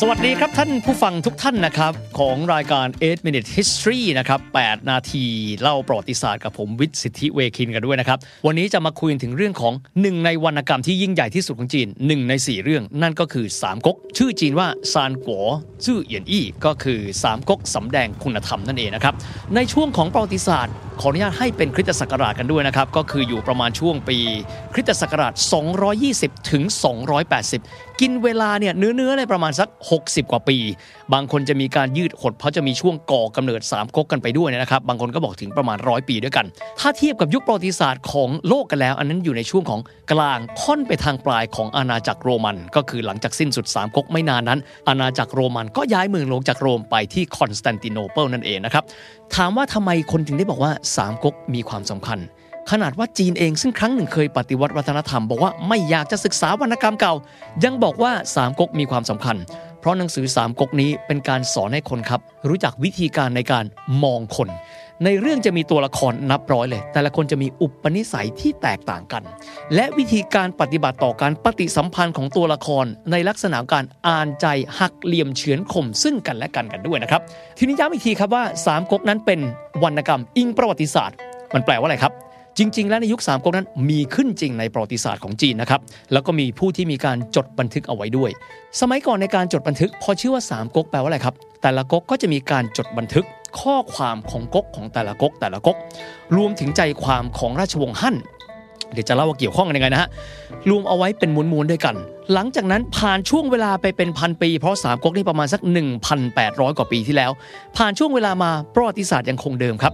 [0.00, 5.24] สวัสดีครับท่านผู้ฟังทุกท่านนะครับ ของรายการ 8 Minute History นะครับ 8 นาที
[5.60, 15.46] เล่าประวัติศาสตร์กับผมวิทย์สิทธิเวคินกันด้วยนะครับ วันนี้จะมาคุยถึงเรื่องของหนึ่งในวรรณกรรมที่ยิ่งใหญ่ที่สุดของจีนหนึ่งใน 4 เรื่องนั่นก็คือสามก๊ก ชื่อจีนว่าซานกัว
[15.84, 19.14] จื่อเหยียนอี้ก็คือสามก๊กสำแดงคุณธรรมนั่นเองนะครับ
[19.54, 24.18] ในช่วงของประวัติศาสตร์ขออนุญาตให้เป็นคริสตศักราชกันด้วยนะครับ ก็คืออยู่ประมาณช่วงปี
[24.72, 25.32] คริสตศักราช
[25.92, 26.62] 220 ถึง
[27.32, 29.68] 280กินเวลาเนี่ยเนื้อเนื้อเลยประมาณสัก
[30.00, 30.56] 60 กว่าปี
[31.12, 36.46] บางคนจะมีการยืดหดเพราะจะมีช่วงก่อกำเนิด3ก๊กกันไปด้วยนะครับ บางคนก็บอกถึงประมาณร้อยปีด้วยกัน
[36.80, 39.80] ถ้าเทียบกับยุคประวัติศาสตร์ของโลกกันแล้ว อันนั้นอยู่ในช่วงของ
[40.12, 48.84] กลางค่อนไปทางปลายของอาณาจักรโรมัน ก็คือหลังจากสิ้นสุดสามก๊กไม่นานนั้น อาณาจักรโรมันก็ย้ายเมืองลงจากโรมไปที่คอนสแตนติโนเปิลนั่นเองนะครับ
[49.34, 52.18] ถามว่าทำไมคนถึงได้บอกว่าสามก๊กมีความสำคัญ
[52.70, 57.14] ขนาดว่าจีนเองซึ่งครั้งหนึ่งเคยปฏิวัติวัฒนธรรม บอกว่าไม่อยากจะศึกษาวรรณกรรมเก่า
[57.64, 59.36] ยังบอกว่าสามก๊กมีความสำคัญ
[59.80, 63.64] เพราะหนังสือสามก๊กนี้เป็นการสอนให้คนครับ รู้จักวิธีการในการ
[64.02, 64.48] มองคน
[65.04, 69.22] ในเรื่องจะมีตัวละครนับร้อยเลย แต่ละคนจะมีอุปนิสัยที่แตกต่างกัน
[69.74, 74.46] และวิธีการปฏิบัติต่อการปฏิสัมพันธ์ของตัวละคร ในลักษณะการอ่านใจ
[74.78, 77.20] หักเหลี่ยมเฉือนข่มซึ่งกันและกันกันด้วยนะครับ
[77.58, 79.40] ทีนี้ย้ำอีกทีครับว่าสามก๊กนั้นเป็น
[79.82, 81.16] วรรณกรรมอิงประวัติศาสตร์
[81.54, 82.12] มันแปลว่าอะไรครับ
[82.58, 85.80] จริง ๆ แล้วในยุคสามก๊กนั้นมีขึ้นจริงในประวัติศาสตร์ของจีนนะครับ
[86.12, 88.30] แล้วก็มีผู้ที่มีการจดบันทึกเอาไว้ด้วย
[88.80, 93.24] สมัยก่อนในการจดบันทึกพอชื่อว่าสามก๊กแปลว่าอะไรครับแต่ละก๊กก็จะมีการจดบันทึก
[93.60, 95.76] ข้อความของก๊กของแต่ละก๊กแต่ละก๊ก
[96.36, 98.16] รวมถึงใจความของราชวงศ์ฮั่น
[98.92, 100.08] เดี๋ยวจะเล่าว่าเกี่ยวข้องกันยังไงนะฮะ
[100.70, 101.94] รวมเอาไว้เป็นมวลๆด้วยกัน
[102.32, 105.60] หลังจากนั้นผ่านช่วงเวลาไปเป็นพันปี เพราะสามก๊กนี่ประมาณสัก
[106.18, 107.30] 1,800 กว่าปีที่แล้ว
[107.76, 109.92] ผ่านช่วงเวลามาประวัติศาสตร์ยังคงเดิมครับ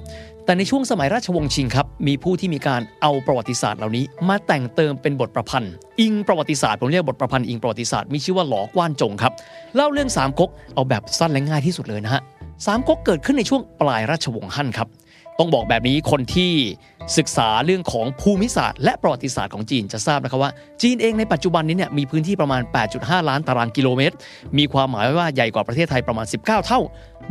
[0.51, 9.33] แต่ในช่วงสมัยราชวงศ์ชิงครับ มีผู้ที่มีการเอาประวัติศาสตร์เหล่านี้ มาแต่งเติมเป็นบทประพันธ์ อิงประวัติศาสตร์ผมเรียกบทประพันธ์อิงประวัติศาสตร์มีชื่อว่าหลอกว้านจงครับ
[9.75, 12.23] เล่าเรื่องสามก๊กเอาแบบสั้นและง่ายที่สุดเลยนะฮะ
[12.67, 14.89] สามก๊กเกิดขึ้นในช่วงปลายราชวงศ์ฮั่นครับ
[15.39, 16.53] ต้องบอกแบบนี้คนที่
[17.17, 20.53] ศึกษาเรื่องของภูมิศาสตร์ และประวัติศาสตร์ของจีนจะทราบนะครับว่า
[20.83, 22.63] จีนเองในปัจจุบันนี้เนี่ยมีพื้นที่ประมาณ
[22.95, 24.17] 8.5 ล้านตารางกิโลเมตร
[24.59, 26.81] มีความหมายว่าใหญ่กว่าประเทศไทยประมาณ 19 เท่า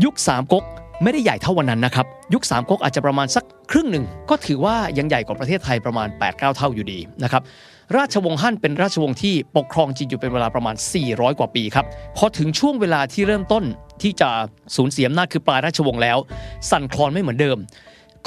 [0.04, 0.66] ยุคสามก๊ก
[1.04, 7.42] ไม่ได้ใหญ่เท่าวันนั้นนะครับ ยุคสามก๊กอาจจะประมาณสักครึ่งหนึ่ง ก็ถือว่ายังใหญ่กว่าประเทศไทยประมาณ 8-9 เท่าอยู่ดีนะครับ
[7.98, 10.76] ราชวงศ์ฮั่นเป็นราชวงศ์ที่ปกครองจีนอยู่เป็นเวลาประมาณ
[11.08, 11.86] 400 กว่าปีครับ
[12.18, 13.64] พอถึงช่วงเวลาที่เริ่มต้น
[14.02, 14.30] ที่จะ
[14.76, 16.18] สูญเสียอำนาจคือปลายราชวงศ์แล้ว
[16.70, 17.58] สั่นคลอนไม่เหมือนเดิม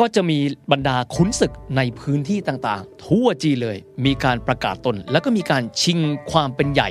[0.01, 0.39] ก็จะมี
[0.73, 5.99] บรรดาขุนศึกในพื้นที่ต่างๆ ทั่วจีนเลย มีการประกาศตน แล้วก็มีการชิง
[6.31, 6.91] ความเป็นใหญ่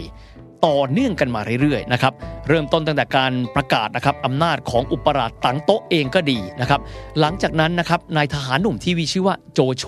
[0.66, 2.14] ต่อเนื่องกันมาเรื่อยๆนะครับ
[2.48, 6.82] เริ่มต้นตั้งแต่การประกาศนะครับอำนาจของอุปราชตังโต๊ะเองก็ดีนะครับ
[7.20, 9.84] หลังจากนั้นนะครับนายทหารหนุ่มที่มีชื่อว่าโจโฉ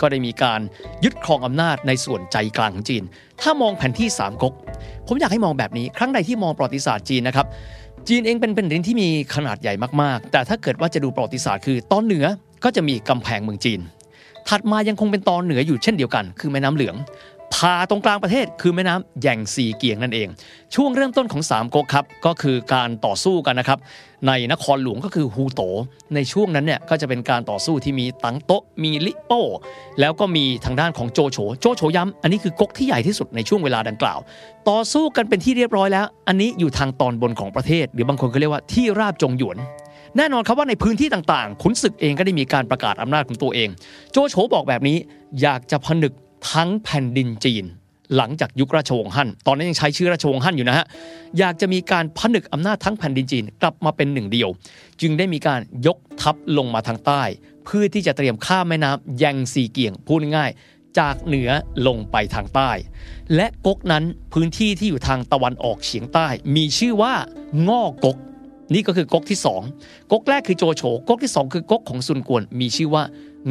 [0.00, 0.60] ก็ได้มีการ
[1.04, 3.02] ยึดครองอำนาจในส่วนใจกลางของจีน
[3.40, 4.54] ถ้ามองแผนที่สามก๊ก
[5.06, 7.46] ผมอยากให้มองแบบนี้ ครั้งใดที่มองประวัติศาสตร์จีนนะครับ
[8.08, 12.26] จีนเองเป็นแผ่นดินที่มีขนาดใหญ่มากๆ แต่ถ้าเกิดว่าจะดูประวัติศาสตร์คือตอนเหนือ
[12.64, 13.80] ก็จะมีกำแพงเมืองจีน
[14.48, 16.96] ถัดมายังคงเป็นตอนเหนืออยู่เช่นเดียวกัน คือแม่น้ำเหลือง
[17.54, 20.28] พาตรงกลางประเทศคือแม่น้ำแยงซีเกียงนั่นเอง
[20.74, 23.78] ช่วงเริ่มต้นของสามก๊กครับก็คือการต่อสู้กันนะครับ
[24.26, 25.60] ในนครหลวงก็คือฮูโต
[26.14, 29.42] ในช่วงนั้นเนี่ยก็จะเป็นการต่อสู้ที่มีตังโตมีลิโป้
[30.00, 34.18] แล้วก็มีทางด้านของโจโฉโจโฉย้ำอันนี้คือก๊กที่ใหญ่ที่สุดในช่วงเวลาดังกล่าว
[34.68, 39.58] ต่อสู้กันเป็นที่เรียบร้อยแล้ว อันนี้อยู่ทางตอนบนของประเทศ หรือบางคนก็เรียกว่าที่ราบจงหยวน
[40.16, 43.68] แน่นอนครับว่าในพื้นที่ต่างๆ ขุนศึกเองก็ได้มีการประกาศอำนาจของตัวเอง
[44.12, 44.96] โจโฉบอกแบบนี้
[45.42, 46.12] อยากจะผนึก
[46.52, 47.64] ทั้งแผ่นดินจีน
[48.16, 50.86] หลังจากยุคราชวงศ์ฮั่น ตอนนั้นยังใช้ชื่อราชวงศ์ฮั่นอยู่นะฮะ
[51.38, 54.48] อยากจะมีการผนึกอำนาจทั้งแผ่นดินจีนกลับมาเป็นหนึ่งเดียว
[55.00, 57.22] จึงได้มีการยกทัพลงมาทางใต้
[57.64, 60.50] เพื่อที่จะเตรียมข้ามแม่น้ำแยงซีเกียงพูดง่าย
[60.98, 61.50] จากเหนือ
[61.86, 62.70] ลงไปทางใต้
[63.34, 66.26] และก๊กนั้นพื้นที่ที่อยู่ทางตะวันออกเฉียงใต้
[66.56, 67.14] มีชื่อว่า
[67.68, 68.16] ง่อกก
[68.74, 69.62] นี่ก็คือก๊กที่สอง
[70.12, 73.02] ก๊กแรกคือโจโฉก๊กที่สองคือก๊กของซุนกวนมีชื่อว่า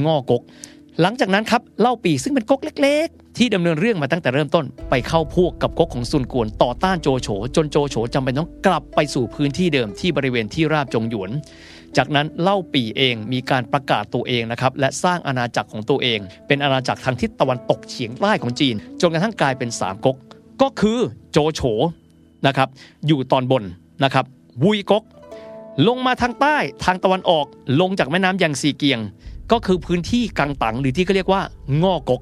[0.05, 0.41] ง่อกก
[1.01, 11.31] หลังจากนั้นครับเล่าปีซึ่งเป็นก๊กเล็ก ๆ ที่ดำเนินเรื่องมาตั้งแต่เริ่มต้น ไปเข้าพวกกับก๊กของซุนกวนต่อต้านโจโฉจนโจโฉจำเป็นต้องกลับไปสู่พื้นที่เดิมที่บริเวณที่ราบจงหยวน
[11.97, 20.17] จากนั้นเล่าปีเองมีการประกาศตัวเองนะครับและสร้างอาณาจักรของตัวเอง เป็นอาณาจักรทางทิศตะวันตกเฉียงใต้ของจีน จนกระทั่งกลายเป็นสามก๊ก
[20.61, 20.99] ก็คือ
[21.31, 21.61] โจโฉ
[22.47, 22.67] นะครับ
[23.07, 23.63] อยู่ตอนบน
[24.03, 24.25] นะครับ
[24.63, 25.03] วุยก๊ก
[25.87, 27.45] ลงมาทางใต้ทางตะวันออก
[27.81, 28.99] ลงจากแม่น้ำยังซีเกียง
[29.51, 31.41] ก็คือพื้นที่กังตังหรือที่เขาเรียกว่า
[31.83, 32.21] งอกก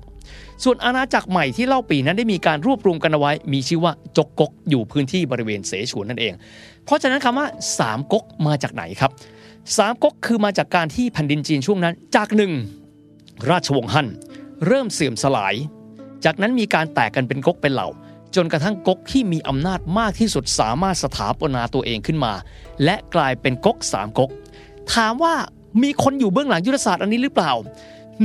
[0.63, 6.33] ส่วนอาณาจักรใหม่ที่เล่าปีนั้นได้มีการรวบรวมกันเอาไว้ มีชื่อว่าจกกกอยู่พื้นที่บริเวณเสฉวนนั่นเอง
[6.86, 7.48] เพราะฉะนั้นคำว่า
[7.80, 9.12] สามก๊กมาจากไหนครับ
[9.77, 12.51] สามก๊กคือมาจากการที่แผ่นดินจีนช่วงนั้น จากหนึ่ง
[13.50, 14.07] ราชวงศ์ฮั่น
[14.68, 15.56] เริ่มเสื่อมสลาย
[16.25, 17.89] จากนั้นมีการแตกกันเป็นก๊กเป็นเหล่า
[18.36, 22.33] จนกระทั่งก๊กที่มีอำนาจมากที่สุดสามารถสถาปนาตัวเองขึ้นมา
[22.83, 24.31] และกลายเป็นก๊กสามก๊ก
[24.94, 25.36] ถามว่า
[25.83, 27.51] มีคนอยู่เบื้องหลังยุทธศาสตร์อันนี้หรือเปล่า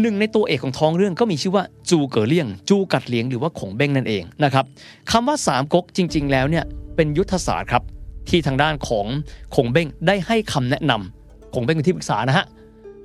[0.01, 4.65] หนึ่งในตัวเอกของท้องเรื่องก็มีชื่อว่าจูเก๋อเลี่ยง จูกัดเลียงหรือว่าขงเบ้งนั่นเองนะครับ
[5.11, 6.65] คำว่าสามก๊กจริง ๆ แล้วเนี่ย
[6.97, 7.83] เป็นยุทธศาสตร์ครับ
[8.29, 9.07] ที่ทางด้านของ
[9.55, 12.47] ขงเบ้งได้ให้คำแนะนำขงเบ้งเป็นที่ปรึกษานะฮะ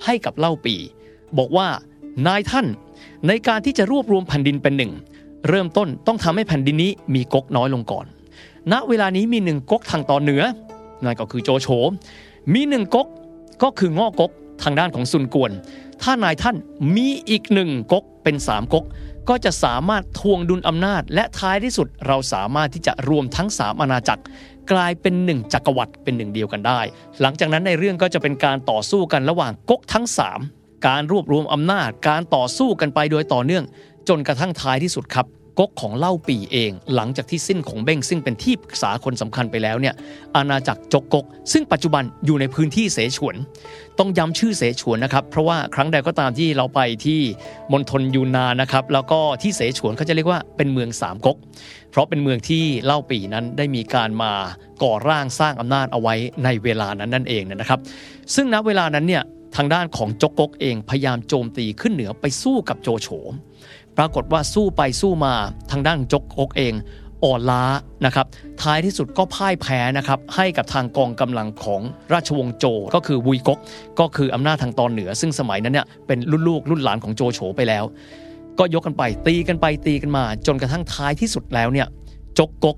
[0.06, 0.76] ให้กับเล่าปี
[1.38, 1.68] บอกว่า
[2.28, 2.66] นายท่าน
[3.28, 4.92] ในการที่จะรวบรวมแผ่นดินเป็นหนึ่ง
[5.50, 8.06] เริ่มต้นต้องทำให้แผ่นดินนี้มีก๊กน้อยลงก่อน
[8.72, 10.44] ณ เวลานี้มีหนึ่งก๊กทางตอนเหนือ
[11.04, 11.68] นั่นก็คือโจโฉ
[12.54, 13.08] มีหนึ่งก๊ก
[13.63, 14.31] ก็คืองอกก๊ก
[14.63, 15.52] ทางด้านของซุนกวน
[16.02, 16.56] ถ้านายท่าน
[16.96, 18.86] มีอีกหนึ่งก๊กเป็นสามก๊ก
[19.30, 24.24] ก็จะสามารถทวงดุลอำนาจ และท้ายที่สุดเราสามารถที่จะรวมทั้งสามอาณาจักร
[24.72, 26.80] กลายเป็นหนึ่งจักรวรรดิเป็นหนึ่งเดียวกันได้
[27.22, 30.40] หลังจากนั้นในเรื่องก็จะเป็นการต่อสู้กันระหว่างก๊กทั้งสาม
[30.88, 33.63] การรวบรวมอำนาจ การต่อสู้กันไปโดยต่อเนื่อง
[34.10, 35.25] จนกระทั่งท้ายที่สุดครับ
[35.60, 39.96] ก๊กของเล่าปีเอง หลังจากที่สิ้นของเบ้งซึ่งเป็นที่ปรึกษาคนสำคัญไปแล้วเนี่ย
[40.36, 43.36] อาณาจักรจกกกซึ่งปัจจุบันอยู่ในพื้นที่เสฉวน
[44.00, 47.19] ต้องย้ำชื่อเสฉวนนะครับ เพราะว่าครั้งใดก็ตามที่เราไปที่
[47.72, 51.38] มณฑลยูนานนะครับแล้วก็ที่เสฉวนเขาจะเรียกว่าเป็นเมืองสามก๊ก
[51.92, 54.34] เพราะเป็นเมืองที่เล่าปีนั้นได้มีการมา
[54.84, 57.80] ก่อร่างสร้างอำนาจเอาไว้ในเวลานั้นนั่นเองนะครับ
[58.36, 59.24] ซึ่งณเวลานั้นเนี่ย
[59.56, 63.08] ทางด้านของจกกกเองพยายามโจมตีขึ้นเหนือไปสู้กับโจโฉ
[63.98, 65.34] ปรากฏว่าสู้ไปสู้มา
[65.72, 66.74] ทางด้านจกกกเอง
[67.24, 67.64] อ่อนล้า
[68.06, 68.26] นะครับ
[68.62, 71.82] ท้ายที่สุดก็พ่ายแพ้นะครับให้กับทางกองกำลังของ
[72.14, 72.66] ราชวงศ์โจ
[72.96, 73.60] ก็คือวุยกก
[74.00, 77.84] ก็คืออำนาจทางตอนเหนือ ซึ่งสมัยนั้นเนี่ยเป็นรุ่นลูกรุ่นหลานของโจโฉไปแล้ว
[78.60, 81.88] ก็ยกกันไปตีกันไปตีกันมา จนกระทั่งท้ายที่สุดแล้วเนี่ย
[82.40, 82.76] จกกก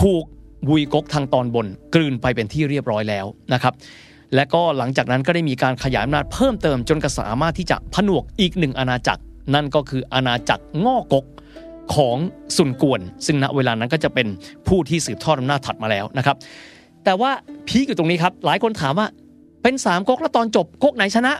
[0.00, 0.24] ถูก
[0.68, 3.74] วุยกกทางตอนบน กลืนไปเป็นที่เรียบร้อยแล้วนะครับ
[4.34, 9.22] และก็หลังจากนั้นก็ได้มีการขยายอำนาจเพิ่มเติมจนกระสามารถที่จะผนวกอีกหนึ่งอาณาจักร
[9.54, 11.24] นั่นก็คืออาณาจักรง่อกก
[11.94, 12.16] ของ
[12.56, 14.26] สุนกวน ซึ่งณเวลานั้นก็จะเป็น
[14.68, 16.36] ผู้ที่สืบทอดอำนาจถัดมาแล้วนะครับ
[17.04, 17.30] แต่ว่า
[17.68, 19.06] พีคอยู่ตรงนี้ครับ หลายคนถามว่า
[19.62, 21.32] เป็นสามก๊กแล้วตอนจบก๊กไหนชนะ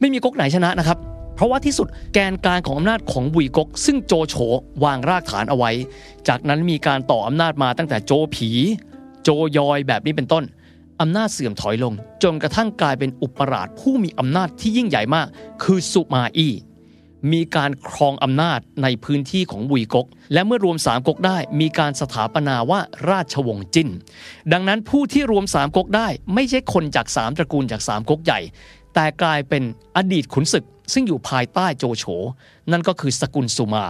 [0.00, 0.98] ไม่มีก๊กไหนชนะนะครับ
[1.34, 4.34] เพราะว่าที่สุดแกนกลางของอำนาจของบุยก๊กซึ่งโจโฉ
[4.84, 5.70] วางรากฐานเอาไว้
[6.28, 8.50] จากนั้นมีการต่ออำนาจมาตั้งแต่โจผี
[9.22, 9.28] โจ
[9.58, 10.44] ยอยแบบนี้เป็นต้น
[11.00, 15.26] อำนาจเสื่อมถอยลง จนกระทั่งกลายเป็นอุปราชผู้มีอำนาจที่ยิ่งใหญ่มาก
[15.62, 16.52] คือสุมาอี้
[17.32, 22.80] มีการครองอำนาจในพื้นที่ของวุยกก และเมื่อรวมสามก๊กได้ มีการสถาปนาว่า
[23.10, 23.88] ราชวงศ์จิ้น
[24.52, 28.40] ดังนั้นผู้ที่รวมสามก๊กได้ ไม่ใช่คนจากสามตระกูลจากสามก๊กใหญ่
[28.94, 29.62] แต่กลายเป็น
[29.96, 32.04] อดีตขุนศึก ซึ่งอยู่ภายใต้โจโฉ
[32.72, 33.86] นั่นก็คือสกุลสุมา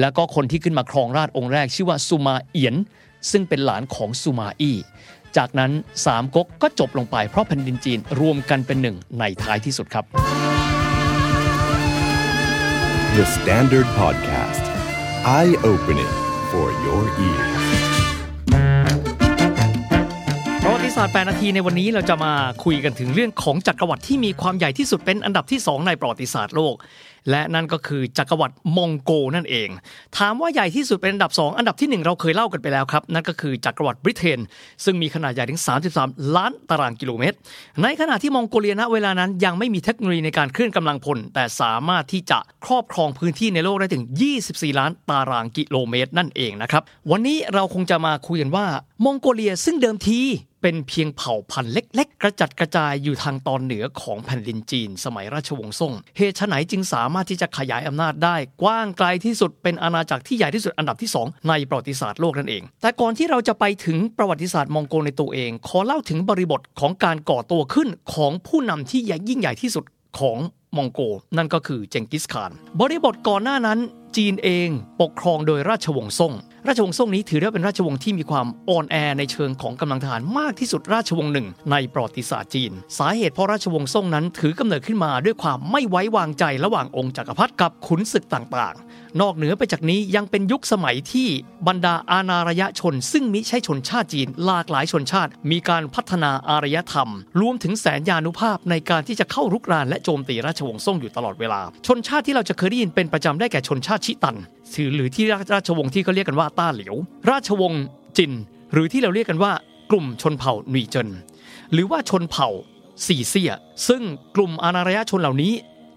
[0.00, 2.76] แล้วก็คนที่ขึ้นมาครองราชองค์แรก ชื่อว่าสุมาเอียน
[3.30, 4.76] ซึ่งเป็นหลานของสุมาอี้
[5.36, 5.72] จากนั้น
[6.06, 10.59] สามก๊กก็จบลงไปเพราะแผ่นดินจีนรวมกันเป็นหนึ่งในท้ายที่สุดครับ
[13.20, 14.64] The Standard Podcast
[15.38, 16.12] Eye Opening
[16.50, 17.62] for Your Ears
[20.62, 22.32] ประวัติศาสตร์8นาทีในวันนี้เราจะมา
[22.64, 26.74] คุยกันถึงเรื่องของจักรวรรดิที่มีความใหญ่ที่สุดเป็นอันดับที่ 2 ในประวัติศาสตร์โลก
[27.30, 29.68] และนั่นก็คือจักรวรรดิมองโกนั่นเอง
[30.16, 34.40] ถามว่าใหญ่ที่สุดเป็นอันดับ 2 อันดับที่ 1 เราเคยเล่ากันไปแล้วครับ นั่นก็คือจักรวรรดิบริเตน
[34.84, 35.60] ซึ่งมีขนาดใหญ่ถึง
[35.96, 37.36] 33 ล้านตารางกิโลเมตร
[37.82, 44.04] ในขณะที่มองโกเลียณเวลานั้นยังไม่มีเทคโนโลยีในการเคลื่อนกำลังพล แต่สามารถที่จะครอบครองพื้นที่ในโลกได้ถึง
[44.42, 48.66] 24 ล้านตารางกิโลเมตร นั่นเองนะครับวันนี้เราคงจะมาคุยกันว่า
[49.04, 50.22] มองโกเลียซึ่งเดิมที
[50.62, 69.84] เป็นเพียงเผ่าพันธุ์เล็ก ๆ กระจัดกระจายอยู่ทางตอนเหนือของแผ่นดินจีน สมัยราชวงศ์ซ่ง เหตุไหนจึงสามารถที่จะขยายอำนาจได้ กว้างไกลที่สุดเป็นอาณาจักรที่ใหญ่ที่สุดอันดับที่ 2 ในประวัติศาสตร์โลกนั่นเอง แต่ก่อนที่เราจะไปถึงประวัติศาสตร์มองโกในตัวเอง ขอเล่าถึงบริบทของการก่อตัวขึ้นของผู้นำที่ยิ่งใหญ่ที่สุด
[70.18, 70.38] ของ
[70.76, 71.00] มองโก
[71.36, 72.50] นั่นก็คือเจงกิสข่าน
[72.80, 73.78] บริบทก่อนหน้านั้น
[74.16, 74.68] จีนเอง
[75.00, 76.34] ปกครองโดยราชวงศ์ซ่ง
[76.68, 88.89] ราชวงศ์ซ่งนี้ถือได้เป็นราชวงศ์ที่มีความอ่อนแอในเชิงของกำลังทหารมากที่สุดราชวงศ์หนึ่งในประวัติศาสตร์จีน สาเหตุเพราะราชวงศ์ซ่งนั้นถือกำเนิดขึ้นมาด้วยความไม่ไว้วางใจระหว่างองค์จักรพรรดิกับขุนศึกต่างๆ
[89.20, 91.28] นอกเหนือไปจากนี้ยังเป็นยุคสมัยที่
[91.68, 104.36] บรรดาอาณารยชน ซึ่งมิใช่ชนชาติจีนหลากหลายชนชาติ มีการพัฒนาอารยธรรม รวมถึงแสนยานุภาพในการที่จะเข้ารุกรานและโจมตีราชวงศ์ซ่งอยู่ตลอดเวลา ชนชาติที่เราจะเคยได้ยินเป็นประจำได้แก่ชนชาติชิตัน
[104.74, 105.24] ถือหรือที่
[105.54, 106.94] ราชวงศ์ที่เขาเรียกกันว่าต้าเหลียว
[107.30, 107.84] ราชวงศ์
[108.18, 108.32] จิน
[108.72, 109.52] หรือที่เราเรียกกันว่า
[109.90, 111.08] กลุ่มชนเผ่าหนีเจิน
[111.72, 112.48] หรือว่าชนเผ่า
[113.06, 113.52] สี่เซี่ย
[113.88, 114.02] ซึ่ง
[114.36, 115.52] กลุ่มอานารยชนเหล่านี้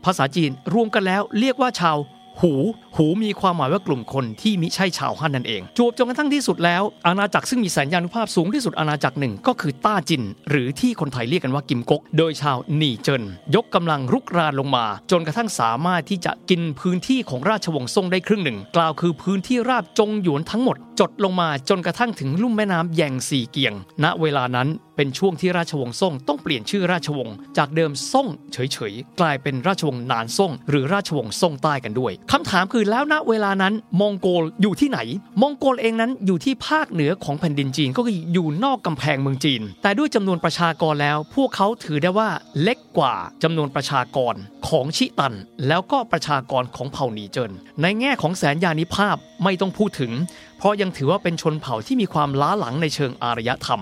[0.05, 1.97] ภาษาจีนรวมกันแล้วเรียกว่าชาว
[2.41, 2.53] หู
[2.95, 13.23] หูมีความหมายว่ากลุ่มคนที่มิใช่ชาวฮั่นนั่นเอง จวบจนกระทั่งที่สุดแล้ว อาณาจักรซึ่งมีแสนยานุภาพสูงที่สุดอาณาจักรหนึ่งก็คือต้าจิน หรือที่คนไทยเรียกกันว่ากิมกกโดยชาวหนีเจิน
[13.55, 23.73] ยกกำลังรุกรานลงมา จนกระทั่งสามารถที่จะกินพื้นที่ของราชวงศ์ซ่งได้ครึ่งหนึ่ง กล่าวคือพื้นที่ราบจงหยวนทั้งหมด จดลงมาจนกระทั่งถึงลุ่มแม่น้ำแยงสีเกียง
[24.03, 34.99] ณเวลานั้นเป็นช่วงที่ราชวงศ์ซ่งต้องเปลี่ยนชื่อราชวงศ์จากเดิมซ่งเฉยๆ กลายเป็นราชวงศ์นานซ่ง หรือราชวงศ์ซ่งใต้กันด้วยคำถามคือแล้วณเวลานั้นมองโกลอยู่ที่ไหน
[35.41, 42.29] มองโกลเองนั้นอยู่ที่ภาคเหนือของแผ่นดินจีนก็คืออยู่นอกกำแพงเมืองจีน แต่ด้วยจำนวนประชากรแล้ว พวกเขาถือได้ว่า
[42.61, 44.35] เล็กกว่าจำนวนประชากร
[44.67, 45.33] ของชิตัน
[45.67, 50.11] แล้วก็ประชากรของเผ่าหนีเจิน ในแง่ของแสนยานิภาพไม่ต้องพูดถึง
[50.57, 53.81] เพราะยังถือว่าเป็นชนเผ่าที่มีความล้าหลังในเชิงอารยธรรม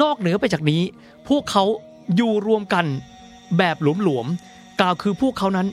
[0.00, 0.82] นอกเหนือไปจากนี้
[1.28, 1.64] พวกเขา
[2.16, 2.86] อยู่รวมกัน
[3.58, 5.68] แบบหลวมๆกล่าวคือพวกเขานั้น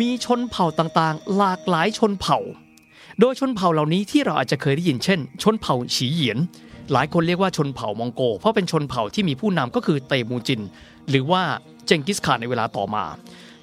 [0.00, 2.38] มีชนเผ่าต่างๆ หลากหลายชนเผ่า
[3.20, 6.38] โดยชนเผ่าเหล่านี้ที่เราอาจจะเคยได้ยินเช่น ชนเผ่าฉีเหยียน
[6.92, 10.60] หลายคนเรียกว่าชนเผ่ามองโก เพราะเป็นชนเผ่าที่มีผู้นำก็คือเตมูจิน
[11.10, 11.42] หรือว่า
[11.86, 13.04] เจงกิสข่านในเวลาต่อมา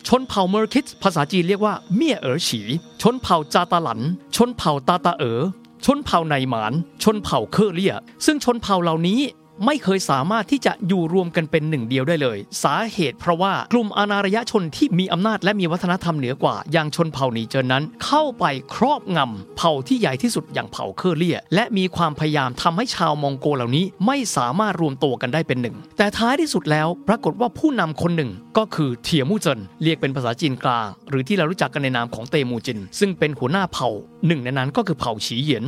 [0.07, 2.61] ชนเผ่าเมอร์คิดภาษาจีนเรียกว่าเมี่ยเอ๋อฉี
[3.01, 3.99] ชนเผ่าจาตาหลัน
[4.35, 5.41] ชนเผ่าตาตาเอ๋อ
[5.85, 9.19] ชนเผ่าไนหมาน ชนเผ่าเคอเลีย ซึ่งชนเผ่าเหล่านี้
[9.65, 18.45] ไม่เคยสามารถที่จะอยู่รวมกันเป็นหนึ่งเดียวได้เลย สาเหตุเพราะว่ากลุ่มอานารยชนที่มีอำนาจและมีวัฒนธรรมเหนือกว่า อย่างชนเผ่านีเจินนั้น เข้าไป
[18.75, 33.89] ครอบงำเผ่าที่ใหญ่ที่สุดอย่างเผ่าเคอเลีย และมีความพยายามทำให้ชาวมองโกลเหล่านี้ ไม่สามารถรวมตัวกันได้เป็นหนึ่ง แต่ท้ายที่สุดแล้วปรากฏว่าผู้นำคนหนึ่งก็คือเถี่ยมู่เจินเรียกเป็นภาษาจีนกลาง หรือที่เรารู้จักกันในนามของเตมูจิน ซึ่งเป็นหัวหน้าเผ่า
[34.27, 35.63] หนึ่งในนั้นก็คือเผ่าฉีเหยียน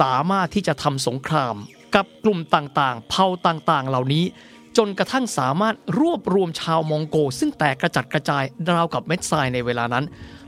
[0.00, 1.56] สามารถที่จะทำสงคราม
[1.94, 4.24] กับกลุ่มต่างๆ เผ่าต่างๆ เหล่านี้
[4.78, 10.04] จนกระทั่งสามารถรวบรวมชาวมองโกล ซึ่งแตกกระจัดกระจายราวกับเม็ดทรายในเวลานั้น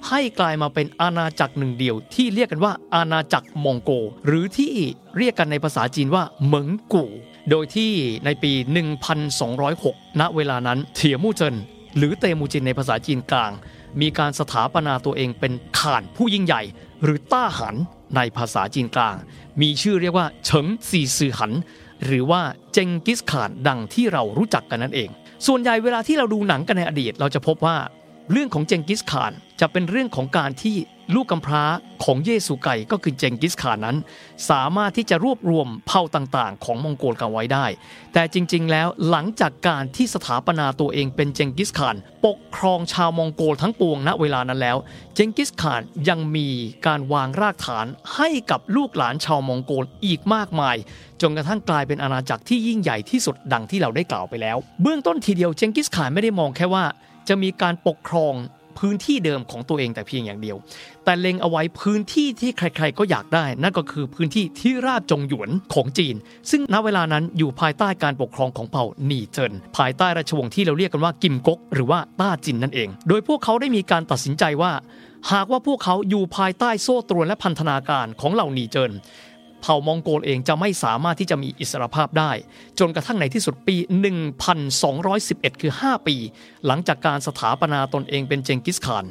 [0.08, 3.90] ให้กลายมาเป็นอาณาจักรหนึ่งเดียว ที่เรียกกันว่าอาณาจักรมองโก
[4.26, 4.72] หรือที่
[5.18, 7.10] เรียกกันในภาษาจีนว่าเหมิงกู่
[7.50, 7.92] โดยที่
[8.24, 8.52] ในปี
[9.36, 11.54] 1206 ณ เวลานั้นเถียมู่เจิน
[11.96, 13.52] หรือเตมูจินในภาษาจีนกลาง
[14.00, 16.62] มีการสถาปนาตัวเองเป็นข่านผู้ยิ่งใหญ่
[17.02, 17.76] หรือต้าหัน
[18.16, 19.16] ในภาษาจีนกลาง
[19.61, 21.52] มีชื่อเรียกว่าเฉิงซีซือหัน
[22.04, 22.42] หรือว่า
[22.73, 25.11] เจงกิสข่านดังที่เรารู้จักกันนั่นเอง
[25.47, 27.76] ส่วนใหญ่เวลาที่เราดูหนังกันในอดีต เราจะพบว่า
[28.33, 30.76] เรื่องของเจงกิสข่านจะเป็นเรื่องของการที่
[31.14, 31.64] ลูกกำพร้า
[32.04, 33.96] ของเยซูไกก็คือเจงกิสข่านนั้น
[34.50, 37.66] สามารถที่จะรวบรวมเผ่าต่างๆ ของมองโกลกันไว้ได้
[38.12, 41.96] แต่จริงๆ แล้วหลังจากการที่สถาปนาตัวเองเป็นเจงกิสข่าน
[42.26, 44.76] ปกครองชาวมองโกลทั้งปวงณเวลานั้นแล้ว
[45.14, 46.49] เจงกิสข่านยังมี
[46.87, 50.76] การวางรากฐานให้กับลูกหลานชาวมองโกลอีกมากมาย
[51.20, 56.84] จนกระทั่งกลายเป็นอาณาจักรที่ยิ่งใหญ่ที่สุดดังที่เราได้กล่าวไปแล้ว เบื้องต้นทีเดียวเจงกิสข่านไม่ได้มองแค่ว่า
[57.28, 58.34] จะมีการปกครอง
[58.78, 60.56] พื้นที่เดิมของตัวเองแต่เพียงอย่างเดียว
[61.04, 66.14] แต่เล็งเอาไว้พื้นที่ที่ใครๆก็อยากได้ นั่นก็คือพื้นที่ที่ราบจงหยวนของจีน
[66.50, 74.72] ซึ่งณเวลานั้นอยู่ภายใต้การปกครองของเผ่าหนีเจินภายใต้ราชวงศ์ที่เราเรียกกันว่ากิมก๊กหรือว่าต้าจินนั่นเอง โดยพวกเขาได้มีการตัดสินใจว่า
[75.32, 78.92] หากว่าพวกเขาอยู่ภายใต้โซ่ตรวนและพันธนาการของเหล่าหนีเจิน
[79.66, 82.33] เผ่ามองโกลเองจะไม่สามารถที่จะมีอิสรภาพได้
[82.78, 83.76] จนกระทั่งในที่สุดปี
[84.88, 86.16] 1211 คือ 5 ปี
[86.66, 89.04] หลังจากการสถาปนาตนเองเป็นเจงกิสข่าน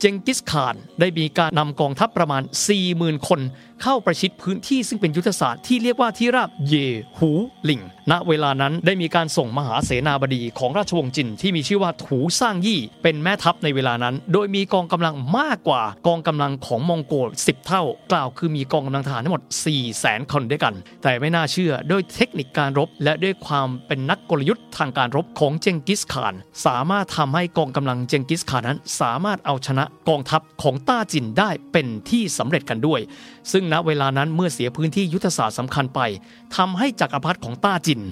[0.00, 2.42] เจงกิสข่านได้มีการนำกองทัพประมาณ
[2.84, 3.40] 40,000 คน
[3.82, 6.74] เข้าประชิดพื้นที่ซึ่งเป็นยุทธศาสตร์ที่เรียกว่าที่ราบเย
[7.18, 7.30] หู
[7.64, 26.34] หลิงณเวลานั้นได้มีการส่งมหาเสนาบดีของราชวงศ์จินที่มีชื่อว่าถูสร้างยี่ เป็นแม่ทัพในเวลานั้น โดยมีกองกำลังมากกว่ากองกำลังของมองโกล 10 เท่า กล่าวคือมีกองกำลังทหารทั้งหมด 4 0 0แสนคนด้วยกัน แต่ไม่น่าเชื่อด้วยเทคนิคการรบ และด้วยความเป็นนักกลยุทธ์ทางการรบของเจงกิสข่าน
[26.66, 33.00] สามารถทำให้กองกำลังเจงกิสข่านนั้น สามารถเอาชนะกองทัพของต้าจินได้เป็นที่สำเร็จกันด้วย
[33.52, 36.00] ซึ่งณเวลานั้นเมื่อเสียพื้นที่ยุทธศาสตร์สำคัญไป
[36.56, 38.02] ทำให้จักรพรรดิของต้าจิน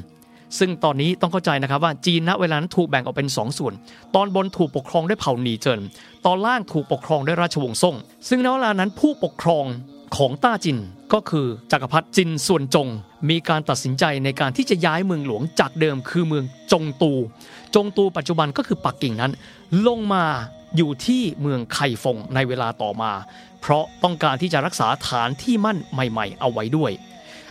[0.59, 3.73] ซึ่งตอนนี้ต้องเข้าใจนะครับว่าจีนณเวลานั้นถูกแบ่งออกเป็น2ส่วน
[4.14, 5.80] ตอนบนถูกปกครองด้วยเผ่าหนีเจิน
[6.26, 7.97] ตอนล่างถูกปกครองด้วยราชวงศ์ซ่ง
[8.28, 9.64] ซึ่งณเวลานั้นผู้ปกครอง
[10.16, 10.78] ของต้าจิน
[11.12, 12.88] ก็คือจักรพรรดิจินส่วนจง
[13.30, 17.12] มีการตัดสินใจในการที่จะย้ายเมืองหลวงจากเดิมคือเมืองจงตู
[17.75, 19.33] จงตูปัจจุบันก็คือปักกิ่งนั้น
[19.87, 20.25] ลงมา
[20.76, 23.12] อยู่ที่เมืองไคฟงในเวลาต่อมา
[23.61, 26.92] เพราะต้องการที่จะรักษาฐานที่มั่นใหม่ ๆ เอาไว้ด้วย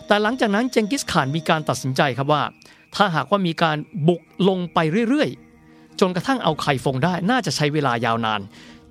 [0.07, 2.43] แต่หลังจากนั้นเจงกิสข่านมีการตัดสินใจครับว่า
[2.95, 3.77] ถ้าหากว่ามีการ
[4.07, 4.79] บุกลงไป
[5.09, 8.41] เรื่อยๆ จนกระทั่งเอาไคฟงได้น่าจะใช้เวลายาวนาน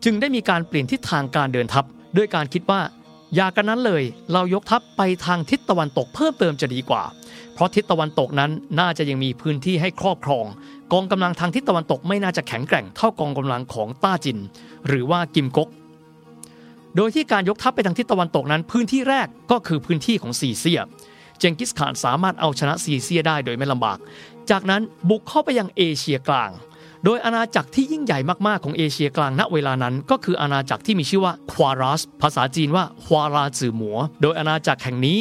[0.04, 1.84] จึงได้มีการเปลี่ยนทิศทางการเดินทัพ
[2.16, 2.80] ด้วยการคิดว่า
[3.34, 7.02] อย่ากันนั้นเลย เรายกทัพไปทางทิศตะวันตกเพิ่มเติมจะดีกว่า
[7.54, 10.46] เพราะทิศตะวันตกนั้นน่าจะยังมีพื้นที่ให้ครอบครอง
[10.92, 14.38] กองกำลังทางทิศตะวันตกไม่น่าจะแข็งแกร่งเท่ากองกำลังของต้าจิน
[14.88, 15.68] หรือว่ากิมก๊ก
[16.96, 20.80] โดยที่การยกทัพไปทางทิศตะวันตกนั้น พื้นที่แรกก็คือพื้นที่ของซีเซีย
[21.38, 23.98] เจงกิสข่านสามารถเอาชนะซีเซียได้โดยไม่ลำบาก
[24.50, 26.50] จากนั้นบุกเข้าไปยังเอเชียกลาง
[27.04, 35.18] โดยอาณาจักรที่ยิ่งใหญ่มากๆของเอเชียกลางณเวลานั้นก็คืออาณาจักรที่มีชื่อว่าควารัสภาษาจีนว่าควาราจือหมัว โดยอาณาจักรแห่งนี้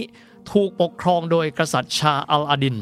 [0.52, 2.78] ถูกปกครองโดยกษัตริย์ชาอัลอาดิน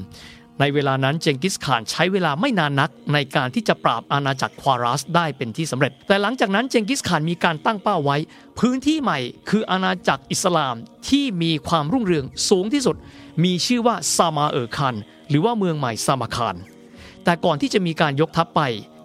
[0.59, 8.17] ในเวลานั้นเจงกิสข่านใช้เวลาไม่นานนัก ในการที่จะปราบอาณาจักรควารัสได้เป็นที่สำเร็จ แต่หลังจากนั้นเจงกิสข่านมีการตั้งเป้าไว้
[8.59, 10.75] พื้นที่ใหม่คืออาณาจักรอิสลาม
[11.09, 12.95] ที่มีความรุ่งเรืองสูงที่สุด
[13.43, 14.95] มีชื่อว่าซามาเออคัน
[15.29, 16.55] หรือว่าเมืองใหม่ซามาคาน
[17.23, 18.61] แต่ก่อนที่จะมีการยกทัพไป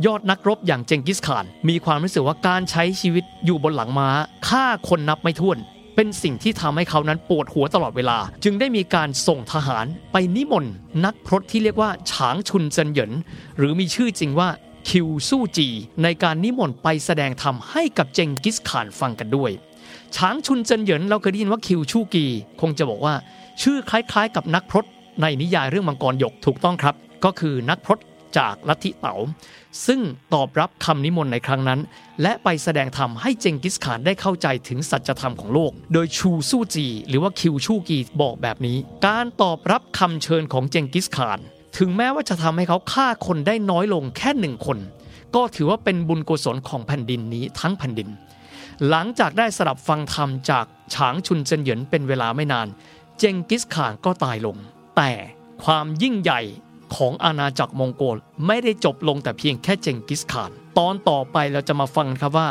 [0.06, 4.08] ยอดนักรบอย่างเจงกิสข่าน มีความรู้สึกว่าการใช้ชีวิตอยู่บนหลังม้า
[4.48, 5.58] ฆ่าคนนับไม่ถ้วน
[5.97, 10.73] เป็นสิ่งที่ทำให้เขานั้นปวดหัวตลอดเวลา จึงได้มีการส่งทหารไปนิมนต์
[11.05, 13.12] นักพรตที่เรียกว่าฉางชุนเจินเหยิน
[13.57, 14.49] หรือมีชื่อจริงว่า
[14.88, 15.69] คิวสู้จี
[16.03, 19.50] ในการนิมนต์ไปแสดงธรรมให้กับเจงกิสข่านฟังกันด้วย
[20.17, 22.26] ฉางชุนเจินเหยินเราเคยได้ยินว่าคิวชูกี
[22.61, 23.15] คงจะบอกว่า
[23.62, 24.85] ชื่อคล้ายๆ กับนักพรต
[25.23, 27.99] ในนิยายเรื่องมังกรหยกถูกต้องครับ ก็คือนักพรต
[28.38, 29.15] จากลัทธิเต๋า
[29.87, 30.00] ซึ่ง
[30.35, 31.80] ตอบรับคำนิมนต์ในครั้งนั้น
[32.23, 41.38] และไปแสดงธรรมให้เจงกิสขานได้เข้าใจถึงสัจธรรมของโลก โดยชูสู้จี หรือว่าคิวชูกีบอกแบบนี้ การตอบรับคำเชิญของเจงกิสขาน
[41.78, 44.78] ถึงแม้ว่าจะทำให้เขาฆ่าคนได้น้อยลงแค่หนึ่งคน
[45.35, 48.09] ก็ถือว่าเป็นบุญกุศลของแผ่นดินนี้ทั้งแผ่นดิน
[48.88, 50.64] หลังจากได้สลับฟังธรรมจาก
[50.95, 52.68] ฉางชุนเจินเหยินเป็นเวลาไม่นาน
[53.18, 54.56] เจงกิสขานก็ตายลง
[54.97, 55.12] แต่
[55.64, 56.40] ความยิ่งใหญ่
[56.97, 58.16] ของอาณาจักรมองโกล
[58.47, 62.49] ไม่ได้จบลงแต่เพียงแค่เจงกิสข่าน ตอนต่อไปเราจะมาฟังครับว่า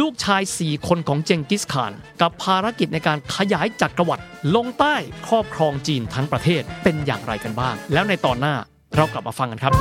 [0.00, 4.94] ลูกชาย 4 คนของเจงกิสข่าน กับภารกิจในการขยายจักรวรรดิลงใต้
[5.26, 8.54] ครอบครองจีนทั้งประเทศเป็นอย่างไรกันบ้าง แล้วในตอนหน้า
[8.96, 9.72] เรากลับมาฟังกันครับ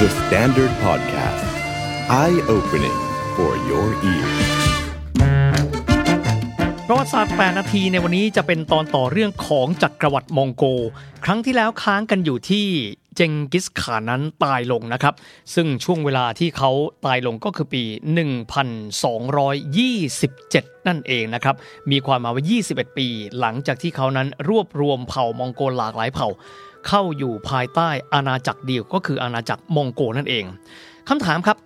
[0.00, 1.46] The Standard Podcast.
[2.08, 2.98] Eye opening
[3.36, 4.61] for your ears.
[6.88, 10.64] ประวัติศาสตร์ 8 นาทีในวันนี้จะเป็นตอนต่อเรื่องของจักรวรรดิมองโก
[11.24, 12.66] ครั้งที่แล้วค้างกันอยู่ที่
[13.16, 15.14] เจงกิสข่านนั้นตายลงนะครับ
[15.54, 16.70] ซึ่งช่วงเวลาที่เขา
[17.06, 17.82] ตายลงก็คือปี
[19.90, 21.54] 1227 นั่นเองนะครับ
[21.90, 23.08] มีความมายว่า 21 ปี
[23.40, 26.28] หลังจากที่เขานั้นรวบรวมเผ่ามองโกหลากหลายเผ่า
[26.86, 30.44] เข้าอยู่ภายใต้อาณาจักรเดียวก็คืออาณาจักรมองโกนั่นเอง
[31.08, 31.56] คำถามครับ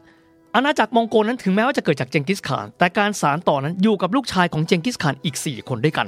[0.59, 6.07] อาณาจักรมองโกนั้นถึงแม้ว่าจะเกิดจากเจงกิสข่าน แต่การสารต่อนั้นอยู่กับลูกชายของเจงกิสข่านอีก 4 คนด้วยกัน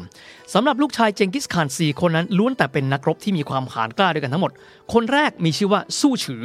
[0.55, 4.53] สำหรับลูกชายเจงกิสข่าน 4 คนนั้นล้วนแต่เป็นนักรบที่มีความหานกล้าด้วยกันทั้งหมด
[4.93, 6.43] คนแรกมีชื่อว่าสู้ฉือ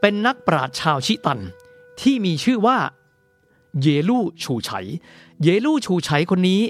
[0.00, 1.40] เป็นนักปราชญ์ชาวชิตัน
[2.00, 2.78] ที่มีชื่อว่า
[3.80, 4.70] เยลู่ชูไฉ
[5.42, 6.60] เยลู่ชูไฉคนนี้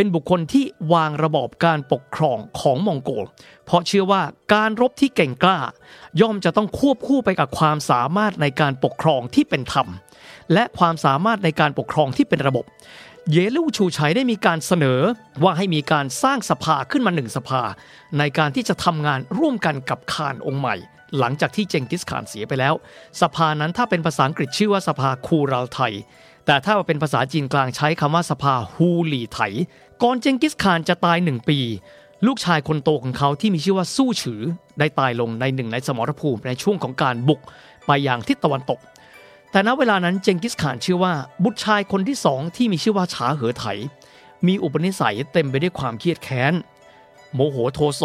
[0.00, 3.24] เป็นบุคคลที่วางระบอบการปกครองของมองโกล
[3.66, 4.22] เพราะเชื่อว่า
[4.54, 5.58] การรบที่เก่งกล้า
[6.20, 9.88] ย่อมจะต้องควบคู่ไปกับความสามารถในการปกครองที่เป็นธรรม
[10.52, 12.64] และความสามารถในการปกครองที่เป็นระบบ
[13.32, 15.00] เยลูชูไฉได้มีการเสนอ
[15.42, 17.62] ว่าให้มีการสร้างสภาขึ้นมาหนึ่งสภา
[18.18, 20.76] ในการที่จะทำงานร่วมกันกับคานองค์ใหม่
[21.18, 22.74] หลังจากที่เจงกิสข่านเสียไปแล้ว
[23.20, 25.94] สภานั้นถ้าเป็นภาษาอังกฤษชื่อว่าสภาคูรัลไทย
[26.46, 29.40] แต่ถ้าเป็นภาษาจีนกลางใช้คำว่าสภาฮูหลีไถ
[30.04, 31.58] ก่อนเจงกิสข่านจะตายหนึ่งปี
[32.26, 34.40] ลูกชายคนโตของเขาที่มีชื่อว่าสู้ฉือ
[34.78, 37.40] ได้ตายลงในหนึ่งในสมรภูมิในช่วงของการบุก
[37.86, 38.80] ไปยังทิศตะวันตก
[39.50, 43.64] แต่ณเวลานั้นเจงกิสข่านเชื่อว่าบุตรชายคนที่สองที่มีชื่อว่าฉาเหอไถ
[44.46, 46.52] มีอุปนิสัยเต็มไปด้วยความเครียดแค้น
[47.34, 48.02] โมโหโทโส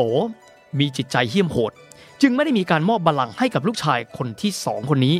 [0.79, 1.73] มีจิตใจเหี้ยมโหด
[2.21, 5.15] จึงไม่ได้มีการมอบบัลลังก์ให้กับลูกชายคนที่สองคนนี้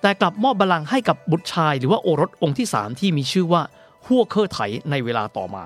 [0.00, 3.62] แต่กลับมอบบัลลังก์ให้กับบุตรชายหรือว่าโอรสองค์ที่สามที่มีชื่อว่า
[4.06, 4.58] ฮั่วเคอไถ
[4.90, 5.64] ในเวลาต่อมา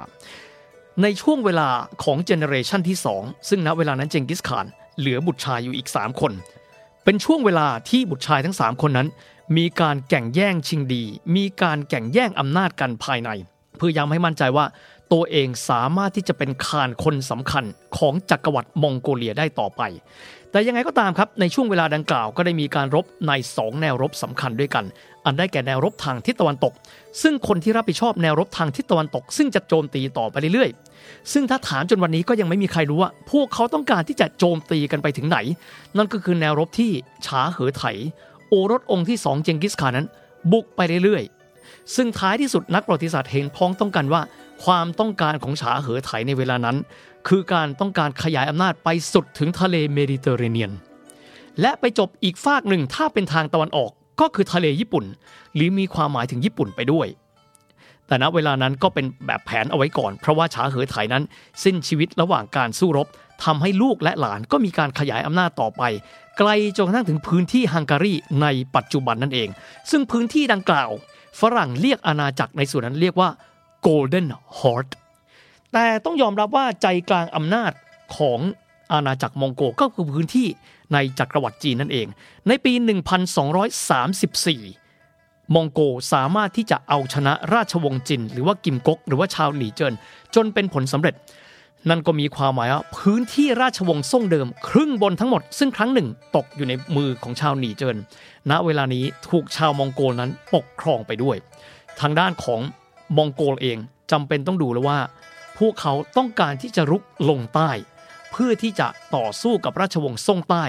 [1.02, 1.68] ในช่วงเวลา
[2.04, 4.66] ของเจเนเรชันที่ 2 ซึ่งณเวลานั้นเจงกิสข่าน
[4.98, 6.32] เหลือบุตรชายอยู่อีก 3 คน
[7.04, 9.08] เป็นช่วงเวลาที่บุตรชายทั้ง 3 คนนั้น
[9.56, 11.04] มีการแข่งแย่งชิงดี
[11.36, 13.30] มีการแข่งแย่งอำนาจกันภายใน
[13.76, 14.66] เพื่อย้ำให้มั่นใจว่า
[15.12, 17.64] ตัวเองสามารถที่จะเป็นคานคนสำคัญ
[17.96, 19.82] ของจักรวรรดิมองโกเลียได้ต่อไป
[20.50, 24.84] แต่ยังไงก็ตามครับในช่วงเวลาดังกล่าวก็ได้มีการรบใน 2 แนวรบสำคัญด้วยกัน
[25.24, 26.72] อันได้แก่แนวรบทางทิศตะวันตก
[27.22, 30.70] ซึ่งคนที่รับผิดชอบแนวรบทางทิศตะวันตก ซึ่งจะโจมตีต่อไปเรื่อย
[31.32, 35.38] ซึ่งถ้าถามจนวันนี้ก็ยังไม่มีใครรู้ว่า พวกเขาต้องการที่จะโจมตีกันไปถึงไหน
[35.96, 36.90] นั่นก็คือแนวรบที่
[37.26, 37.84] ฉาเหอไถ
[38.48, 40.06] โอรสองค์ที่สองเจงกิสข่านนั้น
[40.52, 44.22] บุกไปเรื่อยๆ ซึ่งท้ายที่สุดนักประวัติศาสตร์เห็นพ้องต้องกันว่า
[44.64, 46.76] ความต้องการของฉาเหอไถในเวลานั้น
[47.28, 50.72] คือการต้องการขยายอำนาจไปสุดถึงทะเลเมดิเตอร์เรเนียน
[51.60, 53.90] และไปจบอีกฝากหนึ่งถ้าเป็นทางตะวันออก
[54.20, 55.04] ก็คือทะเลญี่ปุ่น
[55.54, 57.06] หรือมีความหมายถึงญี่ปุ่นไปด้วย
[58.08, 61.24] แต่ณเวลานั้นก็เป็นแบบแผนเอาไว้ก่อน เพราะว่าฉาเหอไถนั้น
[61.64, 63.06] สิ้นชีวิตระหว่างการสู้รบ
[63.44, 65.82] ทำให้ลูกและหลานก็มีการขยายอำนาจต่อไป
[66.38, 69.48] ไกลจนกระทั่งถึงพื้นที่ฮังการีในปัจจุบันนั่นเอง
[69.90, 70.90] ซึ่งพื้นที่ดังกล่าว
[71.40, 73.28] ฝรั่งเรียกอาณาจักรในส่วนนั้นเรียกว่า
[73.86, 74.26] Golden
[74.58, 74.92] Horde
[75.72, 77.72] แต่ต้องยอมรับว่าใจกลางอำนาจ
[78.16, 78.40] ของ
[78.92, 80.48] อาณาจักรมองโกก็คือพื้นที่
[80.92, 82.06] ในจักรวรรดิจีนนั่นเอง
[82.48, 82.78] ในปี 1234
[85.54, 85.80] มองโก
[86.12, 89.94] สามารถที่จะเอาชนะราชวงศ์จิน หรือว่ากิมก๊กหรือว่าชาวหลี่เจิน
[90.34, 91.14] จนเป็นผลสำเร็จ
[91.88, 97.96] นั่นก็มีความหมายว่าพื้นที่ราชวงศ์ซ่งเดิม ครึ่งบนทั้งหมด ซึ่งครั้งหนึ่งตกอยู่ในมือของชาวหลีเจิน
[98.50, 101.36] ณเวลานี้ถูกชาวมองโกลนั้นปกครองไปด้วย
[102.00, 102.60] ทางด้านของ
[103.16, 103.78] มองโกลเอง
[104.12, 104.98] จำเป็นต้องดูแล้วว่า
[105.58, 107.70] พวกเขาต้องการที่จะรุกลงใต้
[108.32, 110.64] เพื่อที่จะต่อสู้กับราชวงศ์ซ่งใต้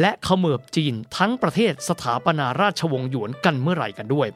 [0.00, 4.28] และเขมือบจีนทั้งประเทศสถาปนาราชวงศ์หยวนกันเมื่อไหร่กันด้วย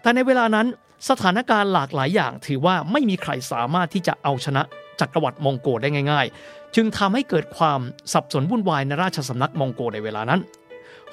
[0.00, 0.66] แต่ในเวลานั้น
[1.08, 4.62] สถานการณ์หลากหลายอย่างถือว่าไม่มีใครสามารถที่จะเอาชนะ
[5.00, 7.80] จักรวรรดิมองโกได้ง่าย ๆ จึงทำให้เกิดความ
[8.12, 10.40] สับสนวุ่นวายในราชสำนักมองโกในเวลานั้น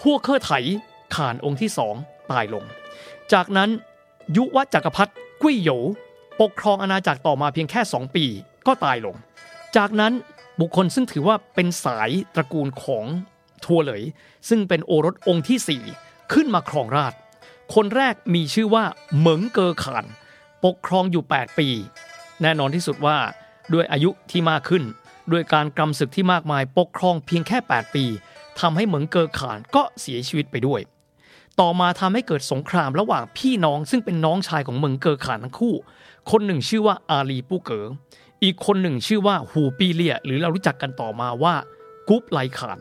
[0.01, 0.51] ฮัวเคอร์ไถ
[1.15, 1.95] ข่านองค์ที่สอง
[2.31, 2.63] ตายลง
[3.33, 3.69] จากนั้น
[4.35, 5.11] ยุวจักรพรรดิ
[5.41, 5.69] กุ้ยโหย
[6.41, 8.25] ปกครองอาณาจักรต่อมาเพียงแค่ 2 ปี
[8.67, 9.15] ก็ตายลง
[9.77, 10.13] จากนั้น
[10.59, 13.05] บุคคลซึ่งถือว่าเป็นสายตระกูลของ
[13.65, 14.03] ทัวเหลย
[14.49, 17.13] ซึ่งเป็นโอรสองค์ที่ 4 ขึ้นมาครองราช
[17.73, 18.83] คนแรกมีชื่อว่า
[19.17, 20.05] เหมิงเกอขาน
[20.65, 21.69] ปกครองอยู่ 8 ปี
[22.41, 23.17] แน่นอนที่สุดว่า
[23.73, 24.83] ด้วยอายุที่มากขึ้น
[25.31, 28.05] ด้วยการกำศึกที่มากมายปกครองเพียงแค่ 8 ปี
[28.59, 30.81] ทำให้เหมิงเกอขานก็เสียชีวิตไปด้วย
[31.59, 35.75] ต่อมาทำให้เกิดสงครามระหว่างพี่น้องซึ่งเป็นน้องชายของเหมิงเกอขานทั้งคู่
[36.31, 37.85] คนหนึ่งชื่อว่าอาลีปูเก๋อ
[38.43, 41.55] อีกคนหนึ่งชื่อว่าฮูปีเลียหรือเรารู้จักกันต่อมาว่า
[42.09, 42.79] กุ๊บไลขาน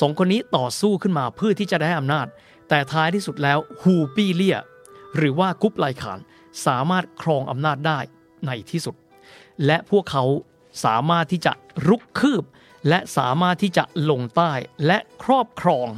[0.00, 2.26] สองคนนี้ต่อสู้ขึ้นมาเพื่อที่จะได้อำนาจ
[2.68, 4.58] แต่ท้ายที่สุดแล้วฮูปี้เลีย
[5.16, 6.18] หรือว่ากุ๊บไลขาน
[6.66, 7.98] สามารถครองอำนาจได้
[8.46, 8.94] ในที่สุด
[9.66, 10.24] และพวกเขา
[10.84, 11.52] สามารถที่จะ
[11.88, 12.44] รุกคืบ
[12.88, 14.52] และสามารถที่จะลงใต้
[14.86, 15.88] และครอบครอง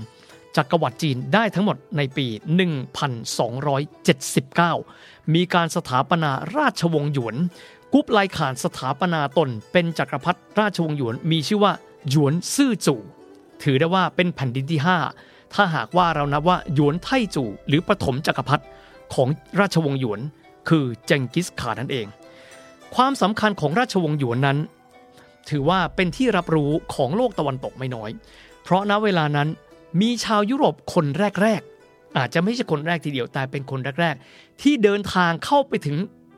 [0.57, 2.27] จักรวรรดิจีนได้ทั้งหมดในปี
[4.01, 7.37] 1279 มีการสถาปนาราชวงศ์หยวน
[7.93, 11.73] กุ๊บไลขานสถาปนาตนเป็นจักรพรรดิราชวงศ์หยวน มีชื่อว่า
[12.11, 13.01] หยวนซื่อจู่
[13.63, 14.81] ถือได้ว่าเป็นแผ่นดินที่
[15.17, 18.65] 5 ถ้าหากว่าเรานับว่าหยวนไทจู่หรือปฐมจักรพรรดิ
[19.15, 19.29] ของ
[19.61, 20.21] ราชวงศ์หยวน
[20.69, 22.07] คือเจงกิสข่านนั่นเอง
[22.95, 24.59] ความสำคัญของราชวงศ์หยวนนั้น
[25.51, 28.11] ถือว่าเป็นที่รับรู้ของโลกตะวันตกไม่น้อย
[28.63, 29.49] เพราะณเวลานั้น
[30.01, 31.07] มีชาวยุโรปคน
[31.43, 35.97] แรก ๆ อาจจะไม่ใช่คนแรกทีเดียวแต่เป็นคนแรก ๆ ที่เดินทางเข้าไปถึง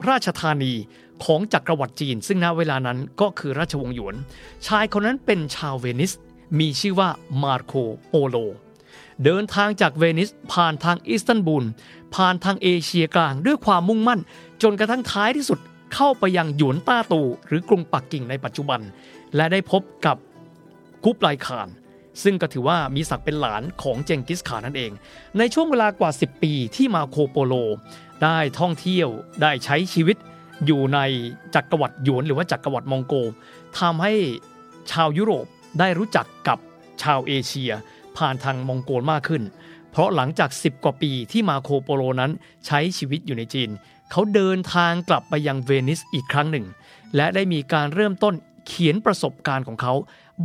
[0.08, 0.72] ราชธานี
[1.24, 4.14] ของจักรวรรดิจีน ซึ่งณเวลานั้นก็คือราชวงศ์หยวน
[4.66, 6.12] ชายคนนั้นเป็นชาวเวนิส
[6.58, 7.08] มีชื่อว่า
[7.42, 7.72] มาร์โค
[8.08, 8.36] โปโล
[9.24, 11.64] เดินทางจากเวนิสผ่านทางอิสตันบูล
[12.14, 14.20] ผ่านทางเอเชียกลางด้วยความมุ่งมั่น
[14.62, 15.58] จนกระทั่งท้ายที่สุด
[15.94, 18.80] เข้าไปยังหยวนต้าตู หรือกรุงปักกิ่งในปัจจุบัน
[19.36, 20.16] และได้พบกับ
[21.04, 21.68] กุ๊บไลคาน
[22.22, 24.92] ซึ่งก็ถือว่ามีศักดิ์เป็นหลานของเจงกิสข่านนั่นเอง
[25.38, 27.54] ในช่วงเวลากว่า 10 ปีที่มาโคโปโล
[28.22, 29.08] ได้ท่องเที่ยว
[29.42, 30.16] ได้ใช้ชีวิต
[30.66, 30.98] อยู่ใน
[31.54, 33.14] จักรวรรดิหยวนหรือว่าจักรวรรดิมองโก
[33.78, 34.12] ทำให้
[34.90, 35.46] ชาวยุโรป
[35.78, 36.58] ได้รู้จักกับ
[37.02, 37.72] ชาวเอเชีย
[38.16, 39.42] ผ่านทางมองโกลมากขึ้น
[39.90, 42.30] เพราะหลังจาก 10 กว่าปีที่มาโคโปโลนั้น
[42.66, 43.70] ใช้ชีวิตอยู่ในจีน
[44.10, 46.66] เขาเดินทางกลับไปยังเวนิสอีกครั้งหนึ่ง
[47.16, 48.34] และได้มีการเริ่มต้น
[48.66, 49.94] เขียนประสบการณ์ของเขา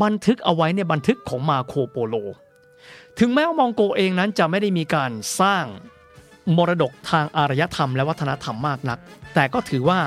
[0.03, 2.15] บันทึกเอาไว้ในบันทึกของมาโคโปโล
[3.19, 5.11] ถึงแม้ว่ามองโกเองนั้นจะไม่ได้มีการ
[5.41, 5.65] สร้าง
[6.57, 8.99] มรดกทางอารยธรรมและวัฒนธรรมมากนัก
[9.33, 9.99] แต่ก็ถือว่า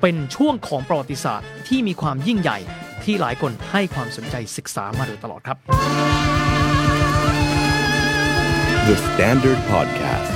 [0.00, 2.58] เป็นช่วงของประวัติศาสตร์ที่มีความยิ่งใหญ่
[3.06, 5.56] ที่หลายคนให้ความสนใจศึกษามาโดยตลอดครับ
[8.88, 10.32] The Standard Podcast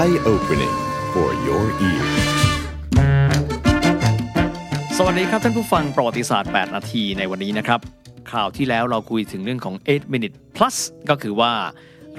[0.00, 0.76] Eye Opening
[1.12, 2.14] for your ears
[4.96, 7.80] สวัสดีครับท่านผู้ฟังประวัติศาสตร์ 8 นาทีในวันนี้นะครับ
[8.32, 10.76] ข่าวที่แล้วเราคุยถึงเรื่องของ 8 minute plus
[11.10, 11.52] ก็คือว่า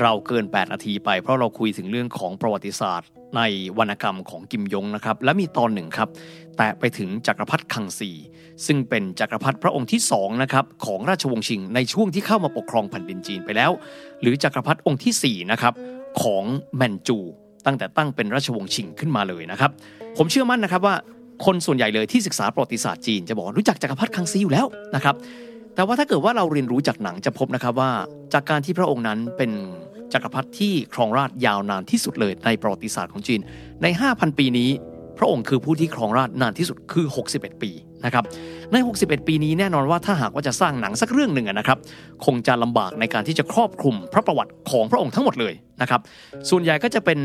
[0.02, 3.42] เราเกิน 8 นาทีไป เพราะเราคุยถึงเรื่องของประวัติศาสตร์ ใน
[3.78, 6.10] วรรณกรรมของกิมยงนะครับ และมีตอนหนึ่งครับ
[6.58, 8.12] แตะไปถึงจักรพรรดิคังซี
[8.66, 13.72] ซึ่งเป็นจักรพรรดิพระองค์ที่2นะครับของราชวงศ์ชิง ในช่วงที่เข้ามาปกครองแผ่นดินจีนไปแล้ว
[14.22, 15.74] หรือจักรพรรดิองค์ที่4นะครับ
[16.22, 16.44] ของ
[16.78, 17.18] แมนจู
[17.66, 19.72] ตั้งแต่ตั้งเป็นราชวงศ์ชิงขึ้นมาเลยนะครับ
[20.18, 20.96] ผมเชื่อมั่นนะครับว่า
[21.46, 24.66] คนส่วนใหญ่เลยที่ศึกษาประวัติศาสตร์จีนจะบอกรู้จักจักรพรรดิคังซีอยู่แล้ว
[24.96, 25.16] นะครับ
[25.76, 27.92] แต่ว่าถ้าเกิดว่าเราเรียนรู้จากหนังจะพบนะครับว่า
[28.34, 29.52] จากการที่พระองค์นั้นเป็น
[30.14, 33.40] จักรพรรดิที่ครองราชยาวนานที่สุดเลยในประวัติศาสตร์ของจีน
[33.84, 34.70] ใน 5,000 ปีนี้
[35.18, 37.72] พระองค์คือผู้ที่ครองราชนานที่สุดคือ 61 ปี
[38.06, 38.24] นะครับ
[38.72, 41.78] ใน 61 ปีนี้แน่นอนว่าถ้าหากว่าจะสร้างหนังสักเรื่องหนึ่งนะครับ
[42.26, 46.02] คงจะลำบากในการที่จะครอบคลุมพระประวัติของพระองค์ทั้งหมดเลยนะครับ
[46.50, 47.20] ส่วนใหญ่ก็จะเป็น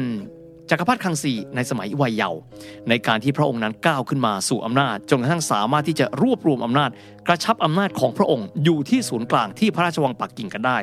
[0.71, 2.41] จักรพรรดิคังซีในสมัยวัยเยาว์
[2.89, 6.91] ในการที่พระองค์นั้นก้าวขึ้นมาสู่อำนาจจนกระทั่งสามารถที่จะรวบรวมอำนาจ
[7.27, 10.79] กระชับอำนาจของพระองค์อยู่ที่ศูนย์กลางที่พระราชวังปักกิ่งกันได้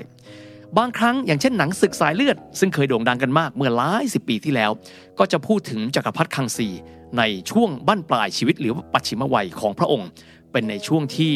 [0.78, 4.72] บางครั้งอย่างเช่นหนังศึกสายเลือด ซึ่งเคยโด่งดังกันมากเมื่อหลายสิบปีที่แล้ว
[5.20, 6.68] ก็จะพูดถึงจักรพรรดิคังซี
[7.18, 10.08] ในช่วงบั้นปลายชีวิตหรือปัจฉิมวัยของพระองค์
[10.52, 11.34] เป็นในช่วงที่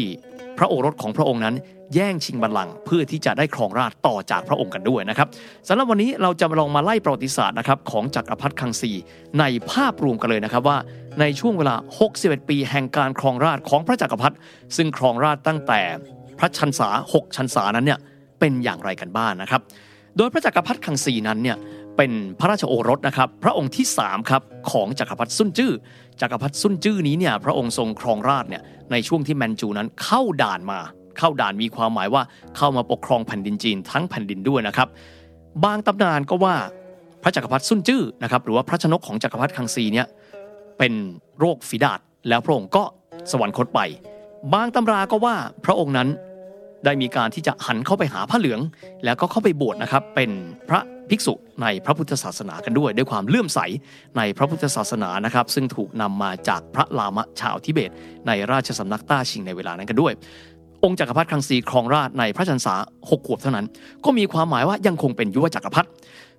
[0.58, 1.56] พระโอรสของพระองค์นั้น
[1.94, 5.28] แย่งชิงบัลลังก์เพื่อที่จะได้ครองราชต่อจากพระองค์กันด้วยนะครับ
[5.68, 8.92] สำหรับวันนี้เราจะลองมาไล่ประวัติศาสตร์นะครับของจักรพรรดิคังซี
[9.40, 10.78] ในภาพรวมกันเลยนะครับว่า
[11.20, 11.76] ในช่วงเวลา
[12.14, 14.36] 61 ปีแห่งการครองราชของพระจักรพรรดิ
[14.76, 15.82] ซึ่งครองราชตั้งแต่
[16.40, 18.00] พระชันษา 6 ชันษานั้นเนี่ย
[18.40, 19.62] เป็นอย่างไรกันบ้างนนะครับ
[20.18, 21.58] โดยพระจักรพรรดิคังซีนั้นเนี่ย
[21.98, 25.72] เป็นพระราชโอรสนะครับ พระองค์ที่3ครับของจักรพรรดิซุนจื้อ
[26.22, 30.80] จักรพรรดิซุนจื้อนี้เนี่ยพระองค์ทรงครองราชเนี่ยในช่วงที่แมนจูนั้นเข้าด่านมา
[31.18, 32.24] เข้าด่านมีความหมายว่า
[32.58, 34.88] เข้ามาปกครองแผ่นดินจีนทั้งแผ่นดินด้วยนะครับ
[35.64, 36.56] บางตำนานก็ว่า
[37.24, 40.08] พระจักรพรรดิซุนจื้อนะครับหรือว่าพระชนกของจักรพรรดิคังซีเนี่ย
[40.78, 40.94] เป็น
[41.40, 42.84] โรคฝีดาษแล้วพระองค์ก็
[43.32, 43.80] สวรรคตไป
[44.54, 46.10] บางตำราก็ว่าพระองค์นั้น
[46.86, 48.60] ได้มีการที่จะหันเข้าไปหาพระเหลือง
[49.06, 50.30] แล้วก็เข้าไปบวชนะครับเป็น
[50.70, 53.60] พระภิกษุในพระพุทธศาสนากันด้วย ด้วยความเลื่อมใส
[54.18, 57.92] ในพระพุทธศาสนานะครับซึ่งถูกนำมาจากพระลามะชาวทิเบต
[58.28, 60.14] ในราชสำนักต้าชิงในเวลานั้นกันด้วย
[60.84, 62.76] องค์จักรพรรดิครังซีครองราชในพระชันษา
[63.10, 63.66] หกขวบเท่านั้น
[64.06, 65.90] ก็มีความหมายว่ายังคงเป็นยุวจักรพรรดิ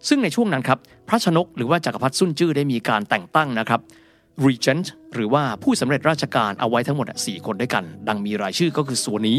[0.08, 0.78] ซึ่งในช่วงนั้นครับ
[1.08, 3.80] พระชนกหรือว่าจักรพรรดิซุนจื้อได้มีการแต่งตั้งนะครับ
[4.46, 9.38] regent หรือว่าผู้สำเร็จราชการเอาไว้ทั้งหมด 4 คนด้วยกัน ดังมีรายชื่อก็คือส่วนนี้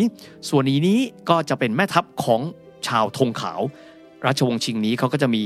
[0.49, 2.41] ส่วนนี้นี้ก็จะเป็นแม่ทัพของ
[2.87, 3.61] ชาวธงขาว
[4.25, 5.43] ราชวงศ์ชิงนี้เขาก็จะมี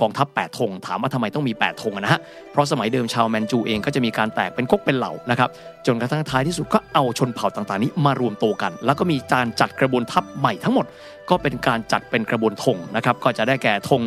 [0.00, 2.20] กองทัพ 8 ธง ถามว่าทำไมต้องมี 8 ธงนะฮะ
[2.52, 5.48] เพราะสมัยเดิมชาวแมนจูเองก็จะมีการแตกเป็นก๊กเป็นเหล่านะครับ
[5.86, 10.86] จนกระทั่งท้ายที่สุดก็เอาชนเผ่าต่างๆ นี้มารวมตัวกัน แล้วก็มีการจัดกระบวนทัพใหม่ทั้งหมด
[11.30, 14.02] ก็เป็นการจัดเป็นกระบวนธงนะครับ ก็จะได้แก่ธง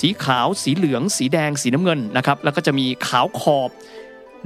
[0.00, 3.70] สีขาว สีเหลือง สีแดง สีน้ำเงินนะครับ แล้วก็จะมีขาวขอบ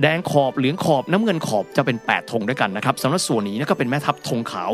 [0.02, 4.70] แดงขอบเหลืองขอบน้ำเงินขอบจะเป็น8ธงด้วยกันนะครับสำหรับส่วนนี้ก็เป็นแม่ทัพธงขาว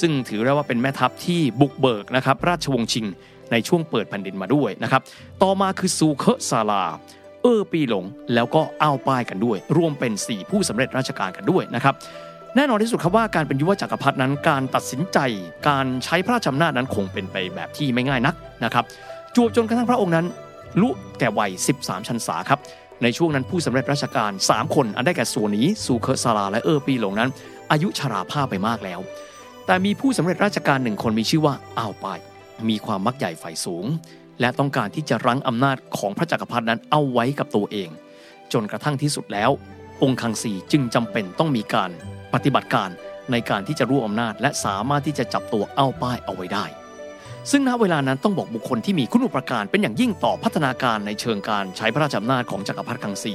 [0.00, 3.06] ซึ่งถือได้ว่าเป็นแม่ทัพที่บุกเบิกนะครับราชวงศ์ชิง
[3.52, 5.02] ในช่วงเปิดแผ่นดินมาด้วยนะครับ
[5.42, 6.84] ต่อมาคือซูเคซาลา
[7.42, 11.94] เออปีหลงแล้วก็อ้าวป้ายกันด้วย รวมเป็น 4 ผู้สำเร็จราชการกันด้วยนะครับ
[12.56, 15.18] แน่นอนที่สุดครับว่าการเป็นยุวจักรพรรดินั้นการตัดสินใจ
[15.68, 18.34] การใช้พระราชอำนาจนั้นคงเป็นไปแบบที่ไม่ง่ายนัก
[18.64, 18.84] นะครับ
[19.34, 20.26] จวบจนกระทั่งพระองค์นั้น
[20.80, 22.60] ลุแก่วัย 13 ชันษาครับ
[23.02, 27.30] ในช่วงนั้นผู้สำเร็จราชการ 3 คน อันได้แก่ส่วนนี้สูเคอร์ซาลาและเออปีหลงนั้น
[27.70, 29.00] อายุชราภาพไปมากแล้ว
[29.66, 32.18] แต่มีผู้สำเร็จราชการหนึ่งคนมีชื่อว่าอ้าวปาย
[32.68, 33.86] มีความมักใหญ่ฝ่ายสูง
[34.40, 37.90] และต้องการที่จะรั้งอำนาจของพระจักรพรรดินั้นเอาไว้กับตัวเอง
[38.52, 39.50] จนกระทั่งที่สุดแล้ว
[40.02, 41.90] องค์คังซีจึงจำเป็นต้องมีการ
[42.34, 42.90] ปฏิบัติการ
[43.30, 46.64] ในการที่จะรวบอำนาจ และสามารถที่จะจับตัวเอาป้ายเอาไว้ได้
[47.50, 53.34] ซึ่งณเวลานั้นต้องบอกบุคคลที่มีคุณอุปการเป็นอย่างยิ่งต่อพัฒนาการในเชิงการใช้พระราชอำนาจของจักรพรรดิคังซี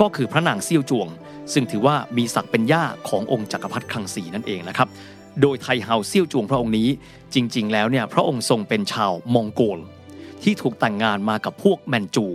[0.00, 1.08] ก็คือพระนางเซี่ยวจวง
[1.52, 4.88] ซึ่งถือว่ามีศักดิ์เป็นย่าขององค์จักรพรรดิคังซีนั่นเองนะครับ
[5.40, 6.88] โดยไทเฮาเซี่ยวจวงพระองค์นี้
[7.34, 9.78] จริง ๆ แล้วเนี่ยพระองค์ทรงเป็นชาวมองโกล
[10.42, 12.26] ที่ถูกแต่งงานมากับพวกแมนจู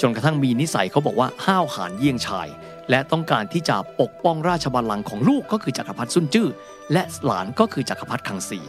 [0.00, 2.48] จนกระทั่งมีนิสัยเขาบอกว่าห้าวหาญเยี่ยงชาย
[2.90, 6.48] และต้องการที่จะปกป้องราชบัลลังก์ของลูกก็คือจักรพรรดิซุ่นจื้อ
[6.92, 8.60] และหลานก็คือจักรพรรดิคังซี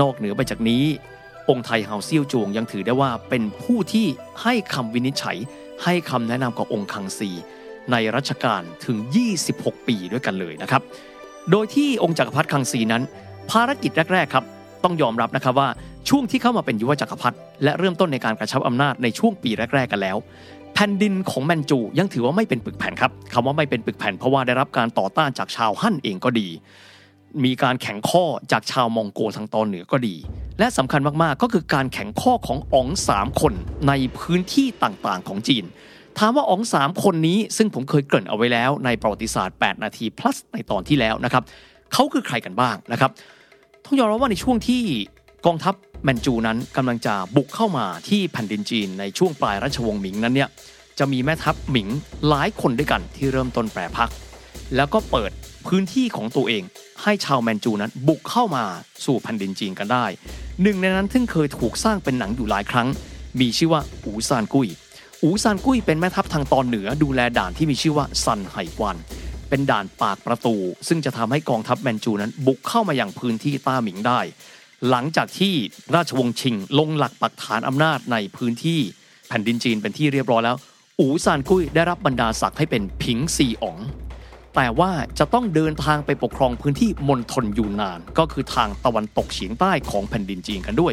[0.00, 0.84] นอกเหนือไปจากนี้
[1.50, 4.06] องค์ไทเฮาเซี่ยวจวงยังถือได้ว่าเป็นผู้ที่
[4.42, 5.36] ให้คำวินิจฉัย
[5.84, 7.30] ให้คำแนะนำกับองค์คังซี
[7.92, 8.96] ในรัชกาลถึง
[9.42, 10.82] 26 ปีด้วยกันเลยนะครับ
[11.50, 13.02] โดยที่องค์จักรพรรดิคังซีนั้น
[13.50, 14.44] ภารกิจแรก ๆ ครับ
[14.84, 15.68] ต้องยอมรับนะครับว่า
[16.08, 20.16] ช่วงที่เข้ามาเป็นยุวจักรพรรดิและเริ่มต้นในการกระชับอำนาจในช่วงปีแรก ๆ กันแล้ว
[20.74, 26.48] แผ่นดินของแมนจูยังถือว่าไม่เป็นปึกแผ่นครับคำว่าไม่เป็นปึกแผ่นเพราะว่าได้รับการต่อต้านจากชาวฮั่นเองก็ดี
[27.44, 30.14] มีการแข่งข้อจากชาวมองโกทางตอนเหนือก็ดี
[30.62, 33.52] และสำคัญมากๆ ก็คือการแข่งข้อของอ๋องสามคน
[33.88, 35.64] ในพื้นที่ต่างๆ ของจีน
[36.18, 41.42] ถามว่าอ๋องสามคนนี้ซึ่งผมเคยเกริ่นเอาไว้แล้วในประวัติศาสตร์ 8 นาที plus ในตอนที่แล้วนะครับ
[41.92, 43.10] เขาคือใครกันบ้างนะครับ
[43.84, 44.82] ต้องยอมรับว่าในช่วงที่
[45.46, 50.48] กองทัพแมนจูนั้นกำลังจะบุกเข้ามาที่แผ่นดินจีนในช่วงปลายราชวงศ์หมิงนั้นเนี่ย
[50.98, 51.88] จะมีแม่ทัพหมิง
[52.28, 54.10] หลายคนด้วยกันที่เริ่มต้นแปรพัก
[54.76, 55.30] แล้วก็เปิด
[55.66, 56.62] พื้นที่ของตัวเอง
[57.02, 58.64] ให้ชาวแมนจูนั้นบุกเข้ามา
[59.04, 60.06] สู่แผ่นดินจีนกันได้
[60.62, 62.88] หนึ่งในนั้นซึ่งเคยถูกสร้างเป็นหนังอยู่หลายครั้ง
[63.40, 64.68] มีชื่อว่าอูซานกุ้ย
[65.22, 68.96] อูซานกุ้ยเป็นแม่ทัพทางตอนเหนือดูแลด่านที่มีชื่อว่าซันไห่กวัน
[69.48, 70.56] เป็นด่านปากประตู
[70.88, 74.20] ซึ่งจะทำให้กองทัพแมนจูนั้นบุกเข้ามาอย่างพื้นที่ต้าหมิงได้
[74.90, 75.54] หลังจากที่
[75.94, 78.80] ราชวงศ์ชิงลงหลักปักฐานอำนาจในพื้นที่
[79.28, 80.56] แผ่นดินจีนเป็นที่เรียบร้อยแล้ว
[81.00, 83.76] อูซานกุ้ยได้รับบรรดาศักดิ์ให้เป็นผิงซีอ๋อง
[84.54, 90.92] แต่ว่าจะต้องเดินทางไปปกครองพื้นที่มณฑลยูนนาน ก็คือทางตะวันตกเฉียงใต้ของแผ่นดินจีนกันด้วย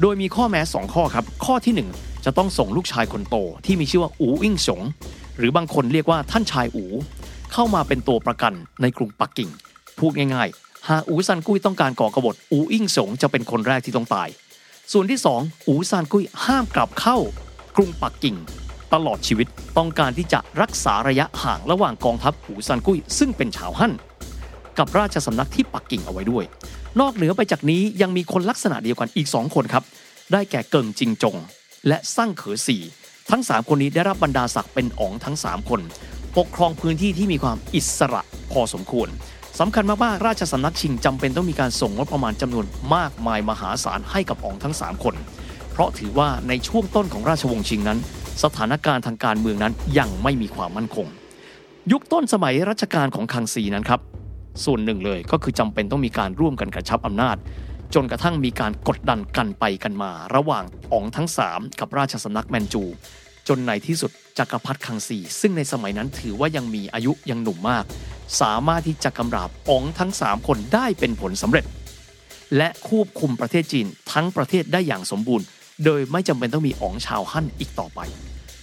[0.00, 4.82] โดยมีข้อแม้ 2 ข้อครับ ข้อที่ 1 จะต้องส่งลูกชายคนโต ที่มีชื่อว่าอูอิงสง
[5.38, 6.84] หรือบางคนเรียกว่าท่านชายอู
[7.52, 9.50] เข้ามาเป็นตัวประกันในกรุงปักกิ่ง
[9.98, 14.28] พูดง่ายๆ หากอูซันกุ้ยต้องการก่อกบฏอูอิงสงจะเป็นคนแรกที่ต้องตาย
[14.92, 17.16] ส่วนที่ 2 อูซานกุ้ยห้ามกลับเข้า
[17.76, 18.36] กรุงปักกิ่ง
[18.94, 19.46] ตลอดชีวิต
[19.78, 23.92] ต้องการที่จะรักษาระยะห่างระหว่างกองทัพอูซานกุ้ยซึ่งเป็นชาวฮั่น
[24.78, 26.44] กับราชสำนักที่ปักกิ่งเอาไว้ด้วย
[27.00, 29.84] นอกเหนือไปจากนี้ยังมีคนลักษณะเดียวกันอีก 2 คนครับ
[30.32, 31.36] ได้แก่เกิงจิงจง
[31.88, 32.76] และซั่งเขอสี
[33.30, 35.80] ทั้ง 3 คนนี้ได้รับบรรดาศักดิ์เป็นอ๋องทั้ง 3 คน
[36.38, 38.22] ปกครองพื้นที่ที่มีความอิสระ
[38.52, 39.08] พอสมควร
[39.60, 45.14] สำคัญมากๆราชสำนักชิงจำเป็นต้องมีการส่งงบประมาณจำนวนมากมายมหาศาลให้กับอ๋องทั้ง 3 คน
[45.72, 47.98] เพราะถือว่าในช่วงต้นของราชวงศ์ชิงนั้น
[48.42, 51.06] สถานการณ์ทางการเมืองนั้นยังไม่มีความมั่นคง
[51.92, 54.00] ยุคต้นสมัยรัชกาลของคังซีนั้นครับ
[54.64, 57.36] ส่วนหนึ่งเลยก็คือจำเป็นต้องมีการร่วมกันกระชับอำนาจ
[57.94, 62.82] จนกระทั่งมีการกดดันกันไปกันมา ระหว่างอ๋องทั้ง 3 กับราชสำนักแมนจู
[63.48, 67.84] จนในที่สุดจักรพรรดิคังซีซึ่งในสมัยนั้นถือว่ายังมีอายุยังหนุ่มมาก
[68.40, 71.64] สามารถที่จะกำราบอ๋องทั้ง 3 คนได้เป็นผลสำเร็จ
[72.56, 75.46] และควบคุมประเทศจีนทั้งประเทศได้อย่างสมบูรณ์
[75.84, 78.00] โดยไม่จำเป็นต้องมีอ๋องชาวฮั่นอีกต่อไป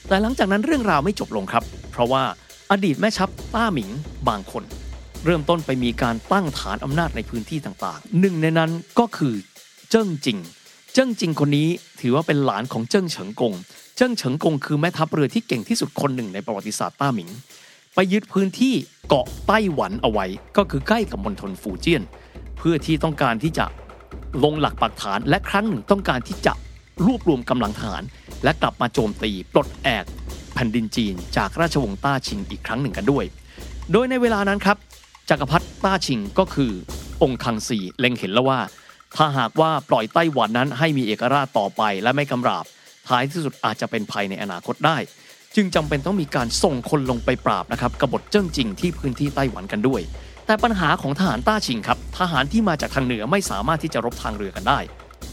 [0.07, 2.23] แต่หลังจากนั้นเรื่องราวไม่จบลงครับ เพราะว่า
[2.71, 3.89] อดีตแม่ทัพต้าหมิง
[4.29, 4.63] บางคน
[5.25, 9.33] เริ่มต้นไปมีการตั้งฐานอำนาจในพื้นที่ต่างๆ หนึ่งในนั้นก็คือ
[9.89, 10.37] เจิ้งจิง
[10.93, 11.67] เจิ้งจิงคนนี้
[12.01, 13.53] ถือว่าเป็นหลานของเจิ้งเฉิงกง
[13.95, 17.29] เจิ้งเฉิงกงคือแม่ทัพเรือที่เก่งที่สุดคนหนึ่งในประวัติศาสตร์ต้าหมิง
[17.95, 18.73] ไปยึดพื้นที่
[19.07, 20.25] เกาะไต้หวันเอาไว้
[20.57, 22.03] ก็คือใกล้กับมณฑลฟูเจียน
[22.57, 23.65] เพื่อที่ต้องการที่จะ
[24.43, 26.53] ลงหลักปักฐานและครั้งหนึ่งต้องการที่จะ
[27.03, 28.03] รวบรวมกำลังทหาร
[28.43, 30.05] และกลับมาโจมตีปลดแอก
[30.55, 33.25] แผ่นดินจีน จากราชวงศ์ต้าชิงอีกครั้งหนึ่งกันด้วย
[33.91, 34.77] โดยในเวลานั้นครับ
[35.29, 36.71] จักรพรรดิต้าชิงก็คือ
[37.23, 38.59] องค์คังซีเล็งเห็นแล้วว่า
[39.15, 42.65] ถ้าหากว่าปล่อยไต้หวันนั้นให้มีเอกราชต่อไปและไม่กำราบ
[43.07, 44.97] ท้ายที่สุดอาจจะเป็นภัยในอนาคตได้
[45.55, 50.01] จึงจำเป็นต้องมีการส่งคนลงไปปราบนะครับกบฏเจิ้งจิงที่พื้นที่ไต้หวันกันด้วย
[50.45, 54.79] แต่ปัญหาของทหารต้าชิงครับทหารที่มาจากทางเหนือไม่สามารถที่จะรบทางเรือกันได้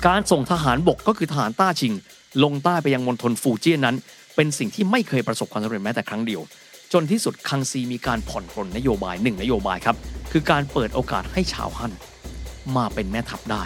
[0.08, 1.94] การส่งทหารบกก็คือทหารต้าชิง
[2.42, 3.96] ลงใต้ไปยังมณฑลฟูเจียนนั้น
[4.36, 6.40] เป็นสิ่งที่ไม่เคยประสบความสำเร็จแม้แต่ครั้งเดียว
[6.92, 9.96] จนที่สุดคังซีมีการผ่อนปรนนโยบายหนึ่งนโยบายครับ
[10.32, 11.92] คือการเปิดโอกาสให้ชาวฮั่น
[12.76, 13.64] มาเป็นแม่ทัพได้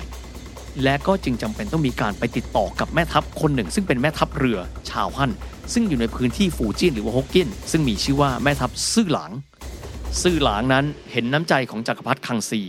[0.83, 4.59] และก็จึงจำเป็นต้องมีการไปติดต่อกับแม่ทัพคนหนึ่ง ซึ่งเป็นแม่ทัพเรือ
[4.91, 5.33] ชาวฮั่น
[5.73, 9.33] ซึ่งอยู่ในพื้นที่ฟูเจียนหรือว่าฮกเกี้ยนซึ่งมีชื่อว่าแม่ทัพซื่อหลาง
[10.23, 12.63] ซื่อหลางนั้นเห็นน้ำใจของจักรพรรดิคังซี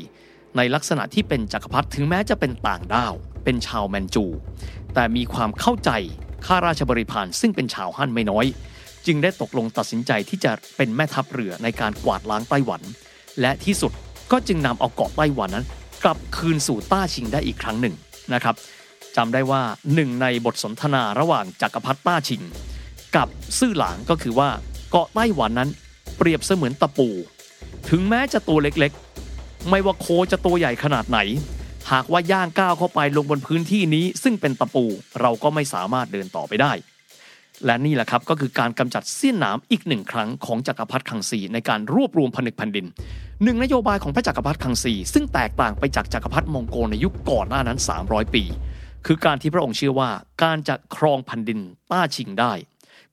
[0.58, 3.13] ในลักษณะที่เป็นจักรพรรดิถึงแม้จะเป็นต่างด้าว
[3.47, 4.25] เป็นชาวแมนจู
[4.93, 5.91] แต่มีความเข้าใจ
[6.45, 8.45] ข้าราชบริพารซึ่งเป็นชาวฮั่นไม่น้อย
[9.05, 12.81] จึงได้ตกลงตัดสินใจที่จะเป็นแม่ทัพเรือในการกวาดล้างไต้หวัน
[13.41, 13.91] และที่สุด
[14.31, 15.65] ก็จึงนำเอาเกาะไต้หวันนั้น
[16.03, 17.95] กลับคืนสู่ต้าชิงได้อีกครั้งหนึ่ง
[18.33, 18.55] นะครับ
[19.15, 19.62] จำได้ว่า
[19.93, 22.41] หนึ่งในบทสนทนาระหว่างจักรพรรดิต้าชิง
[23.15, 23.27] กับ
[23.60, 24.49] ซื่อหลางก็คือว่า
[24.91, 25.69] เกาะไต้หวันนั้น
[26.17, 27.10] เปรียบเสมือนตะปู
[27.89, 31.19] ถึงแม้จะตัวเล็กๆ ไม่ว่าโคจะตัวใหญ่ขนาดไหน
[31.91, 34.85] หากว่าย่างก้าวเข้าไปลงบนพื้นที่นี้ ซึ่งเป็นตะปู
[35.21, 36.73] เราก็ไม่สามารถเดินต่อไปได้
[37.65, 42.85] และนี่แหละครับก็คือการกำจัดเสี้ยนหนามอีกหนึ่งครั้งของจักรพรรดิคังซีในการรวบรวมผนึกแผ่นดิน
[43.44, 48.44] หนึ่งนโยบายของพระจักรพรรดิคังซีซึ่งแตกต่างไปจากจักรพรรดิมองโกในยุคก่อนหน้านั้น 300 ปี
[49.06, 50.10] คือการที่พระองค์เชื่อว่า
[50.44, 51.60] การจะครองแผ่นดิน
[51.92, 52.54] ต้าชิงได้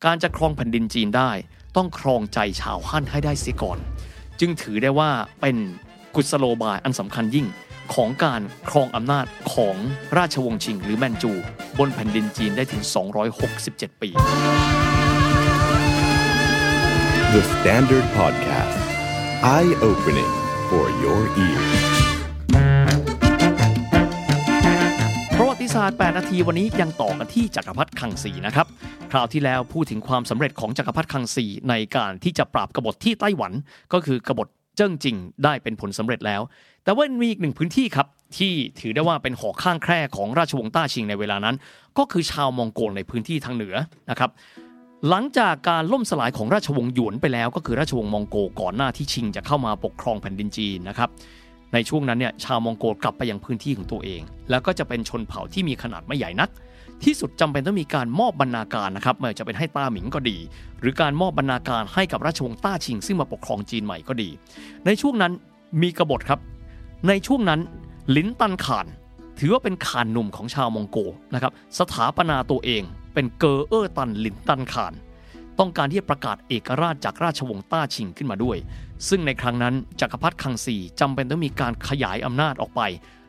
[0.04, 1.30] การจะครองแผ่นดินจีนได้
[1.76, 3.78] ต้องครองใจชาวฮั่นให้ได้เสียก่อน
[4.40, 5.10] จึงถือได้ว่า
[5.40, 5.56] เป็น
[6.14, 7.46] กุศโลบายอันสำคัญยิ่ง
[7.94, 9.76] ของการครองอำนาจของ
[10.18, 11.32] ราชวงศ์ชิงหรือแมนจู
[11.78, 12.82] บนแผ่นดินจีนได้ถึง
[13.42, 14.10] 267 ปี
[17.32, 18.78] The Standard Podcast
[19.56, 20.32] Eye Opening
[20.68, 21.70] for your ears
[25.38, 28.66] ประวัติศาสตร์ 8 นาทีวันนี้ยังต่อกันที่จักรพรรดิคังสีนะครับ
[29.12, 33.52] คราวที่แล้วพูดถึงความสำเร็จของจักรพรรดิคังสีในการที่จะปราบกบฏที่ไต้หวัน
[33.92, 36.40] ก็คือกบฏ เจิ้งจิงได้เป็นผลสำเร็จแล้ว
[36.84, 38.06] แต่ว่ามีอีกหนึ่งพื้นที่ครับ
[38.36, 41.56] ที่ถือได้ว่าเป็นหอข้างแคร่ของราชวงศ์ต้าชิงในเวลานั้น
[41.98, 43.74] ก็คือชาวมองโกลในพื้นที่ทางเหนือ
[44.10, 44.30] นะครับ
[45.08, 51.10] หลังจากการล่มสลายของราชวงศ์หยวนไปแล้ว ก็คือราชวงศ์มองโกก่อนหน้าที่ชิงจะเข้ามาปกครองแผ่นดินจีนนะครับ
[51.72, 54.20] ในช่วงนั้นเนี่ยชาวมองโกกลับไปยังพื้นที่ของตัวเอง
[54.50, 56.50] แล้วก็จะเป็นชนเผ่าที่มีขนาดไม่ใหญ่นัก
[57.02, 60.38] ที่สุดจำเป็นต้องมีการมอบบรรณาการนะครับไม่ว่าจะเป็นให้ต้าหมิงก็ดี
[60.80, 64.28] หรือการมอบบรรณาการให้กับราชวงศ์ต้าชิง ซึ่งมาปกครองจีนใหม่ก็ดี
[64.86, 65.32] ในช่วงนั้น
[65.82, 66.40] มีกบฏครับ
[67.08, 67.60] ในช่วงนั้น
[68.16, 68.86] ลินตันข่าน
[69.38, 70.98] ถือว่าเป็นข่านหนุ่มของชาวมองโก
[71.34, 72.82] ละครับสถาปนาตัวเอง
[73.14, 74.92] เป็นเกอเออร์ตันลินตันข่าน
[75.58, 78.56] ต้องการที่จะประกาศเอกราชจากราชวงศ์ต้าชิงขึ้นมาด้วย
[79.08, 82.80] ซึ่งในครั้งนั้นจักรพรรดิคังซีจำเป็นต้องมีการขยายอำนาจออกไป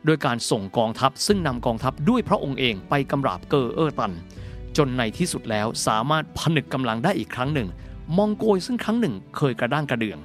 [0.06, 4.12] โดยการส่งกองทัพซึ่งนำกองทัพด้วยพระองค์เองไปกำราบเกอเออร์ตัน
[4.76, 7.68] จนในที่สุดแล้วสามารถผนึกกำลังได้อีกครั้งหนึ่ง
[8.16, 10.18] มองโกลซึ่งครั้งหนึ่งเคยกระด้างกระเดื่อง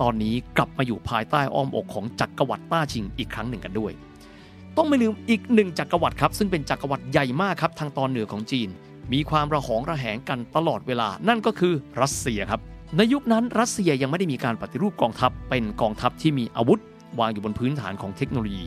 [0.00, 3.92] ตอนนี้กลับมาอยู่ภายใต้อ้อมอกของจักรวรรดิต้าชิงอีกครั้งหนึ่งกันด้วย
[4.76, 8.68] ต้องไม่ลืมอีกหนึ่งจักรวรรดิครับ ซึ่งเป็นจักรวรรดิใหญ่มากครับทางตอนเหนือของจีน
[9.12, 12.60] มีความระหองระแหงกันตลอดเวลา นั่นก็คือรัสเซียครับ
[12.96, 16.80] ในยุคนั้นรัสเซียยังไม่ได้มีการปฏิรูปกองทัพเป็นกองทัพที่มีอาวุธ
[17.18, 18.64] วางอยู่บนพื้นฐานของเทคโนโลยี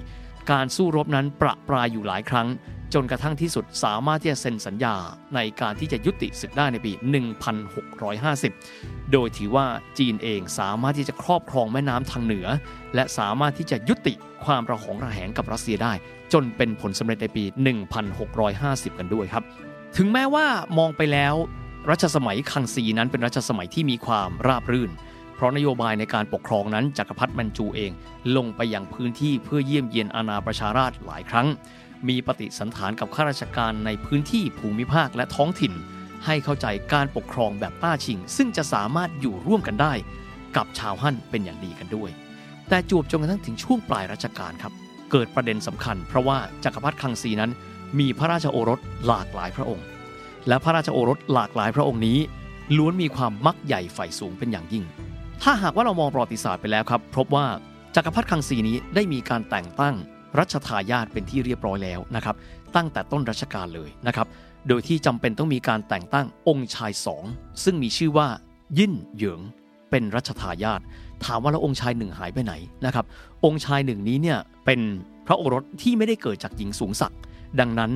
[0.51, 2.47] การสู้รบนั้นประปรายอยู่หลายครั้ง
[2.93, 4.95] จนกระทั่งที่สุดสามารถที่จะเซ็นสัญญา
[5.35, 6.91] ในการที่จะยุติศึกได้ในปี
[8.17, 9.65] 1650 โดยถือว่า
[9.99, 12.47] จีนเองสามารถที่จะครอบครองแม่น้ำทางเหนือ
[12.95, 14.13] และสามารถที่จะยุติ
[14.45, 15.93] ความระหองระแหงกับรัสเซียได้
[16.33, 17.43] จนเป็นผลสำเร็จในปี
[18.21, 19.43] 1650 กันด้วยครับ
[19.97, 20.45] ถึงแม้ว่า
[20.77, 21.35] มองไปแล้ว
[21.89, 24.91] รัชสมัยคังซีนั้นเป็นรัชสมัยที่มีความราบรื่น
[25.37, 27.91] เพราะนโยบายในการปกครองนั้นจักรพรรดิแมนจูเอง
[28.37, 31.47] ลงไปยังพื้นที่เพื่อเยี่ยมเยียนอาณาประชาราชหลายครั้ง
[32.07, 35.73] มีปฏิสันถานกับข้าราชการในพื้นที่ภูมิภาคและท้องถิ่น
[36.25, 39.93] ให้เข้าใจการปกครองแบบต้าชิง ซึ่งจะสามารถอยู่ร่วมกันได้
[40.55, 42.09] กับชาวฮั่นเป็นอย่างดีกันด้วย
[42.69, 44.73] แต่จวบจนกระทั่งถึงช่วงปลายรัชกาลครับ
[45.11, 47.51] เกิดประเด็นสำคัญ เพราะว่าจักรพรรดิคังซีนั้น
[47.99, 49.85] มีพระราชโอรสหลากหลายพระองค์
[50.47, 52.19] และพระราชโอรสหลากหลายพระองค์นี้
[52.77, 54.83] ล้วนมีความมักใหญ่ใฝ่สูงเป็นอย่างยิ่ง
[55.43, 57.45] ถ้าหากว่าเรามองประวัติศาสตร์ไปแล้วครับ พบว่า
[57.95, 59.95] จักรพรรดิคังซีนี้ได้มีการแต่งตั้ง
[60.39, 62.35] รัชทายาทเป็นที่เรียบร้อยแล้วนะครับ
[62.75, 64.27] ตั้งแต่ต้นรัชกาลเลยนะครับ
[64.67, 67.23] โดยที่จำเป็นต้องมีการแต่งตั้งองค์ชายสอง
[67.63, 68.27] ซึ่งมีชื่อว่า
[68.79, 69.41] ยิ่นเหยิง
[69.89, 70.81] เป็นรัชทายาท
[71.25, 72.53] ถามว่าแล้วองค์ชายหนึ่งหายไปไหน
[72.85, 73.05] นะครับ
[73.45, 74.79] องค์ชายหนึ่งนี้เนี่ยเป็น
[75.27, 77.19] พระโอรสที่ไม่ได้เกิดจากหญิงสูงศักดิ์
[77.59, 77.91] ดังนั้น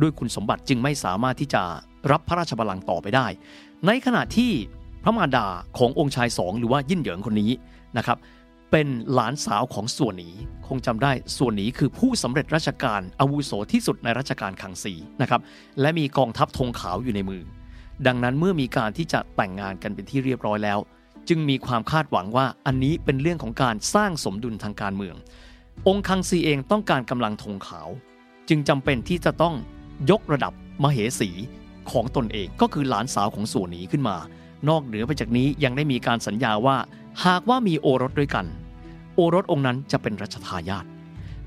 [0.00, 1.62] ด้วยคุณสมบัติจึงไม่สามารถที่จะ
[2.10, 3.26] รับพระราชบัลลังก์ต่อไปได้
[3.86, 4.52] ในขณะที่
[5.04, 5.46] พระมารดา
[5.78, 7.50] ขององค์ชายสองหรือว่ายิ่นเหยิงคนนี้
[7.96, 8.18] นะครับ
[8.70, 10.30] เป็นหลานสาวของส่วนหนี
[10.68, 15.40] คงจำได้ส่วนหนีคือผู้สำเร็จราชการอาวุโสที่สุดในรัชกาลคังซีนะครับ
[15.80, 17.42] และมีกองทัพธงขาวอยู่ในมือ
[18.06, 20.78] ดังนั้นเมื่อมีการที่จะแต่งงานกันเป็นที่เรียบร้อยแล้ว
[21.28, 25.16] จึงมีความคาดหวังว่าอันนี้เป็นเรื่องของการสร้างสมดุลทางการเมือง
[25.88, 27.88] องค์คังซีเองต้องการกำลังธงขาว
[28.48, 29.54] จึงจำเป็นที่จะต้อง
[30.10, 30.52] ยกระดับ
[30.82, 31.30] มเหสี
[31.90, 34.16] ของตนเองก็คือหลานสาวของส่วนหนีขึ้นมา
[34.68, 36.76] นอกเหนือไปจากนี้ยังได้มีการสัญญาว่า
[37.26, 38.46] หากว่ามีโอรสด้วยกัน
[39.14, 40.84] โอรสองค์นั้นจะเป็นรัชทายาท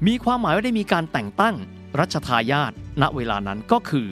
[0.07, 1.55] มีความหมายว่าได้มีการแต่งตั้ง
[1.99, 4.07] รัชทายาทณเวลานั้นก็คือ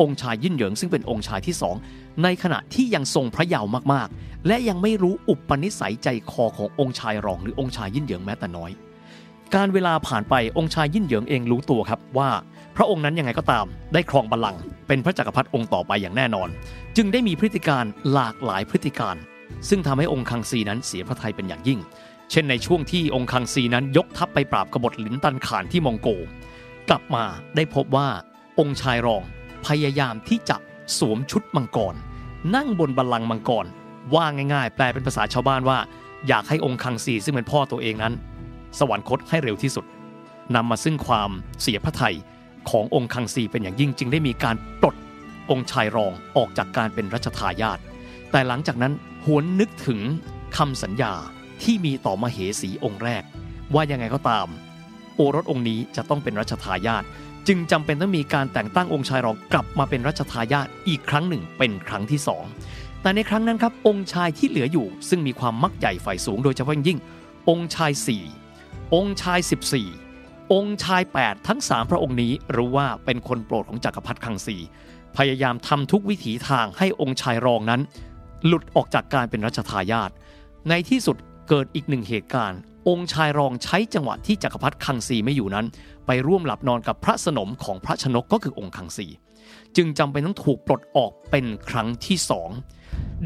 [0.00, 1.76] องค์ชายยิ่นเหยิงซึ่งเป็นองค์ชายที่สอง
[2.22, 8.70] ในขณะที่ยังทรงพระเยาว์มากๆ และยังไม่รู้อุปนิสัยใจคอขององค์ชายรองหรือองค์ชายยิ่นเหยิงแม้แต่น้อย
[9.54, 12.30] การเวลาผ่านไปองค์ชายยิ่นเหยิงเองรู้ตัวครับว่า
[12.76, 16.48] พระองค์นั้นยังไงก็ตามได้ครองบัลลังก์เป็นพระจักรพรรดิองค์ต่อไปอย่างแน่นอน
[16.96, 19.16] จึงได้มีพฤติการหลากหลายพฤติการ
[19.68, 21.80] ซึ่งทำให้องค์คังซีนั้นเสียพระทัยเป็นอย่างยิ่ง
[22.30, 26.08] เช่นในช่วงที่องค์คังซีนั้นยกทัพไปปราบกบฏหลินตันขานที่มองโก
[26.88, 27.24] กลับมา
[27.56, 28.08] ได้พบว่า
[28.58, 29.22] องค์ชายรอง
[29.66, 30.56] พยายามที่จะ
[30.98, 31.94] สวมชุดมังกร
[32.54, 33.66] นั่งบนบัลลังก์มังกร
[34.14, 35.78] ว่าง่ายๆ แปลเป็นภาษาชาวบ้านว่า
[36.28, 38.12] อยากให้องค์คังซีซึ่งเป็นพ่อตัวเองนั้น
[38.78, 39.84] สวรรคตให้เร็วที่สุด
[40.54, 41.30] นำมาซึ่งความ
[41.62, 42.16] เสียพระทัย
[42.70, 44.96] ขององค์คังซีเป็นอย่างยิ่งจึงได้มีการปลด
[45.50, 47.78] องค์ชายรองออกจากการเป็นรัชทายาท
[48.30, 48.92] แต่หลังจากนั้น
[49.24, 50.00] หวนนึกถึง
[50.56, 51.12] คำสัญญา
[51.62, 53.22] ที่มีต่อมเหสีองค์แรก
[53.74, 54.46] ว่ายังไงก็ตาม
[55.16, 57.04] โอรสองค์นี้จะต้องเป็นรัชทายาท
[57.48, 62.44] จึงจำเป็นต้องมีการแต่งตั้งองค์ชายรองกลับมาเป็นรัชทายาทอีกครั้งหนึ่งเป็นครั้งที่สอง
[63.02, 66.98] แต่ในครั้งนั้นครับองค์ชายที่เหลืออยู่ ซึ่งมีความมักใหญ่ฝ่ายสูงโดยเฉพาะยิ่ง
[67.48, 68.24] องค์ชายสี่
[68.94, 69.40] องค์ชาย
[69.78, 70.05] 14
[70.52, 74.56] องค์ชาย 8 ทั้ง 3 พระองค์นี้รู้ว่าเป็นคนโปรดของจักรพรรดิคังซี
[75.16, 77.80] พยายามทำทุกวิถีทางให้องค์ชายรองนั้น
[78.46, 80.10] หลุดออกจากการเป็นรัชทายาท
[80.68, 81.16] ในที่สุด
[81.48, 85.66] เกิดอีกหนึ่งเหตุการณ์ องค์ชายรองใช้จังหวะที่จักรพรรดิคังซีไม่อยู่นั้น
[86.06, 89.06] ไปร่วมหลับนอนกับพระสนมของพระชนกก็คือองค์คังซี
[89.76, 92.50] จึงจำเป็นต้องถูกปลดออกเป็นครั้งที่สอง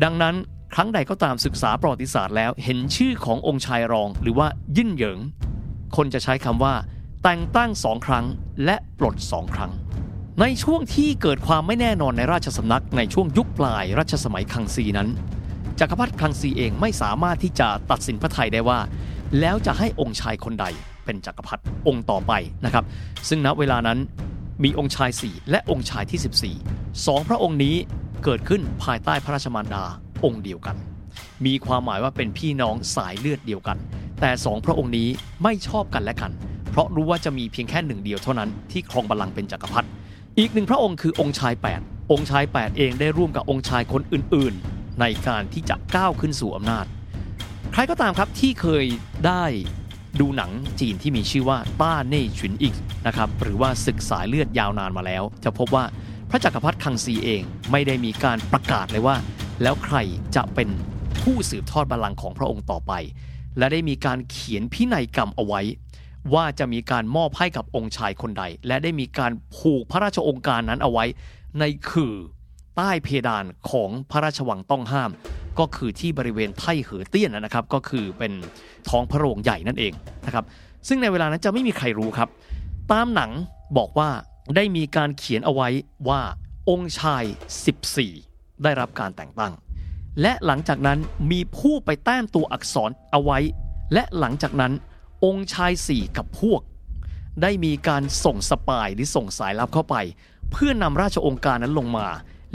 [0.03, 0.35] ดังนั้น
[0.75, 4.47] ครั้งใดก็ตามศึกษาประวัติศาสตร์แล้วเห็นชื่อขององค์ชายรองหรือว่า
[4.77, 5.19] ยิ่นเหยิง
[5.97, 6.75] คนจะใช้คำว่า
[7.25, 8.25] แต่งตั้งสองครั้ง
[8.65, 9.73] และปลดสองครั้ง
[10.41, 15.09] ในช่วงที่เกิดความไม่แน่นอนในราชสำนักในช่วงยุคปลายรัชสมัยคังซีนั้น
[15.81, 18.79] จักรพรรดิคังซีเองไม่สามารถที่จะตัดสินพระไทยได้ว่า
[19.41, 20.67] แล้วจะให้องค์ชายคนใด
[21.05, 22.33] เป็นจักรพรรดิองค์ต่อไป
[22.65, 22.85] นะครับ
[23.29, 23.99] ซึ่งณเวลานั้น
[24.65, 27.77] มีองค์ชาย 4 และองค์ชายที่ 14สองพระองค์นี้
[28.25, 29.85] เกิดขึ้นภายใต้พระราชมารดา
[30.25, 30.77] องค์เดียวกัน
[31.47, 33.79] มีความหมายว่าเป็นพี่น้องสายเลือดเดียวกัน
[34.21, 35.09] แต่สองพระองค์นี้
[35.43, 36.33] ไม่ชอบกันและกัน
[36.81, 39.89] ราะรู้ว่าจะมีเพียงแค่หนึ่งเดียวเท่านั้นที่ครองบัลลังก์เป็นจักรพรรดิ
[40.39, 46.85] อีกหนึ่งพระองค์คือองค์ชาย 8 องค์ชาย 8 เองได้ร่วมกับองค์ชายคนอื่น ๆ ในการที่จะก้าวขึ้นสู่อำนาจ
[47.73, 48.85] ใครก็ตามครับที่เคย
[49.27, 49.45] ได้
[50.21, 50.51] ดูหนัง
[50.81, 52.75] จีนที่มีชื่อว่าต้าเน่ฉุนอีก
[53.07, 55.85] นะครับหรือว่าศึกสายเลือดยาวนานมาแล้ว จะพบว่า
[56.31, 59.17] พระจักรพรรดิคังซีเองไม่ได้มีการประกาศเลยว่า
[59.63, 59.97] แล้วใคร
[60.37, 60.69] จะเป็น
[61.23, 62.93] ผู้สืบทอดบัลลังก์ของพระองค์ต่อไป
[63.59, 65.61] และได้มีการเขียนพินัยกรรมเอาไว้
[66.35, 71.05] ว่าจะมีการมอบให้กับองค์ชายคนใด และได้มีการผูกพระราชองค์การนั้นเอาไว้
[71.59, 72.15] ในคือ
[72.77, 75.11] ใต้เพดานของพระราชวังต้องห้าม
[75.59, 78.33] ก็คือที่บริเวณไท่เหอเตี้ยนนะครับ ก็คือเป็น
[78.89, 79.93] ท้องพระโรงใหญ่นั่นเอง
[80.27, 80.45] นะครับ
[80.89, 82.29] ซึ่งในเวลานั้นจะไม่มีใครรู้ครับ
[82.93, 83.31] ตามหนัง
[83.79, 84.11] บอกว่า
[84.57, 85.69] ได้มีการเขียนเอาไว้
[86.09, 86.21] ว่า
[86.71, 87.25] องค์ชาย
[87.89, 89.53] 14 ได้รับการแต่งตั้ง
[90.21, 90.99] และหลังจากนั้น
[91.31, 93.39] มีผู้ไปแต้มตัวอักษรเอาไว้
[93.93, 94.73] และหลังจากนั้น
[95.25, 96.61] องค์ชายสี่กับพวก
[97.43, 99.97] ได้มีการส่งสปายหรือส่งสายลับเข้าไป
[100.51, 102.09] เพื่อนำราชองค์การนั้นลงมา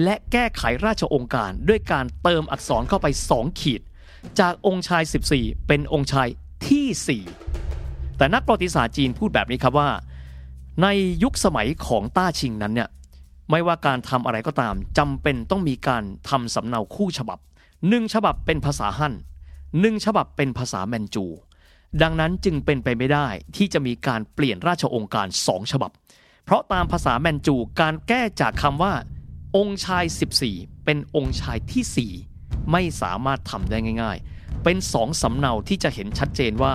[0.03, 3.81] และแก้ไขราชองค์การด้วยการเติมอักษรเข้าไป2ขีด
[4.39, 5.03] จากองค์ชาย
[5.35, 6.27] 14 เป็นองค์ชาย
[6.67, 7.21] ที่
[7.71, 9.89] 4 แต่นักประวัติศาสตร์จีนพูดแบบนี้ครับว่า
[10.81, 10.87] ใน
[11.23, 12.89] ยุคสมัยของต้าชิงนั้นเนี่ย
[13.51, 17.39] ไม่ว่าการทำอะไรก็ตามจำเป็นต้องมีการทำสำเนาคู่ฉบับ
[17.89, 19.13] หนึ่งฉบับเป็นภาษาฮั่น
[19.79, 21.25] หนึ่งฉบับเป็นภาษาแมนจู
[22.01, 25.91] ดังนั้นจึงเป็นไปไม่ได้ที่จะมีการเปลี่ยนราชองค์การสองฉบับ
[26.45, 28.93] เพราะตามภาษาแมนจูการแก้จากคำว่า
[29.57, 30.03] องค์ชาย
[30.45, 36.73] 14 เป็นองค์ชายที่ 4 ไม่สามารถทำได้ง่าย ๆ เป็นสองสำเนาที่จะเห็นชัดเจนว่า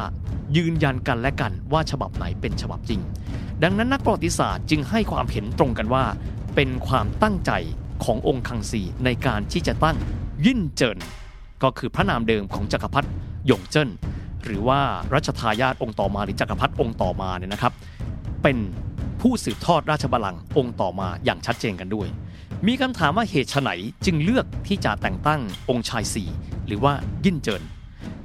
[0.56, 3.00] ยืนยันกันและกันว่าฉบับไหนเป็นฉบับจริง
[3.62, 6.04] ดังนั้นนักประวัติศาสตร์จึงให้ความเห็นตรงกันว่า
[6.54, 7.52] เป็นความตั้งใจ
[8.04, 9.96] ขององค์คังซีในการที่จะตั้ง
[10.46, 10.98] ยิ่นเจิน
[11.62, 13.10] ก็คือพระนามเดิมของจักรพรรดิ
[13.46, 13.88] หยงเจิ้น
[14.44, 14.80] หรือว่า
[15.14, 17.72] รัชทายาทองค์ต่อมาหรือจักรพรรดิองค์ต่อมาเนี่ยนะครับ
[18.42, 18.58] เป็น
[19.20, 22.08] ผู้สืบทอดราชบัลลังก์องค์ต่อมาอย่างชัดเจนกันด้วย
[22.66, 23.70] มีคำถามว่าเหตุไฉน
[24.04, 26.28] จึงเลือกที่จะแต่งตั้งองค์ชายสี่
[26.66, 26.92] หรือว่า
[27.24, 27.62] ยิ่นเจิน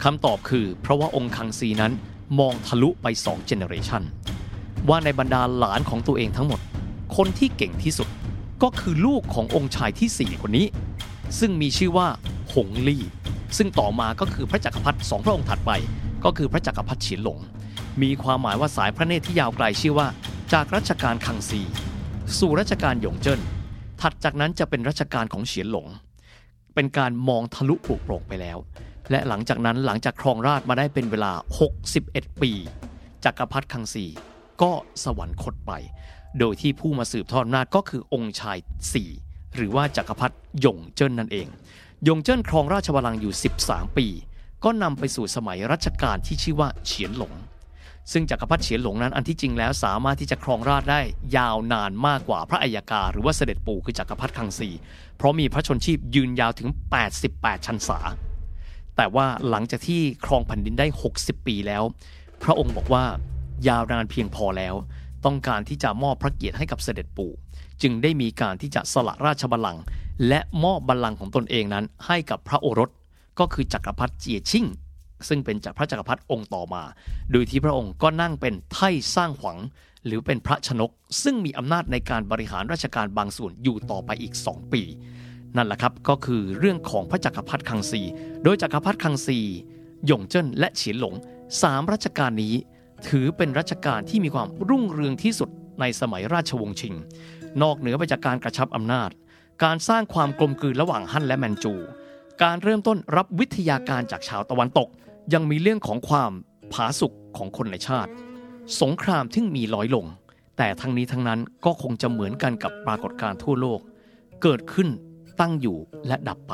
[0.04, 1.92] คำตอบคือ เพราะว่าองค์คังซีนั้น
[2.40, 4.04] มองทะลุไป2เจเนอเรชัน
[4.90, 6.60] ว่าในบรรดาหลานของตัวเองทั้งหมด
[7.18, 8.08] คนที่เก่งที่สุด
[8.64, 10.66] ก็คือลูกขององค์ชายที่ 4 คนนี้
[11.40, 12.08] ซึ่งมีชื่อว่า
[12.54, 13.04] หงลี่
[13.58, 15.72] ซึ่งต่อมาก็คือพระจักรพรรดิสองพระองค์ถัดไป
[16.26, 17.40] ก็คือพระจักรพรรดิเฉียนหลง
[18.02, 20.08] มีความหมายว่าสายพระเนตรที่ยาวไกลชื่อว่า
[20.54, 21.62] จากรัชกาลคังซี
[22.38, 23.40] สู่รัชกาลหยงเจิ้น
[24.02, 25.88] ถัดจากนั้นจะเป็นรัชกาลของเฉียนหลง
[26.74, 28.58] เป็นการมองทะลุปลุกโปร่งไปแล้ว
[29.12, 31.32] และหลังจากนั้นหลังจากครองราชมาได้เป็นเวลา
[31.88, 32.52] 61 ปี
[33.26, 34.06] จักรพรรดิคังซี
[34.62, 34.72] ก็
[35.04, 35.72] สวรรคตไป
[36.40, 38.58] โดยที่ผู้มาสืบทอดอำนาจก็คือองค์ชาย
[39.06, 41.48] 4 หรือว่าจักรพรรดิหยงเจิ้นนั่นเอง
[42.04, 43.34] หยงเจิ้นครองราชบัลลังก์อยู่
[43.66, 44.08] 13 ปี
[44.64, 47.34] ก็นำไปสู่สมัยรัชกาลที่ชื่อว่าเฉียนหลง
[48.12, 51.02] ซึ่งจักรพรรดิเฉียนหลงนั้นอันที่จริงแล้วสามารถที่จะครองราชได้
[51.38, 54.70] ยาวนานมากกว่าพระอัยกาหรือว่าเสด็จปู่คือจักรพรรดิคังซี
[55.18, 56.70] เพราะมีพระชนชีพยืนยาวถึง
[57.18, 58.00] 88 ชันษา
[58.96, 60.88] แต่ว่าหลังจากที่ครองแผ่นดินได้
[61.18, 61.84] 60 ปีแล้ว
[62.44, 63.04] พระองค์บอกว่า
[63.68, 64.76] ยาวนานเพียงพอแล้ว
[65.26, 67.32] ต้องการที่จะมอบพระเกียรติให้กับเสด็จปู่
[67.82, 69.84] จึงได้มีการที่จะสละราชบัลลังก์
[70.28, 72.90] และมอบบัลลังก์ของตนเองนั้นให้กับพระโอรส
[73.40, 74.66] ก็คือจักรพรรดิเจียชิ่ง
[75.28, 76.84] ซึ่งเป็นจากพระจักรพรรดิองค์ต่อมา
[77.32, 79.58] โดยที่พระองค์ก็นั่งเป็นไท่สร้างขวัง
[80.06, 80.92] หรือเป็นพระชนก
[81.24, 84.82] ซึ่งมีอำนาจในการบริหารราชการบางส่วนอยู่ต่อไปอีก 2 ปี
[85.56, 88.02] นั่นแหละครับก็คือเรื่องของพระจักรพรรดิคังซี
[88.44, 89.40] โดยจักรพรรดิคังซี
[90.06, 91.14] หยงเจิ้นและเฉียนหลง
[91.62, 92.56] สามรัชกาลนี้
[93.08, 96.96] ถือเป็นรัชกาลที่มีความรุ่งเรืองที่สุดในสมัยราชวงศ์ชิง
[97.62, 99.10] นอกเหนือไปจากการกระชับอำนาจ
[99.64, 101.74] การสร้างความกลมกลืนระหว่างฮั่นและแมนจู
[102.44, 104.90] การเริ่มต้นรับวิทยาการจากชาวตะวันตก
[105.34, 106.32] ยังมีเรื่องของความ
[106.74, 108.12] ผาสุกของคนในชาติ
[108.82, 110.06] สงครามที่มีร้อยลง
[110.58, 113.80] แต่ทั้งนี้ทั้งนั้นก็คงจะเหมือนกันกับปรากฏการณ์ทั่วโลก
[114.42, 114.90] เกิดขึ้น
[115.40, 115.78] ตั้งอยู่
[116.08, 116.54] และดับไป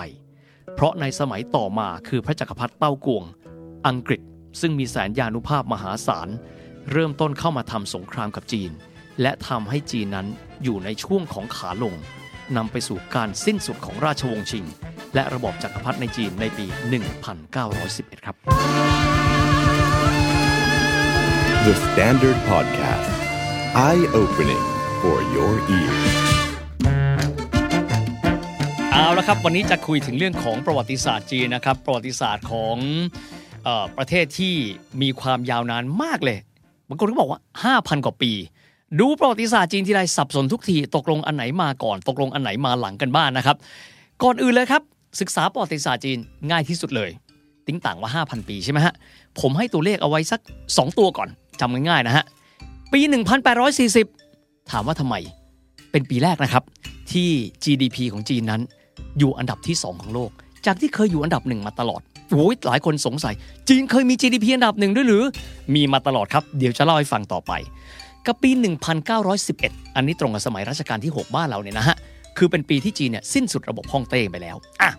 [0.73, 3.23] เพราะในสมัยต่อมาคือพระจักรพรรดิเต้ากวง
[3.87, 4.21] อังกฤษ
[4.61, 6.29] ซึ่งมีแสนยานุภาพมหาศาล
[6.91, 8.71] เริ่มต้นเข้ามาทำสงครามกับจีน
[9.21, 10.27] และทำให้จีนนั้น
[10.63, 11.95] อยู่ในช่วงของขาลง
[12.57, 14.65] นำไปสู่การสิ้นสุดของราชวงศ์ชิง
[15.15, 16.65] และระบอบจักรพรรดิในจีนในปี
[17.45, 18.35] 1911 ครับ
[21.67, 23.11] The Standard Podcast.
[23.87, 24.65] Eye opening
[25.01, 26.03] for your ears.
[28.91, 32.77] เอาละครับ วันนี้จะคุยถึงเรื่องของประวัติศาสตร์จีนนะครับ ประวัติศาสตร์ของ
[33.63, 34.55] เออประเทศที่
[35.01, 36.37] มีความยาวนานมากเลย
[36.89, 37.39] บางคนก็บอกว่า
[37.79, 38.31] 5,000 กว่าปี
[38.99, 43.57] ดูประวัติศาสตร์จีนที่ไรสับสนทุกทีตกลงอันไหนมาก่อน ตกลงอันไหนมาหลังกันบ้างนนะครับ
[44.23, 44.81] ก่อนอื่นเลยครับ
[45.19, 46.17] ศึกษาประวัติศาสตร์จีน
[46.51, 47.09] ง่ายที่สุดเลย
[47.67, 48.93] ติ้งต่างว่า 5,000 ปีใช่ไหมฮะ
[49.39, 50.39] ผมให้ตัวเลขเอาไว้สัก
[50.69, 51.29] 2 ตัวก่อน
[51.59, 52.23] จำง่ายๆนะฮะ
[52.93, 52.99] ปี
[53.85, 55.15] 1840 ถามว่าทำไม
[55.91, 56.63] เป็นปีแรกนะครับ
[57.11, 57.29] ที่
[57.63, 58.61] GDP ของจีนนั้น
[59.17, 60.31] อยู่อันดับที่ 2 ของโลก
[60.65, 63.35] จากที่เคยอยู่อันดับหนึ่งมาตลอดโอ้ยหลายคนสงสัย
[63.69, 65.23] จีนเคยมี GDP อันดับหนึ่งด้วยหรือ
[65.75, 67.51] มีมาตลอดครับ เดี๋ยวจะเล่าให้ฟังต่อไป
[68.27, 68.51] กับปี
[69.23, 71.95] 1911 อันนี้ตรงกับสมัยรัชกาลที่ 6 บ้านเราเนี่ยนะฮะ
[72.37, 74.91] คือเป็นปีที่จีนเนี่ยสิ้นสุดระบบฮ่องเต้ไปแล้ว อะ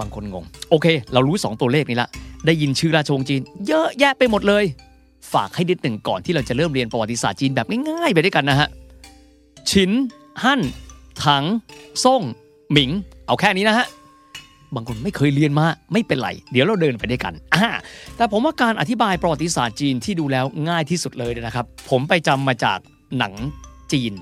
[0.00, 2.08] บางคนงง โอเค เรารู้ 2 ตัวเลขนี้ละ
[2.46, 4.64] ได้ยินชื่อราชวงศ์จีน เยอะแยะไปหมดเลย
[5.32, 8.68] ฝากให้นิดหนึ่งก่อนที่เราจะเริ่มเรียนประวัติศาสตร์จีนแบบง่ายๆไปด้วยกันนะฮะ
[9.70, 9.90] ฉิน
[10.42, 10.60] ฮั่น
[11.24, 11.44] ถัง
[12.04, 12.22] ซ่ง
[12.72, 12.90] หมิง
[13.26, 13.86] เอาแค่นี้นะฮะ
[14.74, 17.66] บางคนไม่เคยเรียนมาไม่เป็นไร เดี๋ยวเราเดินไปด้วยกันอ่า
[18.16, 22.78] แต่ผมว่าการอธิบายประวัติศาสตร์จีนที่ดูแล้วง่ายที่สุดเลยนะครับ ผมไปจำมาจาก
[23.18, 23.34] หนัง
[23.92, 24.12] จีน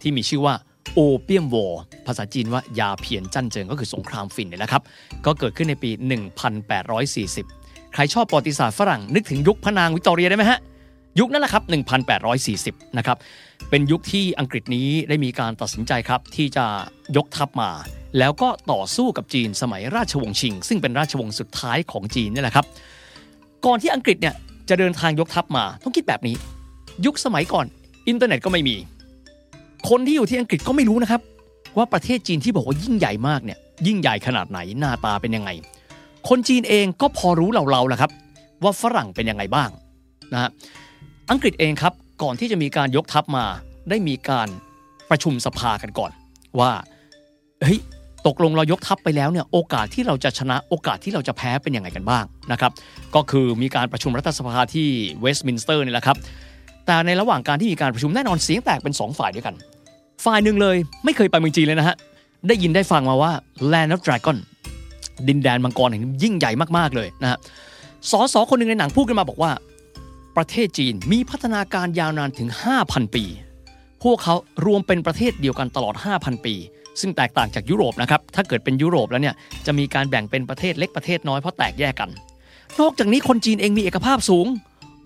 [0.00, 0.54] ที่มีชื่อว่า
[0.94, 4.82] โอเปียมวอร์ภาษาจีนว่ายาเพียนจั่นเจิงก็คือสงครามฝิ่นเนี่ยแหละครับ
[5.26, 5.90] ก็เกิดขึ้นในปี
[7.12, 10.60] 1840 ใครชอบประวัติศาสตร์ฝรั่งนึกถึงยุคพระนางวิกตอเรียได้ไหมฮะ
[11.20, 11.62] ยุคนั้นแหละครับ
[12.30, 13.16] 1840 นะครับ
[13.70, 16.66] เป็นยุคที่อังกฤษนี้ได้มีการตัดสินใจครับ ที่จะ
[17.16, 17.70] ยกทัพมา
[18.18, 22.66] แล้วก็ต่อสู้กับจีนสมัยราชวงศ์ชิง ซึ่งเป็นราชวงศ์สุดท้ายของจีนนี่แหละครับ
[23.66, 24.34] ก่อนที่อังกฤษเนี่ย
[24.68, 26.36] จะเดินทางยกทัพมาต้องคิดแบบนี้
[27.06, 27.66] ยุคสมัยก่อน
[28.08, 28.76] อินเทอร์เน็ตก็ไม่มี
[29.88, 31.20] คนที่อยู่ที่อังกฤษก็ไม่รู้นะครับ
[31.76, 35.50] ว่าประเทศจีนที่บอกว่ายิ่งใหญ่มากเนี่ยยิ่งใหญ่ขนาดไหนหน้าตาเป็นยังไง
[36.28, 38.10] คนจีนเองก็พอรู้เราๆแหละครับ
[38.62, 39.70] ว่าฝรั่งเป็นยังไงบ้าง
[40.32, 40.50] นะฮะ
[41.30, 41.92] อังกฤษเองครับ
[42.22, 43.44] ก่อนที่จะมีการยกทัพมา
[43.90, 44.48] ได้มีการ
[45.10, 46.10] ประชุมสภากันก่อน
[46.60, 46.72] ว่า
[47.62, 47.80] เฮ้ย
[48.26, 52.72] ตกลงเรายกทัพไปแล้วเนี่ยโอกาสที่เราจะชนะโอกาสที่เราจะแพ้เป็นยังไงกันบ้างนะครับ
[53.14, 54.88] ก็คือมีการประชุมรัฐสภาที่
[55.20, 56.16] เวสต์มินสเตอร์นี่แหละครับ
[56.86, 59.54] แต่ในระหว่างการที่มีการประชุมแน่นอนเสียงแตกเป็น 2 ฝ่ายด้วยกัน
[60.24, 61.96] ฝ่ายหนึ่งเลยไม่เคยไปเมืองจีนเลยนะฮะ
[62.48, 63.32] ได้ยินได้ฟังมาว่า
[63.72, 64.38] Land of Dragon
[65.28, 67.38] ดินแดนมังกรแห่งนี้ยิ่งใหญ่มากๆเลยนะฮะ
[68.10, 69.50] สอสอคนหนึ่งในหนังพูดขึ้นมาบอกว่า
[70.36, 72.48] ประเทศจีนมีพัฒนาการยาวนานถึง
[72.82, 73.24] 5,000 ปี
[74.02, 74.34] พวกเขา
[74.66, 76.54] รวมเป็นประเทศเดียวกันตลอด 5,000 ปี
[77.00, 79.34] ซึ่งแตกต่างจากยุโรปนะครับ ถ้าเกิดเป็นยุโรปแล้วเนี่ย
[79.66, 82.10] จะมีการแบ่งเป็นประเทศเล็กประเทศน้อยเพราะแตกแยกกัน
[82.80, 84.46] นอกจากนี้คนจีนเองมีเอกภาพสูง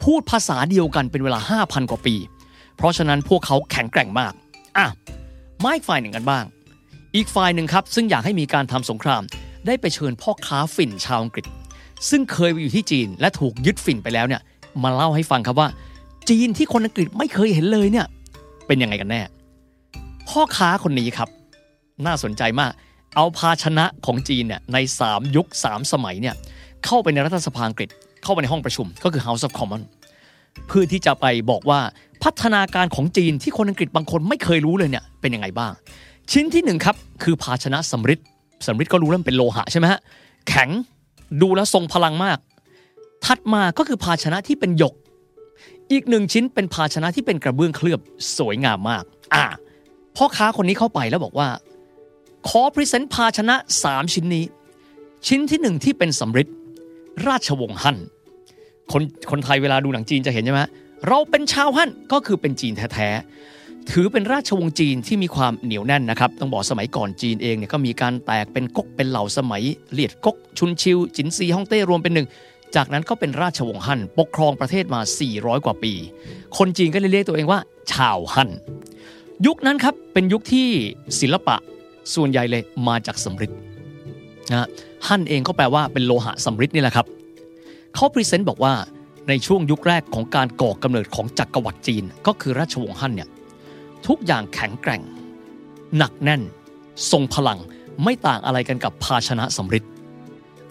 [0.05, 2.15] พูดภาษาเดียวกันเป็นเวลา 5,000 กว่าปี
[2.77, 4.33] เพราะฉะนั้นพวกเขาแข็งแกร่งมาก
[4.77, 4.87] อะ
[5.63, 6.45] มาอีกฝ่ายหนึ่งกันบ้าง
[7.17, 9.23] อีกฝ่ายหนึ่งครับซึ่งอยากให้มีการทำสงคราม
[9.67, 11.47] ได้ไปเชิญพ่อค้าฝิ่นชาวอังกฤษ
[12.11, 14.43] ซึ่งเคยไปอยู่ที่จีนและถูกยึดฝิ่นไปแล้วเนี่ย
[14.83, 15.69] มาเล่าให้ฟังครับว่า
[16.29, 18.07] จีนที่คนอังกฤษไม่เคยเห็นเลยเนี่ย
[18.67, 19.21] เป็นยังไงกันแน่
[20.29, 21.29] พ่อค้าคนนี้ครับ
[22.05, 22.73] น่าสนใจมาก
[23.17, 26.35] เอาภาชนะของจีนเนี่ยใน 3 ยุค 3 สมัยเนี่ย
[26.85, 27.89] เข้าไปในรัฐสภาอังกฤษ
[28.23, 29.87] เข้าไปในห้องประชุมก็คือ House of Commons
[30.67, 31.81] เพื่อที่จะไปบอกว่า
[32.23, 35.73] พัฒนาการของจีนที่คนอังกฤษบางคนไม่เคยรู้เลยเนี่ยเป็นยังไงบ้าง
[36.33, 38.21] ชิ้นที่หนึ่งครับคือภาชนะสำริด
[38.67, 40.01] สำริดก็รู้แล้วมันเป็นโลหะใช่ไหมฮะ
[40.49, 40.69] แข็ง
[41.43, 42.39] ดูแล้วทรงพลังมาก
[43.25, 44.95] ถัดมาก็คือภาชนะที่เป็นหยก
[45.93, 48.01] อีกหนึ่งชิ้นเป็นภาชนะที่เป็นกระเบื้องเคลือบ
[48.39, 49.45] สวยงามมาก อ่า
[50.17, 51.49] พ่อค้าคนนี้เข้าไปแล้วบอกว่า
[52.49, 54.45] ขอพรีเซนต์ภาชนะ 3 ชิ้นนี้
[55.27, 56.49] ชิ้นที่หนึ่งที่เป็นสำริด
[57.27, 57.99] ราชวงศ์ฮั่น
[58.93, 60.63] คนคนไทยเวลาดูหนังจีนจะเห็นใช่ไหม
[61.09, 72.27] เราเป็นชาวฮั่นก็คือเป็นจีนแท้ๆถือเป็นราชวงศ์จีนที่มีความเหนียวแน่นนะครับ ต้องบอกสมัยก่อนจีนเองเนี่ยก็มีการแตกเป็นก๊กเป็นเหล่าสมัยเลียดก๊กชุนชิว จินซีฮ่องเต้รวมเป็นหนึ่ง
[72.77, 75.01] จากนั้นก็เป็นราชวงศ์ฮั่นปกครองประเทศมา
[75.33, 75.93] 400 กว่าปี
[76.59, 77.61] คนจีนก็เลยเรียกตัวเองว่า
[77.93, 78.51] ชาวฮั่น
[79.47, 80.69] ยุคนั้นครับเป็นยุคที่
[81.21, 81.57] ศิลปะ
[82.15, 83.53] ส่วนใหญ่เลยมาจากสำริด
[84.51, 84.69] นะ
[85.07, 87.07] ฮั่นเองก็แปลว่าเป็นโลหะสำริดนี่แหละครับ
[87.95, 88.75] เขา present บอกว่า
[89.29, 93.29] ในช่วงยุคแรกของการก่อกำเนิดของจักรวรรดิจีน ก็คือราชวงศ์ฮั่นเนี่ย
[94.07, 95.03] ทุกอย่างแข็งแกร่ง
[95.97, 96.43] หนักแน่น
[97.11, 97.59] ทรงพลัง
[98.03, 99.85] ไม่ต่างอะไรกันกับภาชนะสำริด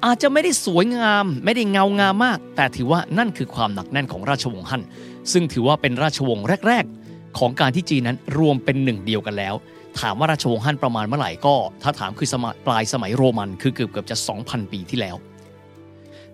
[0.06, 4.84] อาจจะไม่ได้สวยงาม ไม่ได้เงางามมาก แต่ถือว่านั่นคือความหนักแน่นของราชวงศ์ฮั่น
[5.32, 9.56] ซึ่งถือว่าเป็นราชวงศ์แรก ๆ ของการที่จีนนั้นรวมเป็นหนึ่งเดียวกันแล้ว
[10.00, 15.16] ถามว่าราชวงศ์ฮั่นประมาณเมื่อไหร่ก็ ถ้าถามคือสมัยปลายสมัยโรมันคือเกือบเกือบจะ 2,000 ปีที่แล้ว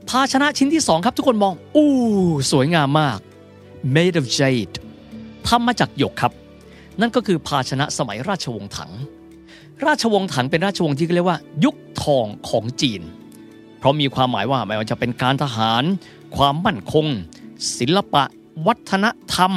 [0.09, 1.91] ภาชนะชิ้นที่สองครับทุกคนมอง อู้
[2.51, 3.19] สวยงามมาก
[3.95, 4.75] made of jade
[5.47, 6.33] ทำมาจากหยกครับ
[6.99, 8.91] นั่นก็คือภาชนะสมัยราชวงศ์ถัง
[9.85, 13.01] ราชวงศ์ถังเป็นราชวงศ์ที่เรียกว่า ยุคทองของจีน
[13.77, 15.83] เพราะมีความหมายว่าไม่ว่าจะเป็นการทหาร
[16.35, 17.05] ความมั่นคง
[17.77, 18.23] ศิลปะ
[18.67, 19.05] วัฒน
[19.35, 19.51] ธรรม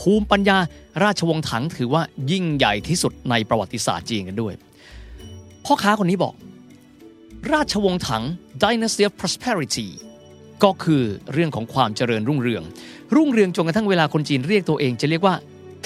[0.00, 0.58] ภูมิปัญญา
[1.02, 4.54] ราชวงศ์ถังถือว่ายิ่งใหญ่ที่สุดในประวัติศาสตร์จีนกันด้วย
[5.64, 6.34] พ่อค้าคนนี้บอก
[7.52, 8.22] ราชวงศ์ถัง
[8.62, 9.88] Dynasty of Prosperity
[10.64, 12.62] ก็คือเรื่องของความเจริญรุ่งเรือง
[13.14, 15.34] รุ่งเรืองจนกระทั่งเวลาคนจีนเรียกตัวเองจะเรียกว่า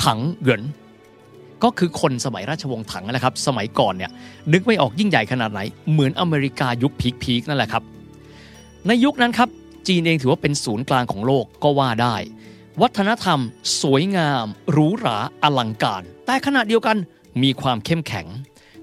[0.04, 0.62] ถังเหริน
[1.64, 4.10] ก็คือคนสมัยราชวงศ์ถังนะครับ สมัยก่อนเนี่ย
[4.52, 5.60] นึกไม่ออกยิ่งใหญ่ขนาดไหน
[5.90, 6.92] เหมือนอเมริกายุค
[7.22, 7.82] พีคๆนั่นแหละครับ
[8.86, 9.48] ในยุคนั้นครับ
[9.88, 12.16] จีนเองถือว่าเป็นศูนย์กลางของโลกก็ว่าได้
[12.82, 13.40] วัฒนธรรม
[13.80, 16.96] สวยงามหรูหราอลังการ แต่ขณะเดียวกัน
[17.42, 18.26] มีความเข้มแข็ง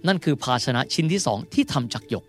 [0.07, 2.25] นั่นคือภาชนะชิ้นที่สองที่ทำจากหยก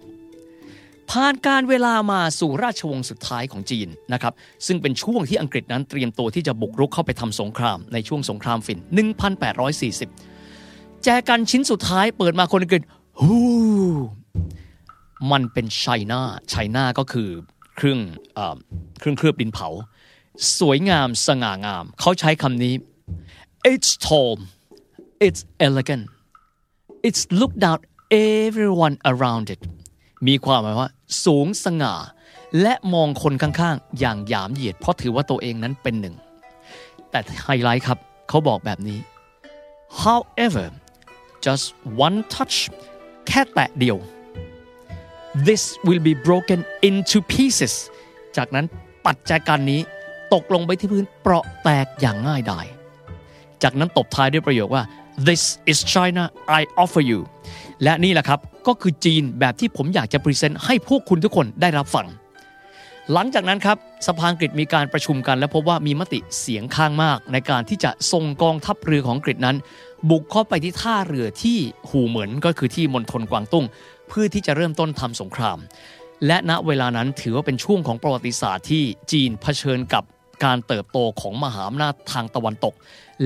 [1.10, 4.32] ผ่านการเวลามาสู่ราชวงศ์สุดท้ายของจีนนะครับ
[4.66, 8.78] ซึ่งเป็นช่วงที่อังกฤษนั้นเตรียมตัวที่จะบุกรุกเข้าไปทำสงครามในช่วงสงครามฝิ่น
[10.26, 12.82] 1840 แจกันชิ้นสุดท้ายเปิดมาคนอังกฤษ
[13.20, 13.42] ฮู้
[15.32, 17.28] มันเป็นไชน่าไชน่าก็คือ
[17.76, 18.00] เครื่อง
[18.38, 18.40] อ
[19.00, 19.68] เครื่องเคลือบดินเผา
[20.58, 22.74] สวยงามสง่างาม เขาใช้คำนี้
[23.72, 24.34] it's tall
[25.26, 26.04] it's elegant
[27.08, 27.78] it's looked down
[28.10, 29.60] everyone around it
[30.28, 30.90] มีความหมายว่า
[31.24, 31.94] สูงสง่า
[32.62, 36.14] และมองคนข้างๆ อย่างหยามเหยียด เพราะถือว่าตัวเองนั้นเป็นหนึ่ง
[37.10, 38.98] แต่ไฮไลท์ครับ เขาบอกแบบนี้
[40.02, 40.66] however
[41.44, 41.66] just
[42.06, 42.56] one touch
[43.26, 43.96] แค่แตะเดียว
[45.46, 47.74] this will be broken into pieces
[48.36, 48.66] จากนั้น
[49.04, 49.80] ปัดแจกันนี้
[50.34, 52.66] ตกลงไปที่พื้นเปราะแตกอย่างง่ายดาย
[53.62, 54.84] จากนั้นตบท้ายด้วยประโยคว่า
[55.26, 56.24] this is China
[56.60, 57.20] I offer you
[57.82, 62.06] และนี่แหละครับก็คือจีนแบบที่ผมอยากจะพรีเซนต์ให้พวกคุณทุกคนได้รับฟัง
[63.12, 63.76] หลังจากนั้นครับ
[64.06, 69.56] สภาอังกฤษมีการประชุมกัน และพบว่ามีมติเสียงข้างมาก ในการที่จะส่งกองทัพเรือของอังกฤษนั้น
[70.10, 71.58] บุกเข้าไปที่ท่าเรือที่
[71.90, 73.66] หูเหมือนก็คือที่มณฑลกวางตุ้ง
[74.08, 75.58] เพื่อที่จะเริ่มต้นทำสงคราม
[76.26, 80.04] และณเวลานั้นถือว่าเป็นช่วงของประวัติศาสตร์ที่จีนเผชิญกับ
[80.44, 82.74] การเติบโตของมหาอำนาจทางตะวันตก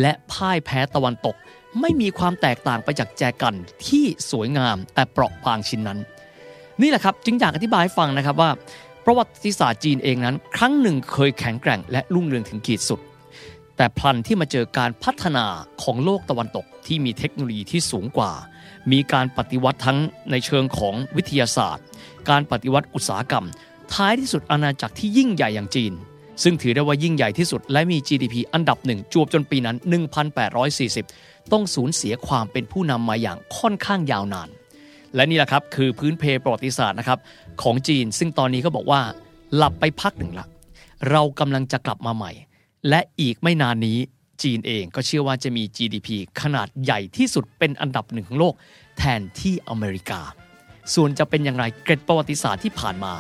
[0.00, 1.36] และพ่ายแพ้ตะวันตก
[1.80, 3.54] ไม่มีความแตกต่างไปจากแจกัน
[3.86, 5.98] ที่สวยงามแต่เปราะบางชิ้นนั้น
[6.82, 8.50] นี่แหละครับจึงอยากอธิบายฟังนะครับว่า
[9.04, 13.00] ประวัติศาสตร์จีนเองนั้น ครั้งหนึ่งเคยแข็งแกร่งและรุ่งเรืองถึงขีดสุด
[13.76, 15.46] แต่พลันที่มาเจอการพัฒนา
[15.82, 18.32] ของโลกตะวันตกที่มีเทคโนโลยีที่สูงกว่า
[18.92, 19.98] มีการปฏิวัติทั้ง
[20.30, 21.84] ในเชิงของวิทยาศาสตร์
[22.30, 23.46] การปฏิวัติอุตสาหกรรม
[23.92, 25.92] ท้ายที่สุดอาณาจักรที่ยิ่งใหญ่อย่างจีน
[26.43, 29.76] ซึ่งถือได้ว่ายิ่งใหญ่ที่สุด และมี GDP อันดับหนึ่งจวบจนปีนั้น
[30.64, 34.49] 1840 ต้องสูญเสียความเป็นผู้นำมาอย่างค่อนข้างยาวนาน
[35.14, 37.18] และนี่แหละครับคือพื้นเพประวัติศาสตร์นะครับ
[37.62, 39.01] ของจีน ซึ่งตอนนี้ก็บอกว่า
[39.57, 40.47] หลับไปพักหนึ่งละ
[41.11, 42.32] เรากำลังจะกลับมาใหม่
[42.89, 43.99] และอีกไม่นานนี้
[44.43, 46.09] จีนเองก็เชื่อว่าจะมี GDP
[46.41, 48.55] ขนาดใหญ่ที่สุดเป็นอันดับหนึ่งของโลก
[48.99, 50.20] แทนที่อเมริกา
[50.95, 53.12] ส่วนจะเป็นอย่างไรเกร็ดประวัติศาสตร์ที่ผ่านมา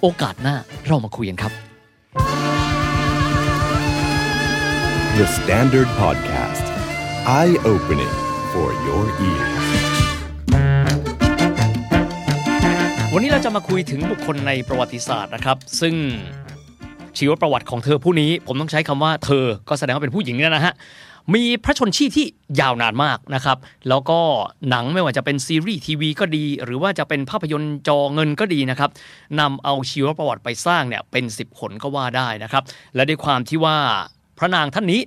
[0.00, 0.56] โอกาสหน้า
[0.86, 1.71] เรามาคุยกันครับ
[2.14, 2.24] The
[5.26, 6.64] Standard Podcast.
[7.26, 8.14] Eye opening
[8.52, 9.64] for your ears.
[13.14, 15.94] วันนี้เราจะมาคุยถึงบุคคลในประวัติศาสตร์นะครับ ซึ่ง
[17.18, 20.74] ชีวประวัติของเธอผู้นี้ ผมต้องใช้คำว่าเธอก็แสดงว่าเป็นผู้หญิงนี่นะฮะ
[21.34, 22.26] มีพระชนชีพที่
[22.60, 23.58] ยาวนานมากนะครับ
[23.88, 24.18] แล้วก็
[24.68, 28.90] หนังไม่ว่าจะเป็นซีรีส์ทีวีก็ดี หรือว่าจะเป็นภาพยนตร์จอเงินก็ดีนะครับ
[29.40, 32.62] นำเอาชีวประวัติไปสร้างเนี่ยเป็น 10ขนก็ว่าได้นะครับ
[32.94, 33.76] และด้วยความที่ว่า
[34.38, 35.00] พระนางท่านนี้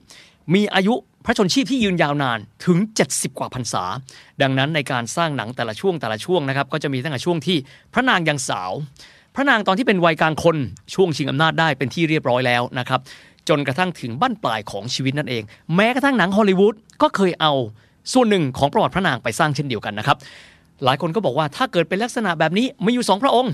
[0.53, 0.93] มีอายุ
[1.25, 3.83] พระชนชีพที่ยืนยาวนานถึง 70 กว่าพรรษา
[4.41, 7.57] ดังนั้นในการสร้างหนังแต่ละช่วงแต่ละช่วงนะครับ ก็จะมีตั้งแต่ช่วงที่
[7.93, 8.71] พระนางยังสาว
[9.35, 10.57] พระนางตอนที่เป็นวัยกลางคน
[10.93, 12.99] ช่วงชิงอำนาจได้เป็นที่เรียบร้อยแล้วนะครับ
[13.49, 15.43] จนกระทั่งถึงบั้นปลายของชีวิตนั่นเอง
[15.75, 17.53] แม้กระทั่งหนังฮอลลีวูดก็เคยเอา
[18.13, 20.17] ส่วนหนึ่งของประวัติพระนางไปสร้างเช่นเดียวกันนะครับ
[20.83, 23.53] หลายคนก็บอกว่าถ้าเกิดเป็นลักษณะแบบนี้มีอยู่สองพระองค์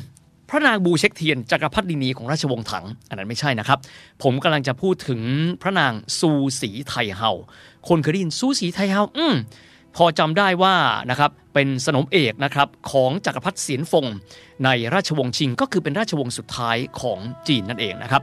[0.49, 3.79] พระนางบูเช็คเทียนจักรพรรดินีของราชวงศ์ถัง อันนั้นไม่ใช่นะครับ
[4.23, 5.21] ผมกำลังจะพูดถึง
[5.61, 6.31] พระนางซู
[6.61, 7.31] สีไทเฮา
[7.87, 9.35] คนเคยได้ยินซูสีไทเฮาอืม
[9.95, 10.75] พอจำได้ว่า
[11.09, 14.05] นะครับเป็นสนมเอกนะครับของจักรพรรดิเสียนฟง
[14.65, 18.21] ในราชวงศ์ชิงก็คือเป็นราชวงศ์สุดท้ายของจีนนั่นเองนะครับ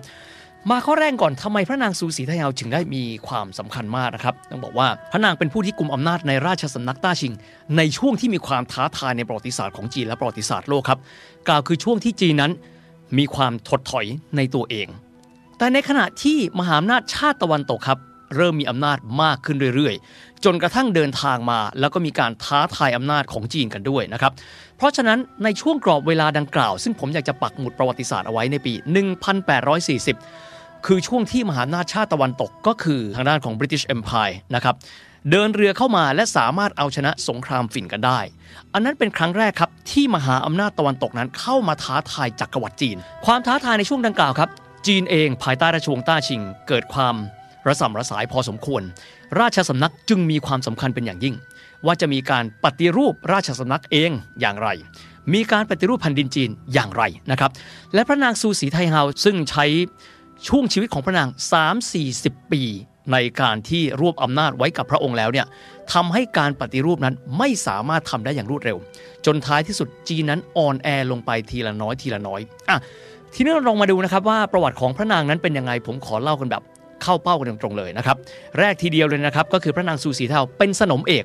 [0.71, 7.33] มาข้อแรกก่อนทำไมพระนางซูสีไทเฮาจึงได้มีความสำคัญมากนะครับต้องบอกว่าพระนางเป็นผู้ที่กลุ่มอำนาจในราชสำนักต้าชิง
[7.77, 10.99] ในช่วงที่มีความท้าทายในประวัติศาสตร์ของจีนและประวัติศาสตร์โลกครับ
[11.49, 12.53] กล่าวคือช่วงที่จีนนั้น
[13.19, 14.07] มีความถดถอย
[14.37, 14.89] ในตัวเอง
[15.59, 17.99] แต่ในขณะที่มหาอำนาจชาติตะวันตกครับ
[18.37, 24.33] เริ่มมีอำนาจมากขึ้นเรื่อยๆ จนกระทั่งเดินทางมา แล้วก็มีการท้าทายอำนาจของจีนกันด้วยนะครับ
[24.77, 28.73] เพราะฉะนั้นในช่วงกรอบเวลาดังกล่าว ซึ่งผมอยากจะปักหมุดประวัติศาสตร์เอาไว้ในปี
[29.39, 30.48] 1840
[30.87, 34.75] คือช่วงที่มหาอำนาจชาติตะวันตกก็คือทางด้านของ British Empire นะครับ
[35.31, 38.21] เดินเรือเข้ามาและสามารถเอาชนะสงครามฝิ่นกันได้
[38.73, 44.49] อันนั้นเป็นครั้งแรกครับ ที่มหาอำนาจตะวันตกนั้นเข้ามาท้าทายจักรวรรดิจีน ความท้าทายในช่วงดังกล่าวครับ
[44.87, 47.15] จีนเองภายใต้ราชวงศ์ต้าชิง เกิดความ
[47.67, 48.83] ระสำระสายพอสมควร
[49.41, 51.35] ราชสำนักจึงมีความสำคัญเป็นอย่างยิ่ง
[51.87, 54.11] ว่าจะมีการปฏิรูปราชสำนักเอง
[54.41, 54.69] อย่างไร
[55.35, 57.51] มีการปฏิรูปแผ่นดินจีนอย่างไรนะครับ
[57.95, 59.65] และพระนางซูสีไทเฮาซึ่งใช้
[60.47, 61.29] ช่วงชีวิตของพระนาง
[61.91, 62.63] 3-40 ปี
[63.13, 65.47] ในการที่รวบอำนาจไว้กับพระองค์แล้วเนี่ย
[65.93, 68.77] ทำให้การปฏิรูปนั้นไม่สามารถทำได้อย่างรวดเร็ว
[69.27, 72.79] จนท้ายที่สุดจีนนั้นอ่อนแอลงไปทีละน้อยทีละน้อยอะ
[73.35, 76.63] ทีนี้เราลองมาดูนะครับว่าประวัติของพระนางนั้นเป็นยังไงผมขอเล่ากันแบบ
[77.03, 78.17] เข้าเป้ากันตรงๆเลยนะครับ
[78.59, 81.25] แรกทีเดียวเลยนะครับ ก็คือพระนางซูสีเทาเป็นสนมเอก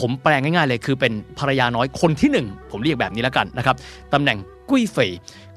[0.00, 3.76] ผมแปลงง่ายๆเลยคือเป็นภรรยาน้อยคนที่หนึ่งผมเรียกแบบนี้แล้วกันนะครับ
[4.12, 4.38] ตำแหน่ง
[4.70, 5.10] กุ้ยเฟย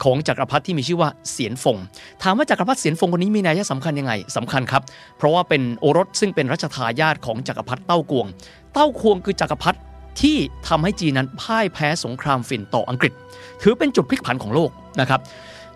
[0.03, 1.77] ของจักรพรรดิที่มีชื่อว่าเสียนฟง
[2.23, 4.83] ถามว่าจักรพรรดิเสียนฟงคนนี้มีนัยสำคัญยังไงสำคัญครับ
[5.17, 8.27] เพราะว่าเป็นโอรสซึ่งเป็นรัชทายาทของจักรพรรดิเต้ากวง
[8.73, 9.77] เต้ากวงคือจักรพรรดิ
[10.21, 10.37] ที่
[10.67, 13.13] ทำให้จีนนั้นพ่ายแพ้สงครามฝิ่นต่ออังกฤษ
[13.61, 15.21] ถือเป็นจุดพลิกผันของโลกนะครับ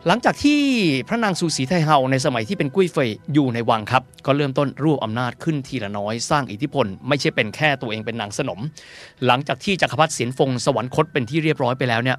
[0.08, 0.60] หลังจากที่
[1.08, 8.60] พระนางซูสีไทเฮาในสมัยที่เป็นกุ้ยเฟยอยู่ในวังครับ ก็เริ่มต้นรวบอำนาจขึ้นทีละน้อยสร้างอิทธิพล ไม่ใช่เป็นแค่ตัวเองเป็นนางสนม
[9.26, 12.18] หลังจากที่จักรพรรดิเสียนฟงสวรรคตเป็นที่เรียบร้อยไปแล้วเนี่ย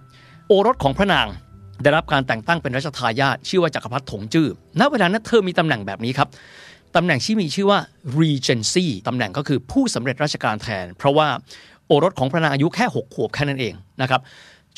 [0.52, 1.28] โอรสของพระนาง
[1.82, 4.48] ได้รับการแต่งตั้งเป็นรัชทายาทชื่อว่าจักรพรรดิถงจื้อ
[4.80, 6.28] ณเวลานั้นเธอมีตำแหน่งแบบนี้ครับ
[6.96, 7.78] ตำแหน่งที่มีชื่อว่า
[8.20, 11.28] regency ตำแหน่งก็คือผู้สำเร็จราชการแทน เพราะว่า
[11.86, 14.20] โอรสของพระนางอายุแค่ 6 ขวบแค่นั้นเองนะครับ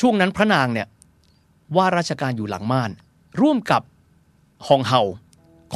[0.01, 0.87] ช่วงนั้นพระนางเนี่ย
[1.77, 2.91] ว่าราชการอยู่หลังม่าน
[3.41, 3.83] ร่วมกับ
[4.66, 5.01] ฮองเฮา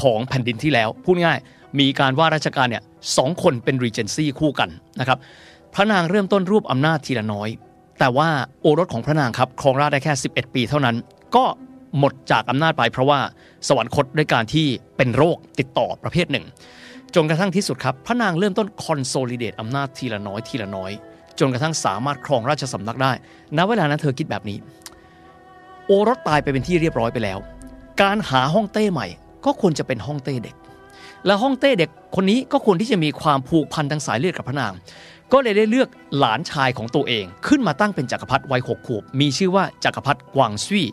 [0.00, 1.38] ของแผ่นดินที่แล้ว พูดง่าย
[1.80, 2.82] มีการว่าราชการเนี่ย
[3.16, 4.68] สองคนเป็น regency คู่กัน
[5.00, 5.18] นะครับ
[5.74, 7.50] พระนางเริ่มต้นรวบอำนาจทีละน้อย
[7.98, 8.28] แต่ว่า
[8.60, 10.96] โอรสของพระนางครับครองราชย์ได้แค่ 11 ปีเท่านั้น
[11.36, 11.44] ก็
[11.98, 13.20] หมดจากอำนาจไปเพราะว่า
[13.68, 14.66] สวรรคตด้วยการที่
[14.96, 16.44] เป็นโรคติดต่อประเภทหนึ่ง
[17.14, 20.92] จนกระทั่งที่สุดครับ พระนางเริ่มต้น consolidate อำนาจทีละน้อยทีละน้อย
[21.38, 23.12] จนกระทั่งสามารถครองราชสำนักได้
[23.56, 24.58] ณ เวลานั้นเธอคิดแบบนี้
[25.86, 27.38] โอรสตายไปเป็นที่เรียบร้อยไปแล้ว
[28.02, 29.06] การหาห้องเต้ใหม่
[29.44, 30.56] ก็ควรจะเป็นห้องเต้เด็ก
[31.26, 34.72] และห้องเต้เด็กคนนี้ก็ควรที่จะมีความผูกพันทางสายเลือดกับพระนาง
[35.32, 40.84] ก็เลยได้เลือกหลานชายของตัวเอง ขึ้นมาตั้งเป็นจักรพรรดิวัยหกขวบ มีชื่อว่าจักรพรรดิกวางซุย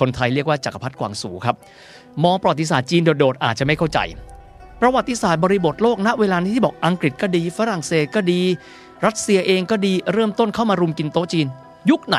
[0.00, 1.56] คนไทยเรียกว่าจักรพรรดิกวางสูครับ
[2.24, 3.98] มองประวัติศาสตร์จีนโดดๆอาจจะไม่เข้าใจ
[4.80, 8.40] ประวัติศาสตร์บริบทโลกณเวลานี้ที่บอกอังกฤษก็ดี ฝรั่งเศสก็ดี
[9.06, 11.46] รัสเซียเองก็ดีเริ่มต้นเข้ามารุมกินโต๊ะจีน
[11.90, 12.18] ยุคไหน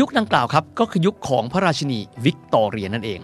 [0.00, 3.20] ยุคดังกล่าวครับก็คือยุคของพระราชินีวิกตอเรียนั่นเอง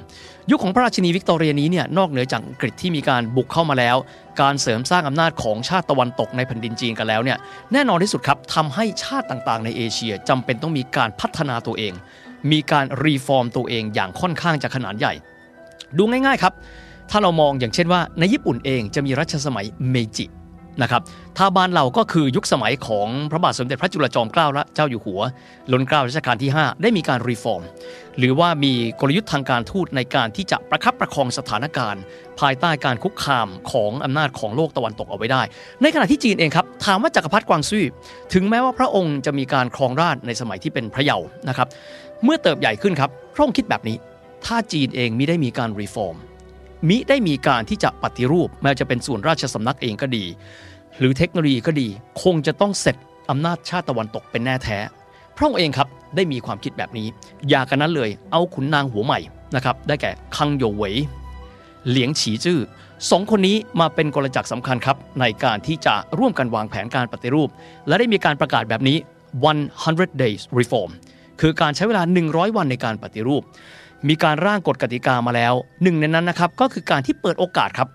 [0.51, 3.97] ยุคของพระราชินีวิกตอเรียนี้เนี่ยนอกเหนือจากอังกฤษที่มีการบุกเข้ามาแล้ว
[4.41, 7.39] การเสริมสร้างอำนาจของชาติตะวันตกในแผ่นดินจีนกันแล้วเนี่ย
[7.73, 11.93] แน่นอนที่สุดครับทำให้ชาติต่างๆ ในเอเชียจำเป็นต้องมีการพัฒนาตัวเอง
[12.53, 15.13] มีการ reform ตัวเองอย่างค่อนข้างจะขนาดใหญ่
[15.99, 16.53] ดูง่ายๆครับ
[17.11, 20.27] ถ้าเรามองอย่างเช่นว่าในญี่ปุ่นเองจะมีรัชสมัยเมจิ
[20.83, 21.03] นะครับ
[21.39, 25.21] ถ้าบ้านเราก็คือยุคสมัยของพระบาทสมเด็จพระจุลจอมเกล้าเจ้าอยู่หัว
[25.71, 27.63] รัชกล้ารัชกาลที่ 5 ได้มีการ reform
[28.19, 32.03] หรือว่ามีกลยุทธ์ทางการทูตในการที่จะประคับประคองสถานการณ์
[32.41, 35.43] ภายใต้การคุกคามของอำนาจของโลกตะวันตกเอาไว้ได้
[35.83, 37.85] ในขณะที่จีนเองครับถามว่าจักรพรรดิกวางซวี่
[38.33, 41.69] ถึงแม้ว่าพระองค์จะมีการครองราชย์ในสมัยที่เป็นพระเยาว์นะครับ
[42.25, 43.97] เมื่อเติบใหญ่ขึ้นครับพระองค์คิดแบบนี้
[44.47, 46.17] ถ้าจีนเองมิได้มีการ reform
[46.89, 50.25] มิได้มีการที่จะปฏิรูปแม้จะเป็นส่วนราชสำนักเองก็ดี
[50.99, 51.89] หรือเทคโนโลยีก็ดี
[52.23, 52.97] คงจะต้องเสร็จ
[53.31, 54.79] อำนาจชาติตะวันตกเป็นแน่แท้
[55.37, 57.09] พระองค์เองครับได้มีความคิดแบบนี้
[57.49, 59.21] อย่ากันนั้นเลยเอาขุนนางหัวใหม่
[59.55, 60.95] นะครับได้แก่คังโยเวย
[61.89, 62.59] เหลียงฉีจื้อ
[63.11, 67.49] สองคนนี้มาเป็นกลจักรสำคัญครับ ในการที่จะร่วมกันวางแผนการปฏิรูป
[67.89, 68.99] และได้มีการประกาศแบบนี้
[69.59, 70.91] 100 days reform
[71.41, 73.43] คือการใช้เวลา 100 วันในการปฏิรูป
[74.09, 77.89] มีการร่างกฎกติกามาแล้ว หนึ่งในนั้นนะครับก็คือการที่เปิดโอกาสครับ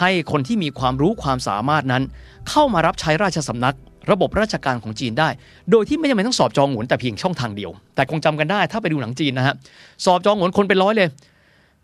[0.00, 2.02] ให้คนที่มีความรู้ความสามารถนั้น
[2.48, 3.76] เข้ามารับใช้ราชสำนัก
[4.10, 5.28] ระบบราชการของจีนได้
[5.70, 9.54] โดยที่ไม่จำเป็นต้องสอบจองหวนแต่เพียงช่องทางเดียว แต่คงจำกันได้ถ้าไปดูหนังจีนนะฮะ
[10.04, 11.08] สอบจองหวนคนเป็นร้อยเลย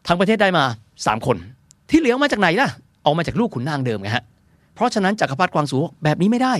[0.07, 0.64] ทั้งประเทศได้มา
[0.95, 1.37] 3 คน
[1.91, 2.68] ที่เหลือมาจากไหนล่ะ
[3.05, 4.24] เอามาจากลูกขุนนางเดิมไงฮะ
[4.74, 6.55] เพราะฉะนั้นจักรพรรดิกวางสูแบบนี้ไม่ได้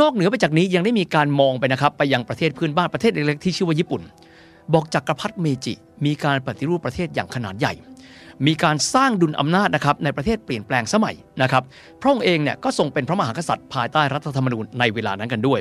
[0.00, 4.02] นอกเหนือไปจากนี้ยังได้มีการมองไปนะครับไปยังประเทศเพื่อนบ้านประเทศเล็กๆที่ชื่อว่าญี่ปุ่น
[4.74, 7.74] บอกจักรพรรดิเมจิมีการปฏิรูปประเทศอย่างขนาดใหญ่
[8.46, 11.62] มีการสร้างดุลอำนาจนะครับในประเทศเปลี่ยนแปลงสมัยนะครับ
[12.00, 15.60] พระองค์เองเนี่ยก็ทรงเป็นพระมหากษัตริย์ภายใต้รัฐธรรมนูญในเวลานั้นกันด้วย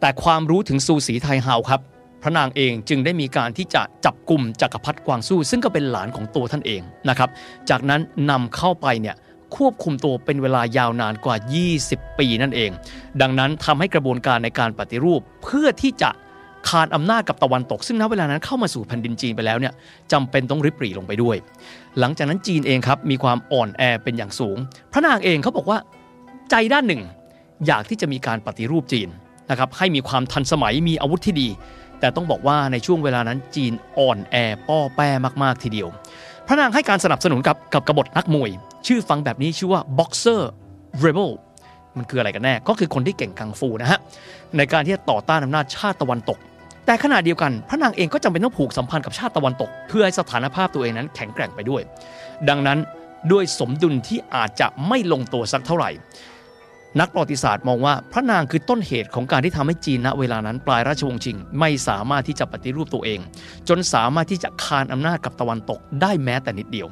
[0.00, 1.80] แต่ความรู้ถึงซูสีไทเฮาครับ
[2.22, 7.30] พระนางเองจึงได้มีการที่จะจับกลุ่มจักรพรรดิกวางซู่ซึ่งก็เป็นหลานของตัวท่านเองนะครับ
[7.70, 9.16] จากนั้นนำเข้าไปเนี่ย
[9.56, 11.36] ควบคุมตัวเป็นเวลายาวนานกว่า
[11.76, 12.70] 20 ปีนั่นเอง
[13.20, 16.10] ดังนั้นทำให้กระบวนการในการปฏิรูปเพื่อที่จะ
[16.68, 19.72] คานอำนาจกับตะวันตก ซึ่งณเวลานั้นเข้ามาสู่แผ่นดินจีนไปแล้วเนี่ย
[20.12, 21.36] จำเป็นต้องริบหรี่ลงไปด้วย
[21.98, 24.56] หลังจากนั้นจีนเองครับมีความอ่อนแอเป็นอย่างสูง
[24.92, 25.78] พระนางเองเขาบอกว่า
[26.50, 27.02] ใจด้านหนึ่ง
[27.66, 29.08] อยากที่จะมีการปฏิรูปจีน
[29.50, 31.48] นะครับให้มีความทันสมัยมีอาวุธที่ดี
[32.00, 34.36] แต่ต้องบอกว่าในช่วงเวลานั้นจีนอ่อนแอ
[34.68, 35.08] ป้อแป้
[35.42, 35.88] มากๆทีเดียว
[36.46, 38.50] พระนางให้การสนับสนุนกับกับกบฏนักมวย
[38.86, 40.40] ชื่อฟังแบบนี้ชื่อว่า boxer
[41.04, 41.30] rebel
[41.96, 43.98] มันคืออะไรกันแน่ ก็คือคนที่เก่งกังฟูนะฮะ
[44.56, 46.38] ในการที่จะต่อต้านอำนาจชาติตะวันตก
[46.86, 51.82] แต่ขณะเดียวกัน พระนางเองก็จำเป็นต้องผูกสัมพันธ์กับชาติตะวันตก เพื่อให้สถานภาพตัวเองนั้นแข็งแกร่งไปด้วย
[52.48, 52.78] ดังนั้น
[53.32, 55.90] ด้วยสมดุลที่อาจจะไม่ลงตัวสักเท่าไหร่
[57.00, 63.20] นักประวัติศาสตร์มองว่าพระนางคือต้นเหตุของการที่ทำให้จีนณเวลานั้นปลายราชวงศ์ชิง ไม่สามารถที่จะปฏิรูปตัวเอง
[63.68, 66.88] จนสามารถที่จะคานอำนาจกับตะวันตกได้แม้แต่นิดเดียว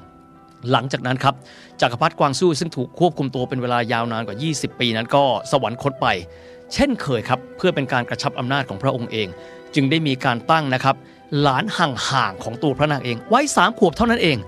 [0.70, 1.34] หลังจากนั้นครับ
[1.80, 6.06] จักรพรรดิกวางซู่ซึ่งถูกควบคุมตัวเป็นเวลายาวนานกว่า 20 ปีนั้นก็สวรรคตไป
[6.74, 9.28] เช่นเคยครับ เพื่อเป็นการกระชับอำนาจของพระองค์เอง
[9.74, 10.96] จึงได้มีการตั้งนะครับ
[11.40, 14.38] หลานห่างๆของตัวพระนางเองไว้สามขวบเท่านั้นเอง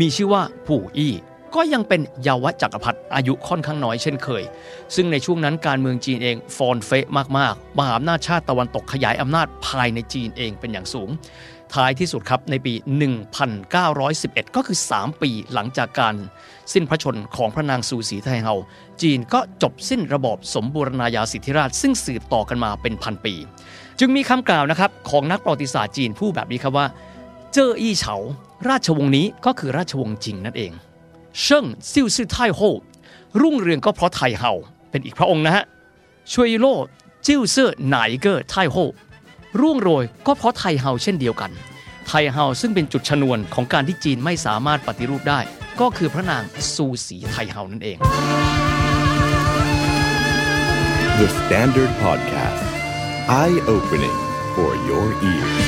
[0.00, 1.14] มีชื่อว่าผู่อี้
[1.54, 4.42] ก็ยังเป็นเยาวจักรพรรดิอายุค่อนข้างน้อยเช่นเคย
[4.94, 7.06] ซึ่งในช่วงนั้นการเมืองจีนเองฟอนเฟะ
[7.38, 11.10] มากๆมหาอำนาจชาติตะวันตกขยายอำนาจภายในจีนเองเป็นอย่างสูง
[11.74, 12.74] ท้ายที่สุดครับในปี
[13.44, 16.14] 1911 ก็คือ 3 ปีหลังจากการ
[16.72, 18.54] สิ้นพระชนของพระนางซูสีไทเฮา
[19.02, 23.34] จีนก็จบสิ้นระบอบสมบูรณาญาสิทธิราช ซึ่งสืบต่อกันมาเป็นพันปี
[23.98, 26.86] จึงมีคำกล่าวนะครับของนักประวัติศาสตร์จีนผู้แบบนี้ครับว่า
[27.52, 28.14] เจ้ออี้เฉา
[28.68, 30.72] ราชวงศ์นี้ก็คือราชวงศ์จริงนั่นเอง
[31.40, 32.60] เชิ่งซิ่วซื่อไทโฮ
[33.40, 34.52] รุ่งเรืองก็เพราะไทเฮา
[34.90, 35.64] เป็นอีกพระองค์นะฮะ
[36.32, 36.66] ช่วยโล
[37.26, 38.76] จิ้วเซื่อหนเกอร์ไทโฮ
[39.60, 41.50] ร่วงโรยก็เพราะไทเฮาเช่นเดียวกัน
[42.06, 45.40] ไทเฮาซึ่งเป็นจุดชนวนของการที่จีนไม่สามารถปฏิรูปได้
[45.80, 46.42] ก็คือพระนาง
[46.74, 47.98] ซูสีไทเฮานั่นเอง
[51.20, 52.73] The Standard Podcast.
[53.26, 54.18] Eye opening
[54.54, 55.66] for your ears.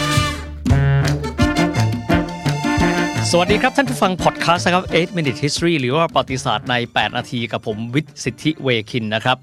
[3.31, 9.37] สวัสดีครับท่านผู้ฟังพอดแคสต์นะครับ 8 Minute History หรือว่าประวัติศาสตร์ใน 8 นาทีกับผมวิทย์สิทธิเวคินนะครับ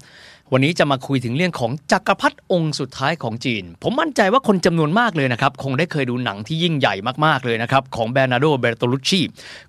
[0.52, 6.94] วันนี้จะมาคุยถึงเรื่องของจักรพรรดิองค์สุดท้ายของจีน ผมมั่นใจว่าคนจำนวนมากเลยนะครับ คงได้เคยดูหนังที่ยิ่งใหญ่
[7.24, 9.20] มากๆเลยนะครับ ของเบร์นาร์โดแบร์โตลุชชี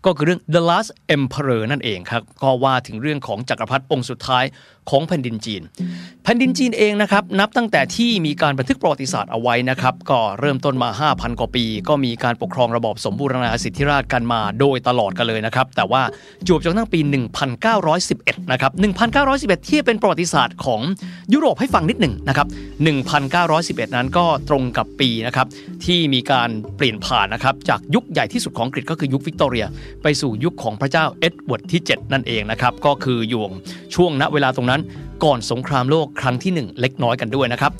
[0.05, 4.43] ก็คือเรื่อง The Last Emperor นั่นเองครับ ก็ว่าถึงเรื่องของจักรพรรดิองค์สุดท้าย
[4.89, 5.61] ของแผ่นดินจีน
[6.23, 16.01] แผ่นดินจีนเองนะครับนับตั้งแต่ที่มีการบันทึกประวัติศาสตร์เอาไว้นะครับก็เริ่มต้นมา 5,000 กว่าปี ก็มีการปกครองระบอบสมบูรณาญาสิทธิราชย์กันมาโดยตลอดกันเลยนะครับแต่ว่า
[16.47, 16.99] จวบจนกระทั่งปี
[17.75, 18.71] 1911 นะครับ
[19.21, 20.81] 1911 ที่เป็นประวัติศาสตร์ของ
[21.33, 22.47] ยุโรปให้ฟังนิดหนึ่งนะครับ
[23.21, 25.47] 1911 นั้นก็ตรงกับปีนะครับ
[25.86, 29.65] ที่มีการเปลี่ยนผ่านนะครับจากยุคใหญ่ที่สุดของอังกฤษก็คือยุควิกตอเรีย
[30.03, 33.43] ไปสู่ยุคของพระเจ้าเอ็ดเวิร์ดที่ 7 นั่นเองนะครับก็คืออยู่
[33.95, 34.74] ช่วงณเวลาตรงนั้น
[35.23, 37.71] ก่อนสงครามโลกครั้งที่ 1 เล็กน้อยกันด้วยนะครับ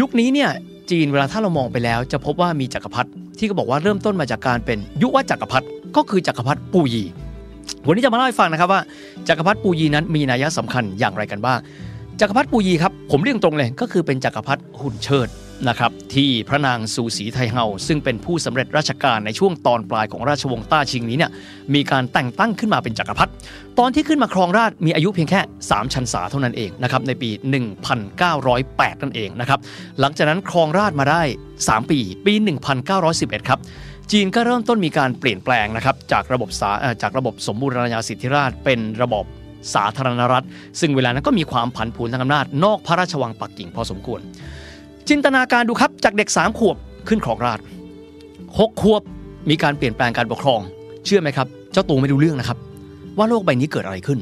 [0.00, 0.50] ยุคนี้เนี่ย
[0.90, 5.66] จีนเวลาถ้าเรามองไปแล้วจะพบว่ามีจักรพรรดิที่ก็บอกว่าเริ่มต้นมาจากการเป็นยุวจักรพรรดิ
[5.96, 7.04] ก็คือจักรพรรดิปูยี
[7.86, 8.80] วันนี้จะมาเล่าให้ฟังนะครับว่า
[9.28, 11.58] จักรพรรดิปูยีนั้นมีนัยสำคัญอย่างไรกันบ้าง
[12.20, 15.28] จักรพรรดิปูยีครับผมเรียกตรงเลยก็คือเป็นจักรพรรดิหุ่นเชิด
[15.68, 21.30] นะครับที่พระนางซูสีไทเฮาซึ่งเป็นผู้สำเร็จราชการในช่วงตอนปลายของราชวงศ์ต้าชิงนี้เนี่ย
[21.74, 23.32] มีการแต่งตั้งขึ้นมาเป็นจักรพรรดิ
[23.78, 27.30] ตอนที่ขึ้นมาครองราชมีอายุเพียงแค่ 3 ชันษาเท่านั้นเองนะครับในปี
[27.96, 29.58] 1908 นั่นเองนะครับ
[30.00, 31.22] หลังจากนั้นครองราชมาได้
[31.58, 32.34] 3 ปี ปี
[32.90, 33.58] 1911 ครับ
[34.12, 36.70] จีนก็เริ่มต้นมีการเปลี่ยนแปลงนะครับจากระบบสา
[37.02, 39.24] จากระบบสมบูรณาญาสิทธิราชเป็นระบบ
[39.74, 40.46] สาธารณรัฐ
[40.80, 44.20] ซึ่งเวลานั้นก็มีความผันผวนทางอำนาจนอกพระราชวังปักกิ่งพอสมควร
[45.10, 46.76] จินตนาการดูครับจากเด็ก 3 ขวบ
[47.08, 47.58] ขึ้นครองราช
[48.20, 49.02] 6ขวบ
[49.50, 50.60] มีการเปลี่ยนแปลงการปกครอง
[51.04, 52.58] เชื่อไหมครับ เจ้าตัวไม่รู้เรื่องนะครับ
[53.18, 54.18] ว่าโลกใบนี้เกิดอะไรขึ้น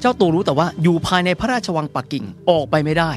[0.00, 3.10] เจ้าตัวรู้แต่ว่าอยู่ภายในพระราชวังปักกิ่งออกไปไม่ได้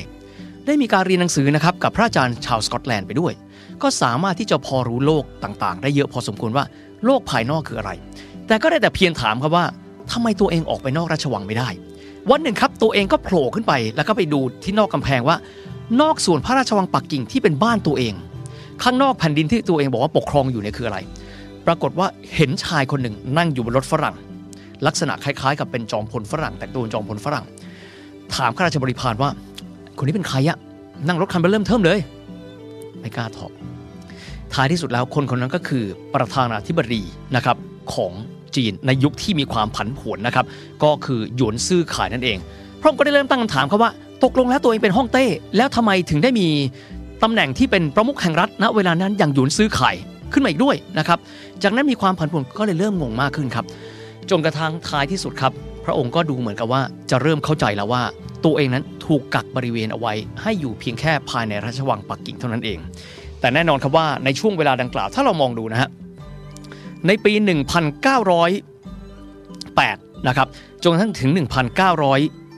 [0.66, 3.34] ได้มีการเรียนหนังสือนะครับกับพระอาจารย์ชาวสกอตแลนด์ไปด้วย
[3.82, 6.66] ก็สามารถที่จะพอรู้โลกต่างๆ ได้เยอะพอสมควรว่า
[7.06, 7.92] โลกภายนอกคืออะไร
[8.48, 9.66] แต่ก็ได้แต่เพียงถามครับว่า
[10.12, 11.70] ทำไมตัวเองออกไปนอกราชวังไม่ได้
[12.32, 15.38] วันหนึ่งครับตัวเองก็โผล่ขึ้นไปแล้วก็ไปดูที่นอกกำแพงว่า
[16.00, 18.14] นอกส่วนพระราชวังปักกิ่งที่เป็นบ้านตัวเอง
[18.84, 20.98] ข้างนอกแผ่นดินที่ตัวเองบอกว่าปกครองอยู่เนี่ยคืออะไร
[21.68, 24.16] ปรากฏว่าเห็นชายคนหนึ่งนั่งอยู่บนรถฝรั่ง
[24.88, 27.46] ลักษณะคล้ายๆ กับเป็นจอมพลฝรั่ง แต่งตัวเป็นจอมพลฝรั่ง
[28.36, 29.30] ถามข้าราชบริพารว่า
[29.98, 30.58] คนนี้เป็นใครอะ
[31.08, 32.00] นั่งรถคันเบเริ่มเทิมเลย
[33.00, 33.52] ไม่กล้าตอบ
[34.54, 35.84] ท้ายที่สุดแล้วคนคนนั้นก็คือ
[36.16, 37.02] ประธานาธิบดี
[37.36, 37.58] นะครับ
[37.94, 38.14] ของ
[38.56, 40.46] จีนในยุคที่มีความผันผวนนะครับ
[40.84, 42.38] ก็คือหยวนซื่อขายนั่นเอง
[42.80, 43.92] พระองค์ก็ได้เริ่มตั้งคำถามครับว่า
[44.24, 45.26] ตกลงแล้วตัวเองเป็นฮ่องเต้
[45.58, 46.48] แล้วทำไมถึงได้มี
[47.24, 49.96] ตำแหน่งที่เป็นประมุขแห่งรัฐณเวลานั้นอย่างหยวนซื่อขาย
[50.34, 51.20] ขึ้นมาอีกด้วยนะครับ
[51.64, 53.66] จากนั้นมีความผันผวนก็เลยเริ่มงงมากขึ้นครับ
[54.30, 55.52] จนกระทั่งท้ายที่สุดครับ
[55.86, 58.04] พระองค์ก็ดูเหมือนกับว่าจะเริ่มเข้าใจแล้วว่า
[58.46, 62.80] ตัวเองนั้นถูกกักบริเวณเอาไว้ ให้อยู่เพียงแค่ภายในราชวังปักกิ่งเท่านั้นเอง
[63.40, 65.90] แต่แน่นอนครับว่าในช่วงเวลาดังกล่าวถ้าเรามองดูนะฮะ
[67.08, 67.34] ในปี
[68.60, 70.48] 1908 นะครับ
[70.84, 71.30] จนกระทั่งถึง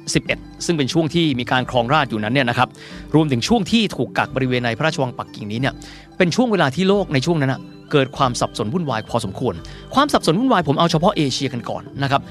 [0.07, 2.69] 1911 ซึ่งเป็นช่วงที่มีการครองราชอยู่นั้นเนี่ยนะครับ
[3.15, 5.73] รวมถึงช่วงที่ถูกกักบริเวณในพระราชวังปักกิ่งนี้เนี่ย
[6.17, 9.55] เป็นช่วงเวลาที่โลกในช่วงนั้นนะเกิดความสับสนวุ่นวายพอสมควร
[9.93, 12.21] ความสับสนวุ่นวายผมเอาเฉพาะเอเชียกันก่อนนะครับ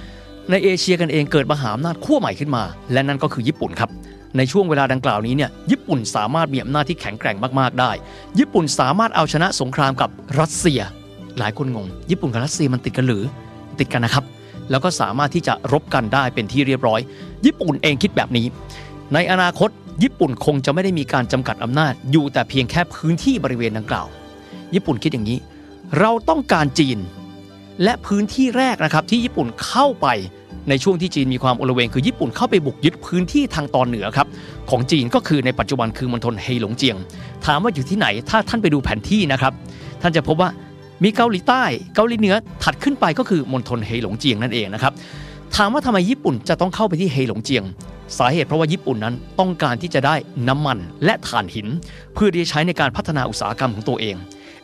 [0.50, 2.62] ในเอเชียกันเองเกิดมหาอำนาจขั้วใหม่ขึ้นมา
[2.92, 3.90] และนั่นก็คือญี่ปุ่นครับ
[4.36, 7.90] ในช่วงเวลาดังกล่าวนี้เนี่ยญี่ปุ่นสามารถมีอำนาจที่แข็งแกร่งมากๆได้
[8.38, 10.10] ญี่ปุ่นสามารถเอาชนะสงครามกับ
[10.40, 10.80] รัสเซีย
[11.38, 13.22] หลายคนงง ญี่ปุ่นกับรัสเซียมันติดกันหรือ
[13.78, 14.24] ติดกันนะครับ
[14.70, 17.00] แล้วก็สามารถที่จะรบกันได้เป็นที่เรียบร้อย
[17.46, 18.46] ญี่ปุ่นเองคิดแบบนี้
[19.14, 19.70] ในอนาคต
[20.02, 24.06] ญี่ปุ่นคงจะไม่ได้มีการจำกัดอำนาจ อยู่แต่เพียงแค่พื้นที่บริเวณดังกล่าว
[24.74, 25.38] ญี่ปุ่นคิดอย่างนี้
[25.98, 26.98] เราต้องการจีน
[27.82, 30.06] และพื้นที่แรกนะครับที่ญี่ปุ่นเข้าไป
[30.68, 34.26] ในช่วงที่จีนมีความโอลเวงคือญี่ปุ่นเข้าไปบุกยึดพื้นที่ทางตอนเหนือครับ
[34.70, 36.96] ของจีนก็คือในปัจจุบันคือมณฑลเฮหลงเจียง
[37.46, 39.52] ถามว่าอยู่ที่ไหนถ้าท่านไปดูแผนที่นะครับ
[40.02, 40.50] ท่านจะพบว่า
[41.02, 44.92] มีเกาหลีใต้ เกาหลีเหนือถัดขึ้นไปก็คือมณฑลเฮหลงเจียงนั่นเองนะครับ
[45.56, 47.64] ถามว่าทำไมญี่ปุ่นจะต้องเข้าไปที่เฮหลงเจียง
[48.18, 50.14] สาเหตุเพราะว่าญี่ปุ่นนั้นต้องการที่จะได้
[50.48, 51.68] น้ำมันและถ่านหิน
[52.14, 54.16] เพื่อที่จะใช้ในการพัฒนาอุตสาหกรรมของตัวเอง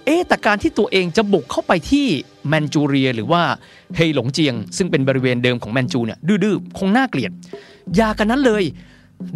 [0.04, 2.06] เอ๊แต่การที่ตัวเองจะบุกเข้าไปที่
[2.48, 3.42] แมนจูเรีย หรือว่า
[3.96, 7.32] เฮหลงเจียง ซึ่งเป็นบริเวณเดิมของแมนจูเนี่ยดื้อๆคงน่าเกลียด
[7.96, 8.64] อย่ากันนั้นเลย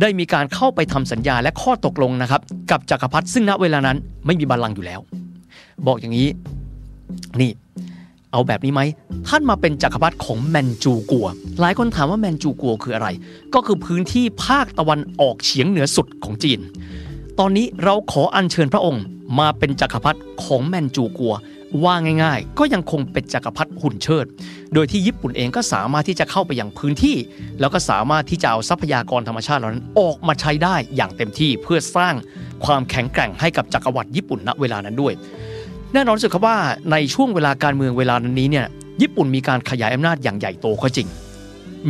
[0.01, 2.41] ได้มีการเข้าไปทำสัญญาและข้อตกลงนะครับ
[2.71, 3.97] กับจักรพรรดิซึ่งณเวลานั้น
[4.27, 5.01] ไม่มีบัลลังก์อยู่แล้ว
[5.87, 6.29] บอกอย่างนี้
[7.41, 7.53] นี่
[8.33, 8.83] เอาแบบนี้ไหม
[9.29, 11.27] ท่านมาเป็นจักรพรรดิของแมนจูกัว
[11.61, 13.09] หลายคนถามว่าแมนจูกัวคืออะไร
[13.55, 16.61] ก็คือพื้นที่ภาคตะวันออกเฉียงเหนือสุดของจีน
[17.39, 19.03] ตอนนี้เราขออัญเชิญพระองค์
[19.39, 21.35] มาเป็นจักรพรรดิของแมนจูกัว
[21.85, 24.27] ว่าง่ายๆ ก็ยังคงเป็นจักรพรรดิหุ่นเชิด
[24.75, 27.17] โดยที่ญี่ปุ่นเองก็สามารถที่จะเข้าไปยังพื้นที่
[27.61, 32.15] แล้วก็สามารถที่จะเอาทรัพยากรธรรมชาติเหล่านั้นออกมาใช้ได้อย่างเต็มที่เพื่อสร้าง
[32.65, 35.13] ความแข็งแกร่งให้กับจักรวรรดิญี่ปุ่นณเวลานั้นด้วย
[35.95, 36.59] แน่นอนสุดครับว่า
[36.93, 38.67] ในช่วงเวลาการเมืองเวลานั้นนี้เนี่ย
[39.03, 41.09] ญี่ปุ่นมีการขยายอำนาจอย่างใหญ่โตก็จริง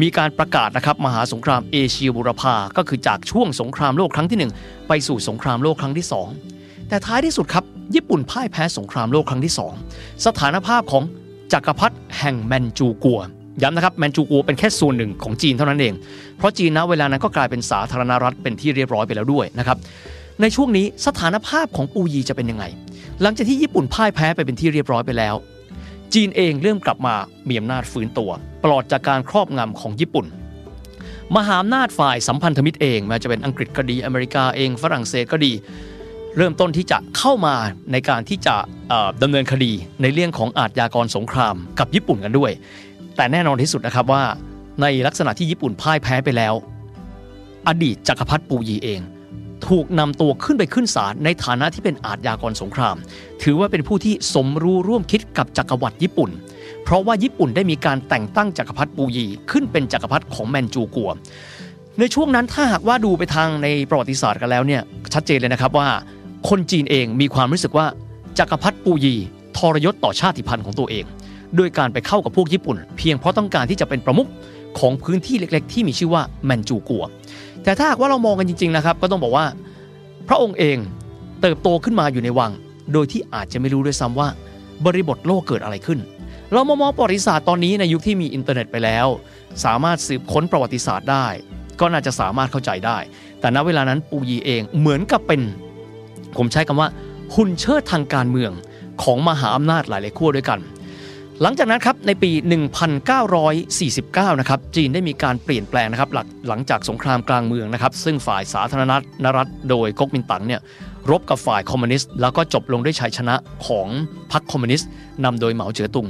[0.01, 6.07] มีการประกาศนะครับมหาสงครามเอเชียบุรพาก็คือจากช่วงสงครามโลกครั้งที่ 1 ไปสู่สงครามโลกครั้งที่
[6.47, 9.55] 2 แต่ท้ายที่สุดครับญี่ปุ่นพ่ายแพ้สงครามโลกครั้งที่
[9.89, 11.03] 2 สถานภาพของ
[11.53, 13.21] จักรพรรดิแห่งแมนจูกัว
[13.63, 15.95] ย้ำนะครับแมนจูกัวเป็นแค่ส่วนหนึ่งของจีนเท่านั้นเอง
[16.39, 19.79] เพราะจีนณเวลานั้นก็กลายเป็นสาธารณรัฐเป็นที่เรียบร้อยไปแล้วด้วยนะครับ
[20.43, 22.65] ในช่วงนี้สถานภาพของปูยีจะเป็นยังไง
[23.23, 25.35] หลังจากที่ญี่ปุ่นพ่ายแพ้ไปเป็นที่เรียบร้อยไปแล้ว
[26.15, 27.15] จีนเองเริ่มกลับมา
[27.49, 28.31] มีอำนาจฟื้นตัว
[28.65, 30.27] ปลอดจากการครอบงำของญี่ปุ่น
[31.37, 35.53] มหาอำนาจฝ่ายสัมพันธมิตรเองแม้จะเป็นอังกฤษก็ดีอเมริกาเองฝรั่งเศสก็ดี
[36.37, 37.55] เริ่มต้นที่จะเข้ามา
[37.93, 38.55] ในการที่จะ
[39.23, 39.73] ดำเนินคดี
[40.03, 42.51] ในเรื่องของอาทยากรสงครามกับญี่ปุ่นกันด้วย
[43.17, 44.25] แต่แน่นอนที่สุดนะครับว่า
[44.83, 46.55] ในลักษณะที่ญี่ปุ่นพ่ายแพ้ไปแล้ว
[47.69, 49.03] อดีตจักรพรรดิปูยีเอง
[49.69, 52.97] ถูกนำตัวขึ้นไปขึ้นศาลในฐานะที่เป็นอาทยากรสงคราม
[53.43, 56.31] ถือว่าเป็นผู้ที่สมรู้ร่วมคิดกับจักรวรรดิญี่ปุ่น
[56.85, 61.11] เพราะว่าญี่ปุ่นได้มีการแต่งตั้งจักรพรรดิปูยีขึ้นเป็นจักรพรรดิของแมนจูกัว
[61.99, 64.83] ในช่วงนั้นถ้าหากว่าดูไปทางในประวัติศาสตร์กันแล้วเนี่ย
[65.15, 65.89] ชัดเจนเลยนะครับว่า
[66.49, 67.87] คนจีนเองมีความรู้สึกว่า
[68.39, 69.15] จักรพรรดิปูยี
[69.57, 71.05] ทรยศต่อชาติพันธุ์ของตัวเอง
[71.59, 74.29] ด้วยการไปเข้ากับพวกญี่ปุ่น เพียงเพราะต้องการที่จะเป็นประมุข
[74.79, 77.05] ของพื้นที่เล็ก ๆ ที่มีชื่อว่าแมนจูกัว
[77.65, 79.47] แต่ถ้าหากว่าเรามองกันจริงๆนะครับ ก็ต้องบอกว่า
[80.29, 80.77] พระองค์เอง
[81.41, 82.53] เติบโตขึ้นมาอยู่ในวัง
[82.93, 84.29] โดยที่อาจจะไม่รู้ด้วยซ้ำว่า
[84.85, 85.99] บริบทโลกเกิดอะไรขึ้น
[86.53, 89.07] เรามามองประวัติศาสตร์ตอนนี้ในยุคที่มีอินเทอร์เน็ตไปแล้ว
[89.65, 91.27] สามารถสืบค้นประวัติศาสตร์ได้
[91.81, 92.99] ก็น่าจะสามารถเข้าใจได้
[93.41, 95.41] แต่ณเวลานั้นปูยีเองเหมือนกับเป็น
[96.37, 96.89] ผมใช้คำว่า
[97.35, 98.53] หุ่นเชิดทางการเมือง
[99.03, 100.61] ของมหาอำนาจหลายๆขั้วด้วยกัน
[101.41, 102.31] หลังจากนั้นครับในปี
[103.55, 108.83] 1949 นะครับจีนได้มีการเปลี่ยนแปลงนะครับหลังหลังจากสงครามกลางเมืองนะครับ ซึ่งฝ่ายสาธาร
[109.25, 110.61] ณรัฐโดยก๊กมินตั๋งเนี่ย
[111.11, 113.35] รบกับฝ่ายคอมมิวนิสต์แล้วก็จบลงด้วยชัยชนะ
[113.67, 113.89] ของ
[114.33, 114.89] พรรคคอมมิวนิสต์
[115.25, 116.07] นำโดยเหมาเจ๋อตุง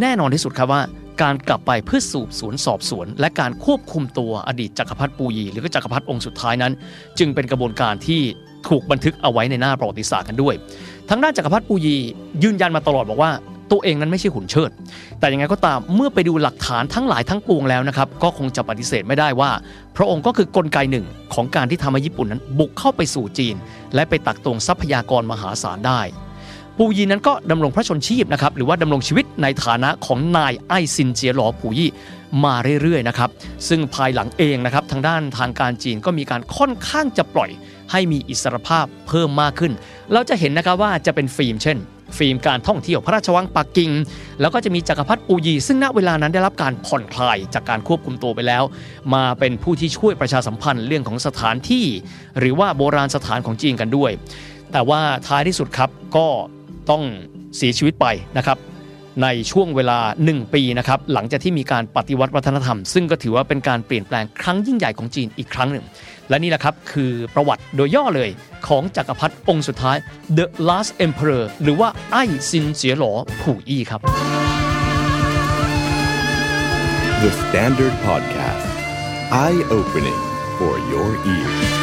[0.00, 0.82] แน่นอนที่สุดครับว่า
[1.22, 6.72] การกลับไปเพื่อสืบสวนสอบสวน และการควบคุมตัวอดีตจักรพรรดิปูยี หรือก็จักรพรรดิองค์สุดท้ายนั้น
[7.18, 8.20] จึงเป็นกระบวนการที่
[8.68, 10.54] ถูกบันทึกเอาไว้ในหน้าประวัติศาสตร์กันด้วย
[11.10, 11.96] ทางด้านจักรพรรดิปูยี
[12.42, 13.30] ยืนยันมาตลอดบอกว่า
[13.72, 14.70] ตัวเองนั้นไม่ใช่หุ่นเชิด
[15.18, 19.50] แต่ยังไงก็ตามเมื่อไปดูหลักฐานทั้งหลายทั้งปวงแล้วนะครับก็คงจะปฏิเสธไม่ได้ว่า
[19.96, 23.54] พระองค์ก็คือกลไกหนึ่งของการที่ทำให้ญี่ปุ่นนั้นบุกเข้าไปสู่จีน
[23.94, 26.00] และไปตักตวงทรัพยากรมหาศาลได้
[26.78, 31.90] ปูยีนั้นก็ดำรงพระชนม์ชีพนะครับหรือว่าดำรงชีวิตในฐานะของนายไอซินเจียหลอปูยี
[32.44, 33.30] มาเรื่อยๆนะครับ
[33.68, 37.50] ซึ่งภายหลังเองนะครับทางด้านทางการจีนก็มีการค่อนข้างจะปล่อย
[37.90, 39.72] ให้มีอิสรภาพเพิ่มมากขึ้น
[40.12, 41.78] เราจะเห็นนะครับว่าจะเป็นฟิล์มเช่น
[42.18, 43.90] ฟิล์มการท่องเที่ยวพระราชวังปักกิ่ง
[44.40, 48.62] แล้วก็จะมีจักรพรรดิปูยีซึ่งณเวลานั้นได้รับการผ่อนคลายจากการควบคุมตัวไปแล้ว
[49.14, 51.86] มาเป็นผู้ที่ช่วยประชาสัมพันธ์เรื่องของสถานที่
[52.38, 54.10] หรือว่าโบราณสถานของจีนกันด้วย
[54.72, 56.26] แต่ว่าท้ายที่สุดครับก็
[56.90, 57.02] ต้อง
[57.56, 58.06] เสียชีวิตไป
[58.38, 58.58] นะครับ
[59.22, 59.98] ในช่วงเวลา
[60.30, 65.84] 1 ปีนะครับหลังจากที่มีการปฏิวัติวัฒนธรรม ซึ่งก็ถือว่าเป็นการเปลี่ยนแปลงครั้งยิ่งใหญ่ของจีนอีกครั้งหนึ่ง
[66.32, 68.30] และนี่แหละครับ คือประวัติโดยย่อเลย
[68.66, 69.96] ของจักรพรรดิองค์สุดท้าย
[70.38, 74.00] The Last Emperor หรือว่าไอ้ซินเสียหลอผู่อี้ครับ
[77.22, 78.66] The Standard Podcast.
[79.44, 80.20] Eye opening
[80.58, 81.81] for your ears.